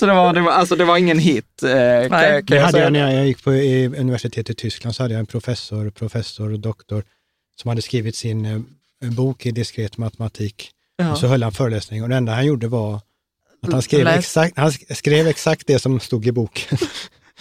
[0.01, 1.63] så det var, det var, alltså det var ingen hit.
[1.63, 2.11] Eh, kan, Nej.
[2.11, 3.13] kan Det jag hade jag när det?
[3.15, 7.05] jag gick på i universitetet i Tyskland, så hade jag en professor, professor och doktor
[7.61, 8.67] som hade skrivit sin
[9.05, 10.71] eh, bok i diskret matematik.
[10.97, 11.13] Ja.
[11.13, 12.95] Och så höll han föreläsning och det enda han gjorde var
[13.63, 14.19] att han skrev, Läs.
[14.19, 16.79] exakt, han sk- skrev exakt det som stod i boken.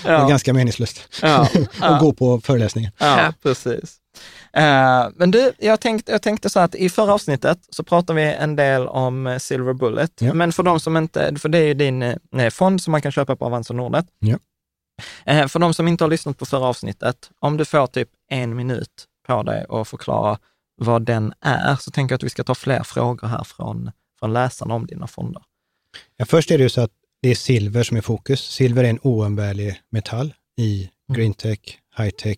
[0.06, 0.28] Ja.
[0.28, 1.50] ganska meningslöst Ja.
[1.80, 2.92] att gå på föreläsningen.
[2.98, 3.98] Ja, precis.
[4.54, 8.34] Eh, men du, jag tänkte, jag tänkte så att i förra avsnittet så pratade vi
[8.34, 10.34] en del om eh, Silver Bullet, Ja.
[10.34, 13.12] men för de som inte, för det är ju din eh, fond som man kan
[13.12, 14.06] köpa på Avanza Nordnet.
[14.20, 14.38] Ja.
[15.26, 18.56] Eh, för de som inte har lyssnat på förra avsnittet, om du får typ en
[18.56, 20.38] minut på dig att förklara
[20.76, 24.34] vad den är, så tänker jag att vi ska ta fler frågor här från, från
[24.34, 25.44] läsarna om dina fonder.
[26.18, 28.42] Ja, först är det ju så att det är silver som är fokus.
[28.42, 31.18] Silver är en oumbärlig metall i Mm.
[31.18, 31.60] green tech,
[31.98, 32.38] high tech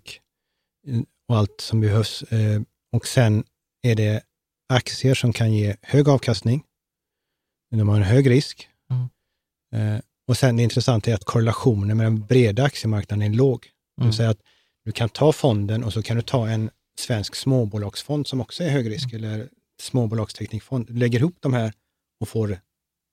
[0.88, 2.24] eh, och allt som behövs.
[2.24, 2.62] Eh,
[2.92, 3.44] Och sen
[3.82, 4.22] är det
[4.70, 6.64] aktier som kan ge hög avkastning.
[7.72, 8.70] De har en hög risk.
[8.92, 9.94] Mm.
[9.96, 13.62] Eh, Och sen det intressanta är att korrelationen med den breda aktiemarknaden är låg.
[13.62, 14.08] Det Mm.
[14.10, 14.42] vill säga att
[14.86, 16.70] du kan ta fonden och så kan du ta en
[17.00, 19.24] svensk småbolagsfond som också är hög risk, Mm.
[19.24, 19.48] eller
[19.82, 20.90] småbolagsteknikfond.
[21.00, 21.74] Lägger ihop de här
[22.22, 22.58] och får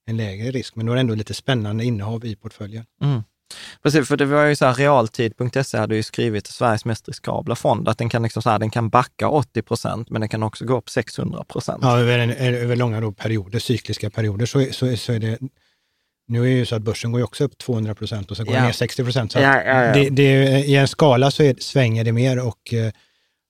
[0.06, 2.84] en lägre risk, men då är det ändå lite spännande innehav i portföljen.
[3.02, 3.22] Mm.
[3.82, 7.88] Precis, för det var ju så här, realtid.se hade ju skrivit Sveriges mest riskabla fond,
[7.88, 10.64] att den kan, liksom så här, den kan backa 80 procent, men den kan också
[10.64, 11.78] gå upp 600 procent.
[11.82, 15.38] Ja, över, en, över långa perioder, cykliska perioder, så, så, så är det
[16.28, 18.44] nu är det ju så att börsen går ju också upp 200 procent och så
[18.44, 18.58] går Ja.
[18.60, 19.32] den ner 60 procent.
[19.32, 19.92] Så Ja, ja, ja.
[19.94, 20.32] Det, det,
[20.64, 22.92] I en skala så är, svänger det mer och eh,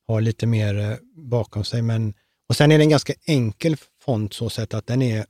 [0.08, 1.82] har lite mer eh, bakom sig.
[1.82, 2.14] Men,
[2.48, 5.26] och sen är det en ganska enkel fond så sätt att den är,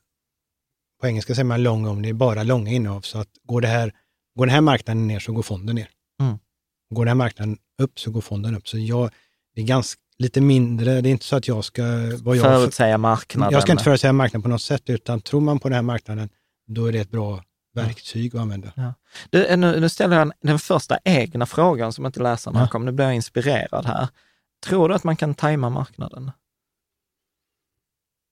[1.00, 3.00] på engelska säger man long only, bara långa innehav.
[3.00, 3.92] Så att går, det här,
[4.38, 5.88] går den här marknaden ner så går fonden ner.
[6.20, 6.38] Mm.
[6.94, 8.68] Går den här marknaden upp så går fonden upp.
[8.68, 9.10] Så jag,
[9.54, 11.82] det är ganska, lite mindre, det är inte så att jag ska...
[12.22, 13.52] Vad jag, Förutsäga marknaden.
[13.52, 16.28] jag ska inte förutsäga marknaden på något sätt, utan tror man på den här marknaden,
[16.66, 17.42] då är det ett bra
[17.74, 18.94] verktyg att använda.
[19.30, 22.64] Du, nu, nu ställer jag den första egna frågan som inte läsarna Ja.
[22.64, 22.68] ja.
[22.68, 22.84] kom.
[22.84, 24.08] Nu blir jag inspirerad här.
[24.64, 26.30] Tror du att man kan tajma marknaden?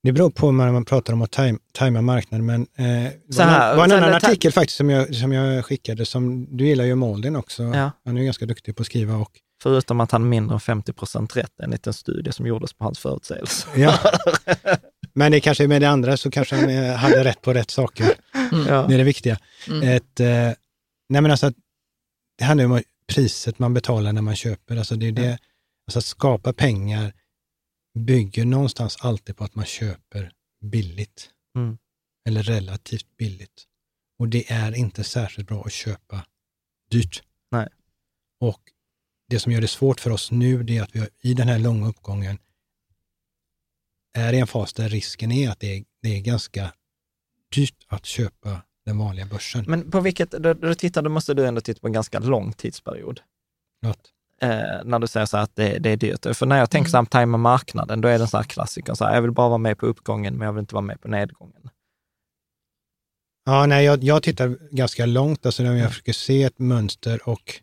[0.02, 3.76] Det beror på när man pratar om att tajma, tajma marknaden, men eh, det var,
[3.76, 7.36] var en annan artikel faktiskt som jag, som jag skickade, som du gillar ju Maldin
[7.36, 7.62] också.
[7.62, 7.90] Ja.
[8.04, 9.30] Han är ju ganska duktig på att skriva och
[9.62, 12.98] Förutom att han mindre än 50 procent rätt enligt en studie som gjordes på hans
[12.98, 13.68] förutsägelse.
[13.76, 13.98] Ja.
[15.14, 18.06] Men det kanske med det andra så kanske han eh, hade rätt på rätt saker.
[18.68, 18.84] Ja.
[18.88, 19.38] Det är det viktiga.
[19.68, 19.88] Mm.
[19.88, 20.26] Ett, eh,
[21.08, 21.54] nej men alltså, att
[22.38, 24.76] det handlar ju om priset man betalar när man köper.
[24.76, 25.38] Alltså det är det,
[25.86, 27.12] alltså att skapa pengar
[27.98, 30.32] bygger någonstans alltid på att man köper
[30.64, 31.30] billigt.
[31.56, 31.78] Mm.
[32.28, 33.64] Eller relativt billigt.
[34.18, 36.26] Och det är inte särskilt bra att köpa
[36.90, 37.22] dyrt.
[37.50, 37.68] Nej.
[38.40, 38.60] Och
[39.28, 41.58] det som gör det svårt för oss nu, det är att vi i den här
[41.58, 42.38] långa uppgången
[44.18, 46.72] är i en fas där risken är att det är, det är ganska
[47.54, 49.64] dyrt att köpa den vanliga börsen.
[49.68, 52.52] Men på vilket, då, då tittar, då måste du ändå titta på en ganska lång
[52.52, 53.20] tidsperiod.
[53.82, 54.12] Något.
[54.42, 56.36] Eh, när du säger så här att det, det är dyrt.
[56.36, 58.94] För när jag tänker så här, tajma marknaden, då är det sån här klassiker.
[58.94, 61.00] Så här, jag vill bara vara med på uppgången, men jag vill inte vara med
[61.00, 61.70] på nedgången.
[63.44, 67.60] Ja, nej, jag, jag tittar ganska långt, alltså när jag försöker se ett mönster och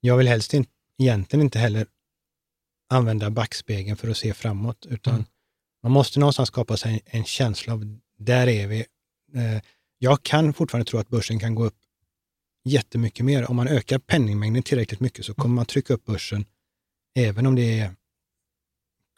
[0.00, 0.66] jag vill helst in,
[0.98, 1.86] egentligen inte heller
[2.90, 5.24] använda backspegeln för att se framåt, utan Mm.
[5.82, 8.80] man måste någonstans skapa sig en, en känsla av, där är vi.
[9.34, 9.62] Eh,
[9.98, 11.76] jag kan fortfarande tro att börsen kan gå upp
[12.66, 13.50] jättemycket mer.
[13.50, 16.44] Om man ökar penningmängden tillräckligt mycket så kommer man trycka upp börsen,
[17.18, 17.94] även om det är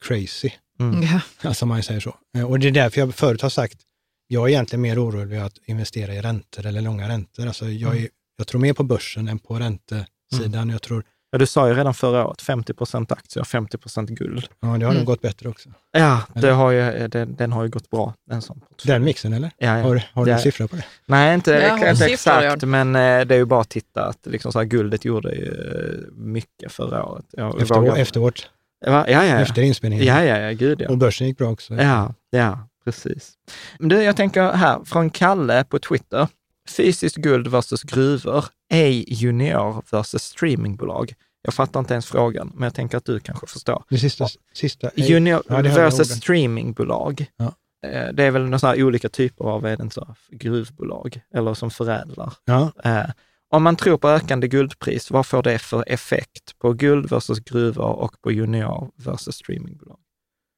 [0.04, 0.50] crazy.
[0.80, 1.02] Mm.
[1.02, 1.20] Ja.
[1.48, 2.16] Alltså man säger så.
[2.36, 3.80] Eh, Och det är därför jag förut har sagt,
[4.26, 7.46] jag är egentligen mer orolig att investera i räntor eller långa räntor.
[7.46, 10.68] Alltså jag, är, jag tror mer på börsen än på räntesidan.
[10.68, 14.48] Jag tror, Ja, du sa ju redan förra året 50 procent aktier, 50 procent guld.
[14.60, 15.68] ja det har nog gått bättre också.
[15.92, 18.14] Ja, det har ju, den, den har ju gått bra.
[18.30, 18.60] En sån.
[18.84, 19.50] Den mixen eller?
[19.58, 19.82] Ja, ja.
[19.84, 20.38] Har, du- har du Ja.
[20.38, 20.84] siffror på det?
[21.06, 24.52] Nej, inte, Ja, inte exakt, men eh, det är ju bara att titta att liksom
[24.52, 27.24] så här, guldet gjorde ju eh, mycket förra året.
[27.30, 28.50] Jag, Efter, vågar- efter, vårt,
[28.86, 29.04] Va?
[29.08, 29.36] ja, ja, ja.
[29.40, 30.04] efter inspelningen.
[30.06, 30.88] Ja, ja, ja, gud ja.
[30.88, 31.74] Och börsen gick bra också.
[31.74, 33.32] Ja, ja, precis.
[33.78, 36.28] Men du, jag tänker här, från Kalle på Twitter.
[36.68, 41.14] Fysiskt guld versus gruvor, ej junior versus streamingbolag.
[41.42, 43.84] Jag fattar inte ens frågan, men jag tänker att du kanske förstår.
[43.88, 47.26] Det sista, sista Junior Ja, versus streamingbolag.
[47.36, 47.52] Ja.
[47.88, 51.70] Eh, Det är väl några sådana olika typer av, är det så, gruvbolag, eller som
[51.70, 52.32] förädlar.
[52.44, 53.10] Ja, Eh,
[53.50, 57.84] Om man tror på ökande guldpris, vad får det för effekt på guld versus gruvor
[57.98, 59.98] och på junior versus streamingbolag?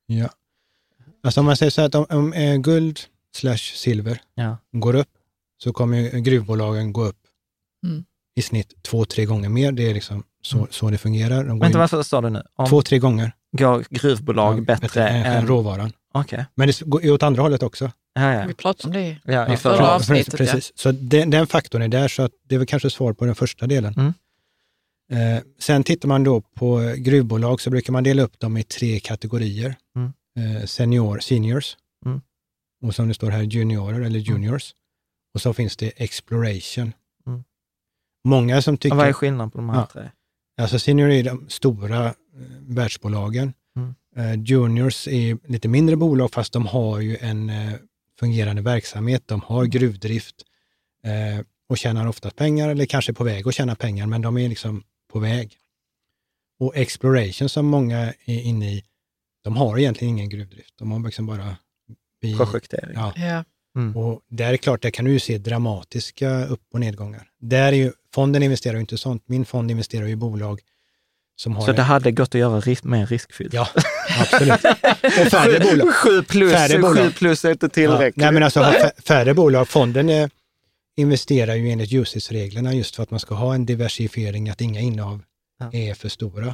[0.06, 0.28] ja.
[1.22, 3.00] Alltså om man säger så här att om, om eh, guld
[3.36, 4.56] slash silver Ja.
[4.72, 5.08] går upp
[5.62, 7.16] så kommer gruvbolagen gå upp
[7.86, 8.04] Mm.
[8.36, 9.72] i snitt två, tre gånger mer.
[9.72, 10.68] Det är liksom så, Mm.
[10.70, 11.44] så det fungerar.
[11.44, 12.42] De går Vänta, varför sa du nu?
[12.56, 15.46] Om två, tre gånger går gruvbolag Ja, bättre, än, än...
[15.46, 15.92] råvaran.
[16.14, 16.44] Okej.
[16.54, 17.90] Men det går åt andra hållet också.
[18.14, 18.46] Ja, ja.
[18.46, 19.32] Vi pratade om det.
[19.32, 20.36] ja, i förra förra avsnittet.
[20.36, 20.72] Precis.
[20.74, 23.34] Så den, den faktorn är där, så att det är väl kanske svar på den
[23.34, 23.94] första delen.
[23.94, 24.12] Mm.
[25.36, 29.00] Eh, sen tittar man då på gruvbolag så brukar man dela upp dem i tre
[29.00, 29.74] kategorier.
[29.96, 30.56] Mm.
[30.56, 31.76] Eh, senior, seniors,
[32.06, 32.20] Mm.
[32.82, 34.74] och som det står här juniorer eller juniors.
[35.34, 36.92] Och så finns det exploration.
[37.26, 37.44] Mm.
[38.24, 38.96] Många som Och tycker...
[38.96, 39.86] Vad är skillnaden på de här Ja.
[39.92, 40.10] tre?
[40.60, 42.12] Alltså senior är de stora eh,
[42.60, 43.52] världsbolagen.
[43.76, 43.94] Mm.
[44.16, 47.72] Eh, juniors är lite mindre bolag fast de har ju en eh,
[48.18, 49.22] fungerande verksamhet.
[49.26, 50.34] De har gruvdrift
[51.04, 54.38] eh, och tjänar ofta pengar eller kanske är på väg att tjäna pengar, men de
[54.38, 54.82] är liksom
[55.12, 55.56] på väg.
[56.58, 58.84] Och exploration som många är inne i,
[59.44, 60.74] de har egentligen ingen gruvdrift.
[60.78, 61.56] De har liksom bara...
[62.20, 62.94] bi- Projektering.
[62.94, 63.44] Ja, Ja.
[63.80, 63.96] Mm.
[63.96, 67.26] och där är klart, där kan du ju se dramatiska upp och nedgångar.
[67.40, 69.22] Där är ju, fonden investerar ju inte sånt.
[69.26, 70.60] Min fond investerar ju i bolag
[71.36, 71.66] som har...
[71.66, 73.52] Så det hade gått att göra ris- mer riskfyllt?
[73.54, 73.68] Ja,
[74.20, 74.64] absolut.
[75.04, 75.94] Och färre bolag.
[75.94, 76.96] Sju plus, Färre bolag.
[77.04, 78.22] sju plus är inte tillräckligt.
[78.22, 78.72] Ja, nej, men alltså
[79.04, 79.68] färre bolag.
[79.68, 80.28] Fonden eh,
[80.96, 85.22] investerar ju enligt UCITS-reglerna just för att man ska ha en diversifiering, att inga innehav
[85.58, 85.70] Ja.
[85.72, 86.46] är för stora.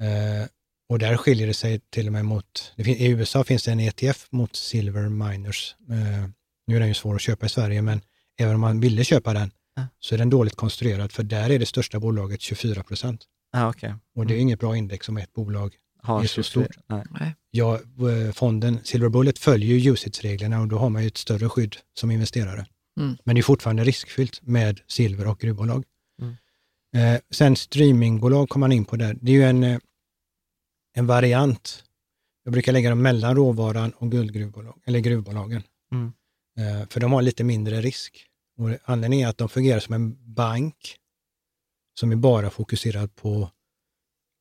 [0.00, 0.46] Eh,
[0.88, 3.80] och där skiljer det sig till och med mot, det i USA finns det en
[3.80, 5.76] ETF mot silver miners.
[5.90, 6.28] Eh,
[6.66, 8.00] nu är den ju svår att köpa i Sverige, men
[8.38, 9.86] även om man ville köpa den Ja.
[9.98, 13.24] så är den dåligt konstruerad, för där är det största bolaget 24 procent.
[13.52, 13.94] Ja, okej.
[14.14, 16.44] Och det är inget bra index om ett bolag Har är så 23.
[16.44, 16.76] stort.
[17.10, 17.34] Nej.
[17.50, 21.48] Ja, eh, fonden Silver Bullet följer ju UCITS-reglerna och då har man ju ett större
[21.48, 22.66] skydd som investerare.
[23.00, 23.16] Mm.
[23.24, 25.84] Men det är fortfarande riskfyllt med silver och gruvbolag.
[26.22, 26.34] Mm.
[27.14, 29.16] Eh, sen streamingbolag kommer man in på där.
[29.20, 29.78] Det är ju en, eh,
[30.96, 31.84] en variant.
[32.44, 35.62] Jag brukar lägga dem mellan råvaran och guldgruvbolag, eller gruvbolagen.
[35.92, 36.12] Mm.
[36.58, 38.26] Eh, för de har lite mindre risk.
[38.58, 40.96] Och anledningen är att de fungerar som en bank
[42.00, 43.50] som är bara fokuserad på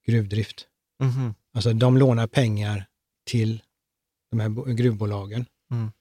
[0.08, 0.68] gruvdrift.
[1.00, 1.34] Mhm.
[1.54, 2.86] Alltså de lånar pengar
[3.26, 3.62] till
[4.32, 5.46] de här bo- gruvbolagen.
[5.72, 5.92] Mm.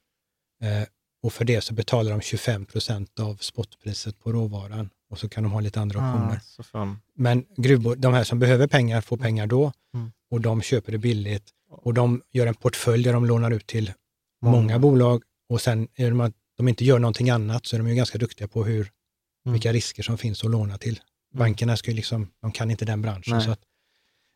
[0.61, 0.87] Eh,
[1.23, 5.43] och för det så betalar de 25 procent av spotpriset på råvaran och så kan
[5.43, 6.41] de ha lite andra optioner.
[6.59, 7.45] Ah, får de- Men
[7.97, 10.11] de här som behöver pengar får pengar då Mm.
[10.31, 13.93] och de köper det billigt och de gör en portfölj där de lånar ut till
[14.41, 15.23] många, bolag
[15.53, 18.17] och sen är de att de inte gör någonting annat så är de ju ganska
[18.17, 18.91] duktiga på hur,
[19.45, 19.53] Mm.
[19.53, 20.99] vilka risker som finns att låna till.
[21.33, 23.37] Bankerna ska ju liksom, de kan inte den branschen.
[23.37, 23.45] Nej.
[23.45, 23.59] Så att,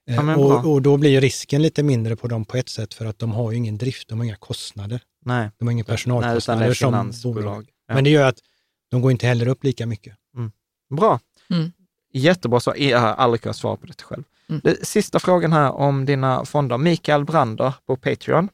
[0.10, 3.06] eh, Ja, och, och då blir risken lite mindre på dem på ett sätt för
[3.06, 5.02] att de har ju ingen drift, de har inga kostnader.
[5.26, 7.70] Nej, De har ingen Nej, utan det personalkostnader är som bolag.
[7.88, 7.94] Ja.
[7.94, 8.40] Men det gör att
[8.92, 10.16] de går inte heller upp lika mycket.
[10.90, 11.20] Bra.
[11.50, 11.72] Mm.
[12.14, 12.76] Jättebra svar.
[12.76, 14.24] Jag har aldrig kunnat svara på det själv.
[14.50, 14.62] Mm.
[14.64, 16.78] Det, sista frågan här om dina fonder.
[16.78, 18.50] Mikael Brander på Patreon.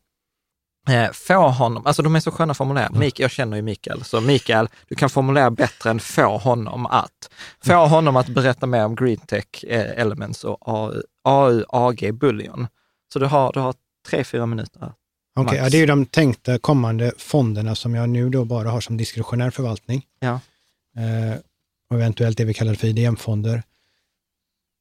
[0.89, 2.87] Eh, få honom, alltså de är så sköna formulärer.
[2.87, 2.99] Mm.
[2.99, 7.29] Mik, jag känner ju Mikael, så Mikael, du kan formulera bättre än få honom att.
[7.65, 7.89] Få Mm.
[7.89, 12.67] honom att berätta mer om Greentech eh, Elements och AU, AU AG Bullion.
[13.13, 13.75] Så du har, du har
[14.09, 14.93] tre, fyra minuter.
[15.35, 15.57] Okej, Max.
[15.57, 18.97] ja, det är ju de tänkta kommande fonderna som jag nu då bara har som
[18.97, 20.03] diskretionär förvaltning.
[20.19, 20.39] Ja.
[20.97, 21.37] Eh,
[21.89, 23.63] och eventuellt det vi kallar för IDM-fonder.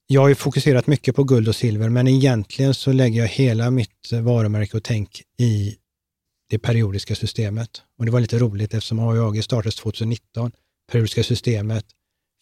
[0.07, 3.71] jag har ju fokuserat mycket på guld och silver, men egentligen så lägger jag hela
[3.71, 5.77] mitt varumärke och tänk i
[6.53, 7.83] det periodiska systemet.
[7.99, 10.53] Och det var lite roligt eftersom AIAG startades 2019.
[10.93, 11.85] Periodiska systemet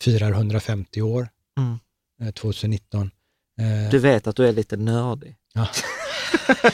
[0.03, 1.28] firar 150 år
[1.59, 1.78] Mm.
[2.23, 3.11] eh, 2019.
[3.61, 5.37] Eh, Du vet att du är lite nördig.
[5.55, 5.69] Ja.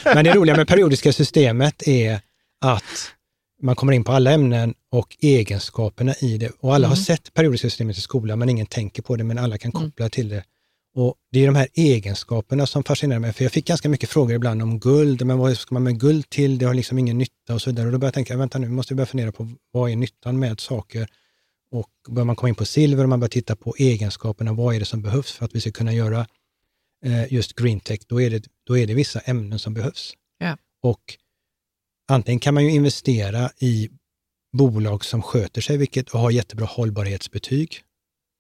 [0.15, 2.21] Men det roliga med periodiska systemet är
[2.61, 3.13] att
[3.63, 6.51] man kommer in på alla ämnen och egenskaperna i det.
[6.61, 9.59] Och alla har sett periodiska systemet i skolan, men ingen tänker på det, men alla
[9.59, 10.45] kan koppla till det.
[10.99, 14.35] Och det är de här egenskaperna som fascinerar mig, för jag fick ganska mycket frågor
[14.35, 16.59] ibland om guld, men vad ska man med guld till?
[16.59, 17.87] Det har liksom ingen nytta och så vidare.
[17.87, 20.39] Och då började jag tänka, vänta nu, måste vi börja fundera på vad är nyttan
[20.39, 21.09] med saker?
[21.71, 24.79] Och börjar man komma in på silver och man börjar titta på egenskaperna, vad är
[24.79, 26.27] det som behövs för att vi ska kunna göra
[27.05, 30.15] eh, just green tech, då är, det, då är det vissa ämnen som behövs.
[30.39, 30.57] Ja.
[30.83, 31.03] Och
[32.09, 33.91] antingen kan man ju investera i
[34.53, 37.83] bolag som sköter sig, vilket och har jättebra hållbarhetsbetyg,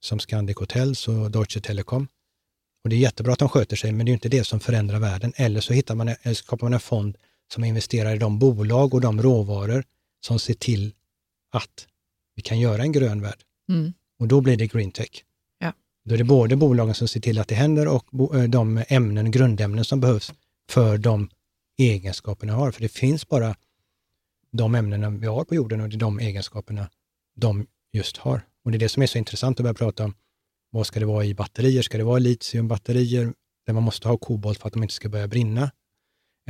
[0.00, 2.08] som Scandic Hotels och Deutsche Telekom.
[2.86, 4.98] Och det är jättebra att de sköter sig, men det är inte det som förändrar
[4.98, 5.32] världen.
[5.36, 7.16] Eller så hittar man, eller skapar man en fond
[7.52, 9.84] som investerar i de bolag och de råvaror
[10.20, 10.94] som ser till
[11.52, 11.86] att
[12.34, 13.38] vi kan göra en grön värld.
[13.68, 13.92] Mm.
[14.18, 15.24] Och då blir det green tech.
[15.58, 15.72] Ja.
[16.04, 19.30] Då är det både bolagen som ser till att det händer och eh, de ämnen,
[19.30, 20.32] grundämnen som behövs
[20.70, 21.30] för de
[21.78, 22.70] egenskaperna vi har.
[22.70, 23.56] För det finns bara
[24.52, 26.90] de ämnena vi har på jorden och det är de egenskaperna
[27.36, 28.40] de just har.
[28.64, 30.14] Och det är det som är så intressant att börja prata om.
[30.70, 31.82] Vad ska det vara i batterier?
[31.82, 33.32] Ska det vara litiumbatterier
[33.66, 35.70] där man måste ha kobolt för att de inte ska börja brinna?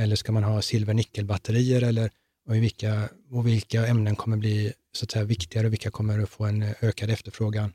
[0.01, 1.81] Eller ska man ha silver-nickelbatterier?
[1.83, 2.09] Eller
[2.49, 6.29] och vilka, och vilka ämnen kommer bli så att säga, viktigare och vilka kommer att
[6.29, 7.73] få en eh, ökad efterfrågan?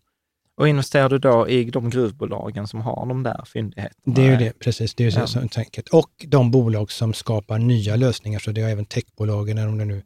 [0.57, 4.15] Och investerar du då i de gruvbolagen som har de där fyndigheterna?
[4.15, 4.95] Det är ju det, precis.
[4.95, 5.27] Det är ju Ja.
[5.27, 5.89] så tänket.
[5.89, 10.03] Och de bolag som skapar nya lösningar, så det är även techbolagen, om det nu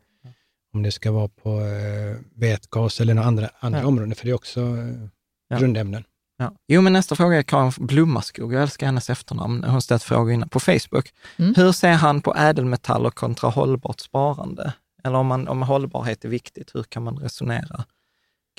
[0.72, 3.86] om det ska vara på eh, vätgas eller några andra, andra Ja.
[3.86, 5.08] områden, för det är också eh,
[5.48, 5.58] Ja.
[5.58, 6.04] grundämnen.
[6.38, 6.56] Ja.
[6.68, 8.54] Jo, men nästa fråga är Karin Blommaskog.
[8.54, 9.64] Jag älskar hennes efternamn.
[9.64, 11.12] Hon ställt frågor innan på Facebook.
[11.36, 11.54] Mm.
[11.54, 14.72] Hur ser han på ädelmetaller kontra hållbart sparande?
[15.04, 17.84] Eller om, man, om hållbarhet är viktigt, hur kan man resonera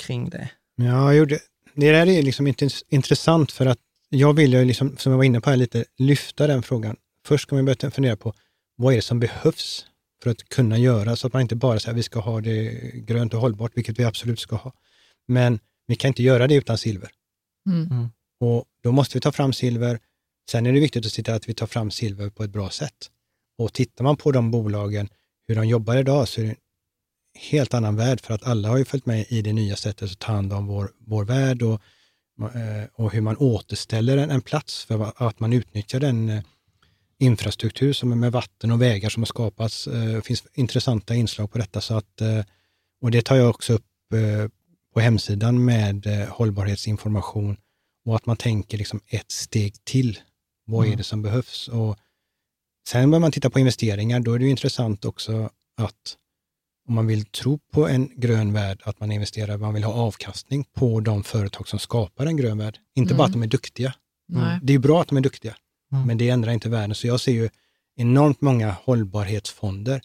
[0.01, 0.49] kring det?
[0.75, 1.39] Ja, jo, det,
[1.73, 3.79] det där är liksom inte intressant för att
[4.09, 6.95] jag vill ju, liksom, som jag var inne på här lite, lyfta den frågan.
[7.25, 8.33] Först ska man börja fundera på
[8.75, 9.85] vad är det som behövs
[10.23, 12.71] för att kunna göra, så att man inte bara säger att vi ska ha det
[12.93, 14.73] grönt och hållbart, vilket vi absolut ska ha.
[15.27, 17.09] Men vi kan inte göra det utan silver.
[17.67, 17.91] Mm.
[17.91, 18.09] mm.
[18.39, 19.99] Och då måste vi ta fram silver.
[20.49, 22.69] Sen är det viktigt att se till att vi tar fram silver på ett bra
[22.69, 23.11] sätt.
[23.57, 25.09] Och tittar man på de bolagen,
[25.47, 26.57] hur de jobbar idag, så är det en
[27.51, 30.19] helt annan värld, för att alla har ju följt med i det nya sättet att
[30.19, 31.81] ta hand om vår, vår värld och,
[32.55, 36.43] eh, och hur man återställer en, en plats för att man utnyttjar den eh,
[37.19, 39.87] infrastruktur som är med vatten och vägar som har skapats.
[39.87, 41.81] Eh, det finns intressanta inslag på detta.
[41.81, 42.21] Så att,
[43.01, 43.83] och det tar jag också upp
[44.97, 47.57] på hemsidan med eh, hållbarhetsinformation
[48.05, 50.19] och att man tänker liksom ett steg till.
[50.65, 50.97] Vad är Mm.
[50.97, 51.67] det som behövs?
[51.67, 51.97] Och
[52.89, 56.17] sen börjar man titta på investeringar, då är det ju intressant också att
[56.87, 60.63] om man vill tro på en grön värld, att man investerar, man vill ha avkastning
[60.73, 62.79] på de företag som skapar en grön värld.
[62.95, 63.93] Inte bara att de är duktiga.
[64.27, 64.59] Nej.
[64.63, 65.55] Det är bra att de är duktiga,
[65.91, 66.07] Mm.
[66.07, 66.95] men det ändrar inte världen.
[66.95, 67.49] Så jag ser ju
[67.95, 70.01] enormt många hållbarhetsfonder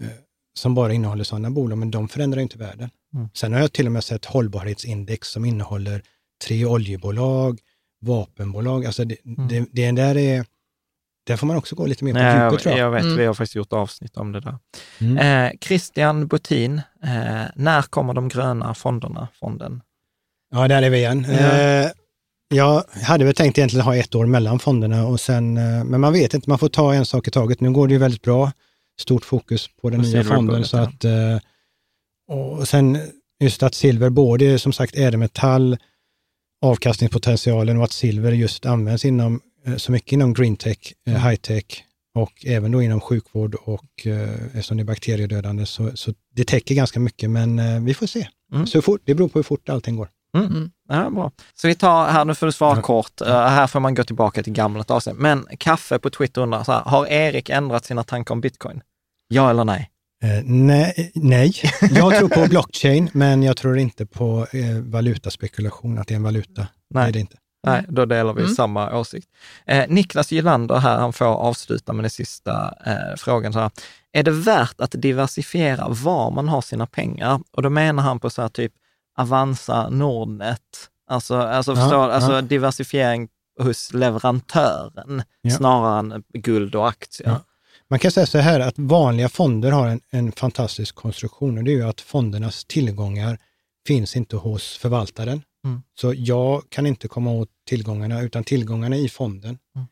[0.00, 0.08] eh,
[0.54, 2.90] som bara innehåller sådana bolag, men de förändrar inte världen.
[3.14, 3.28] Mm.
[3.34, 6.02] Sen har jag till och med sett hållbarhetsindex som innehåller
[6.46, 7.58] tre oljebolag,
[8.00, 8.86] vapenbolag.
[8.86, 9.48] Alltså det, Mm.
[9.48, 10.44] det, det där är,
[11.26, 12.86] där får man också gå lite mer på Nej, djupet jag, tror jag.
[12.86, 13.16] jag vet, Mm.
[13.16, 14.58] vi har faktiskt gjort avsnitt om det där.
[15.00, 15.18] Mm.
[15.46, 19.80] Eh, Christian Butin, eh, när kommer de gröna fonderna, fonden?
[20.50, 21.26] Ja, där är vi igen.
[21.30, 21.36] Ja.
[21.58, 21.90] Eh,
[22.48, 26.12] jag hade väl tänkt egentligen ha ett år mellan fonderna, och sen, eh, men man
[26.12, 27.60] vet inte, man får ta en sak i taget.
[27.60, 28.52] Nu går det ju väldigt bra,
[29.00, 30.64] stort fokus på den På nya fonden.
[30.64, 31.38] Så att, eh,
[32.28, 32.98] och sen
[33.40, 35.76] just att silver både som sagt ädelmetall,
[36.64, 41.16] avkastningspotentialen och att silver just används inom, eh, så mycket inom green tech, Mm.
[41.16, 41.64] eh, high tech
[42.14, 46.74] och även då inom sjukvård och eh, eftersom det är bakteriedödande så, så det täcker
[46.74, 48.28] ganska mycket, men vi får se.
[48.52, 48.66] Mm.
[48.66, 50.08] Så fort, det beror på hur fort allting går.
[50.36, 50.70] Mm.
[50.88, 51.32] Ja, bra.
[51.54, 54.42] Så vi tar, här nu får du svara kort, Uh, här får man gå tillbaka
[54.42, 55.16] till gammalt avsnitt.
[55.16, 58.80] Men Kaffe på Twitter undrar så här, har Erik ändrat sina tankar om bitcoin?
[59.28, 59.90] Ja eller nej?
[60.24, 61.52] Eh, nej, nej,
[61.90, 66.22] jag tror på blockchain, men jag tror inte på eh, valutaspekulation, att det är en
[66.22, 66.66] valuta.
[66.90, 67.04] Nej.
[67.04, 67.36] Det är det inte.
[67.66, 68.54] Nej, då delar vi Mm.
[68.54, 69.28] samma åsikt.
[69.66, 73.52] Eh, Niklas Gylander här, han får avsluta med den sista eh, frågan.
[73.52, 73.70] Så här.
[74.12, 77.40] Är det värt att diversifiera var man har sina pengar?
[77.52, 78.72] Och då menar han på så här typ
[79.18, 80.60] Avanza, Nordnet,
[81.10, 82.40] alltså, alltså, Ja, förstår, alltså ja.
[82.42, 83.28] diversifiering
[83.60, 85.50] hos leverantören Ja.
[85.56, 87.36] snarare än guld och aktier.
[87.90, 91.70] Man kan säga så här att vanliga fonder har en, en fantastisk konstruktion och det
[91.70, 93.38] är ju att fondernas tillgångar
[93.86, 95.82] finns inte hos förvaltaren, Mm.
[96.00, 99.86] Så jag kan inte komma åt tillgångarna, utan tillgångarna i fonden Mm.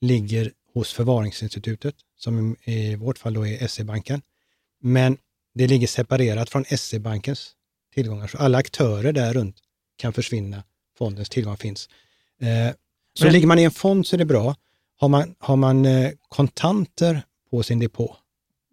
[0.00, 4.22] ligger hos förvaringsinstitutet, som i vårt fall då är SE-banken.
[4.80, 5.16] Men
[5.54, 7.50] det ligger separerat från SE-bankens
[7.94, 9.56] tillgångar, så alla aktörer där runt
[9.96, 10.62] kan försvinna.
[10.98, 11.88] Fondens tillgångar finns.
[12.40, 12.74] Eh,
[13.14, 14.56] så Men- ligger man i en fond så är det bra.
[14.96, 18.16] Har man, har man eh, kontanter på sin depå,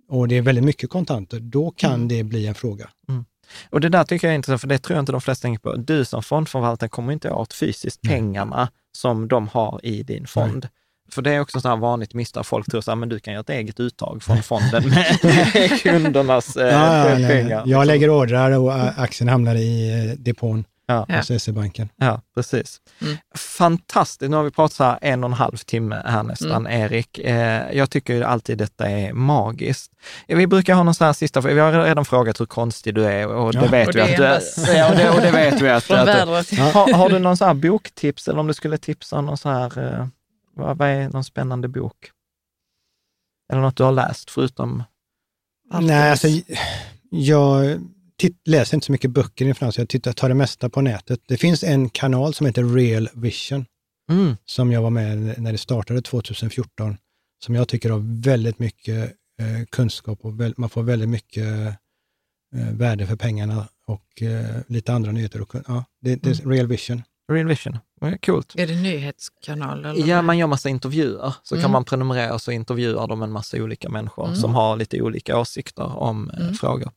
[0.10, 2.07] och det är väldigt mycket kontanter, då kan Mm.
[2.07, 2.89] det bli en fråga.
[3.69, 5.60] Och det där tycker jag är intressant, för det tror jag inte de flesta tänker
[5.60, 5.76] på.
[5.76, 8.14] Du som fondförvaltare kommer inte åt fysiskt Nej.
[8.14, 10.68] pengarna som de har i din fond.
[11.11, 12.45] För det är också så här vanligt misstag.
[12.45, 15.19] Folk tror så här, men du kan göra ett eget uttag från fonden med
[15.84, 17.64] kundernas eh, Ja, ja, nej, pengar.
[17.65, 21.06] jag lägger ordrar och eh, aktien hamnar i eh, depån Ja.
[21.10, 21.18] Ja.
[21.18, 21.90] hos SE-banken.
[21.95, 22.82] Ja, precis.
[23.02, 23.18] Mm.
[23.36, 24.30] Fantastiskt.
[24.30, 26.82] Nu har vi pratat så här en och en halv timme här nästan, Mm.
[26.82, 27.20] Erik.
[27.20, 29.91] Eh, jag tycker ju alltid detta är magiskt.
[30.28, 33.28] Vi brukar ha någon sån här sista, vi har redan frågat hur konstig du är
[33.28, 33.68] och det Ja.
[33.72, 34.76] vet Och vi det att du är.
[34.78, 36.60] Ja, och det, och det vet vi att, vädret.
[36.74, 39.49] har, har du någon sån här boktips eller om du skulle tipsa om någon så
[39.49, 40.07] här, eh,
[40.56, 42.12] vad, vad är någon spännande bok?
[43.52, 44.84] Eller något du har läst förutom
[45.80, 46.28] Nej, alltså
[47.10, 47.80] jag
[48.20, 51.20] titt, läser inte så mycket böcker inför, så jag tittar, tar det mesta på nätet.
[51.28, 53.66] Det finns en kanal som heter Real Vision,
[54.12, 54.36] Mm.
[54.46, 56.98] som jag var med när det startade 2014,
[57.46, 61.46] som jag tycker har väldigt mycket eh, kunskap och väl, man får väldigt mycket
[62.56, 65.42] eh, värde för pengarna och eh, lite andra nyheter.
[65.42, 67.04] Och, ja, det, det är Real Vision.
[67.32, 67.78] Real Vision.
[68.01, 68.53] Ja, Coolt.
[68.57, 69.85] Är det nyhetskanal?
[69.85, 70.07] Eller?
[70.07, 71.34] Ja, man gör massa intervjuer.
[71.43, 71.72] Så kan Mm.
[71.72, 74.35] man prenumerera och så intervjuar de en massa olika människor Mm.
[74.35, 76.53] som har lite olika åsikter om eh, Mm.
[76.53, 76.91] frågor.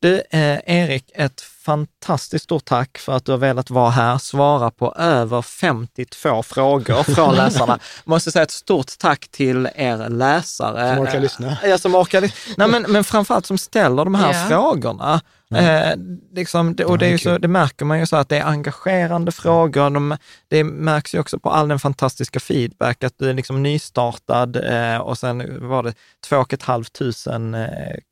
[0.00, 4.70] Du, eh, Erik, ett fantastiskt stort tack för att du har velat vara här, svara
[4.70, 7.78] på över 52 frågor från läsarna.
[8.04, 10.94] Måste säga ett stort tack till er läsare.
[10.96, 11.56] Som orkar lyssna.
[11.64, 12.54] Ja, som orkar lyssna.
[12.56, 14.48] Nej, men, men framförallt som ställer de här Ja.
[14.48, 15.20] frågorna.
[15.54, 15.96] Eh,
[16.34, 18.44] liksom, det, och det, är ju så, det märker man ju så att det är
[18.44, 19.90] engagerande frågor.
[19.90, 20.16] De,
[20.48, 24.96] det märks ju också på all den fantastiska feedback, att du är liksom nystartad eh,
[24.98, 25.94] och sen var det
[26.28, 27.68] två och ett halvt tusen eh,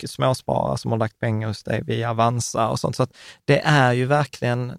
[0.06, 2.96] småsparare som har lagt pengar hos dig via Avanza och sånt.
[2.96, 3.10] Så att
[3.44, 4.70] det är ju verkligen,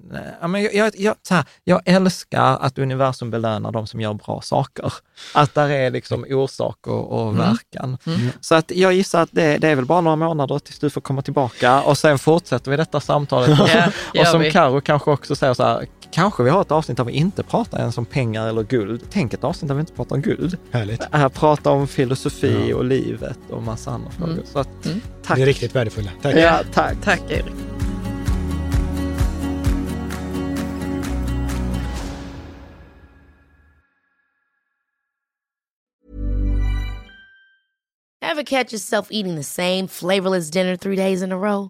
[0.41, 4.13] eh, men jag, jag, jag, så här, jag älskar att universum belönar de som gör
[4.13, 4.93] bra saker.
[5.33, 7.37] Att där är liksom orsak och, och Mm.
[7.49, 7.97] verkan.
[8.41, 11.01] Så att jag gissar att det, det är väl bara några månader tills du får
[11.01, 13.59] komma tillbaka och sen fortsätter vi detta samtalet.
[14.13, 14.51] Ja, och som.
[14.51, 17.79] Karo kanske också säger så här, kanske vi har ett avsnitt där vi inte pratar
[17.79, 19.01] ens om pengar eller guld.
[19.09, 20.57] Tänk ett avsnitt där vi inte pratar om guld.
[20.71, 21.03] Härligt.
[21.11, 22.75] Här pratar om filosofi Ja.
[22.75, 24.33] och livet och massa andra frågor.
[24.33, 24.45] Mm.
[24.53, 25.01] Så att, Mm.
[25.25, 25.35] tack.
[25.37, 26.11] Det är riktigt värdefulla.
[26.21, 26.35] Tack.
[26.35, 26.95] Ja, tack.
[27.03, 27.45] Tack Erik.
[38.21, 41.69] Ever catch yourself eating the same flavorless dinner three days in a row?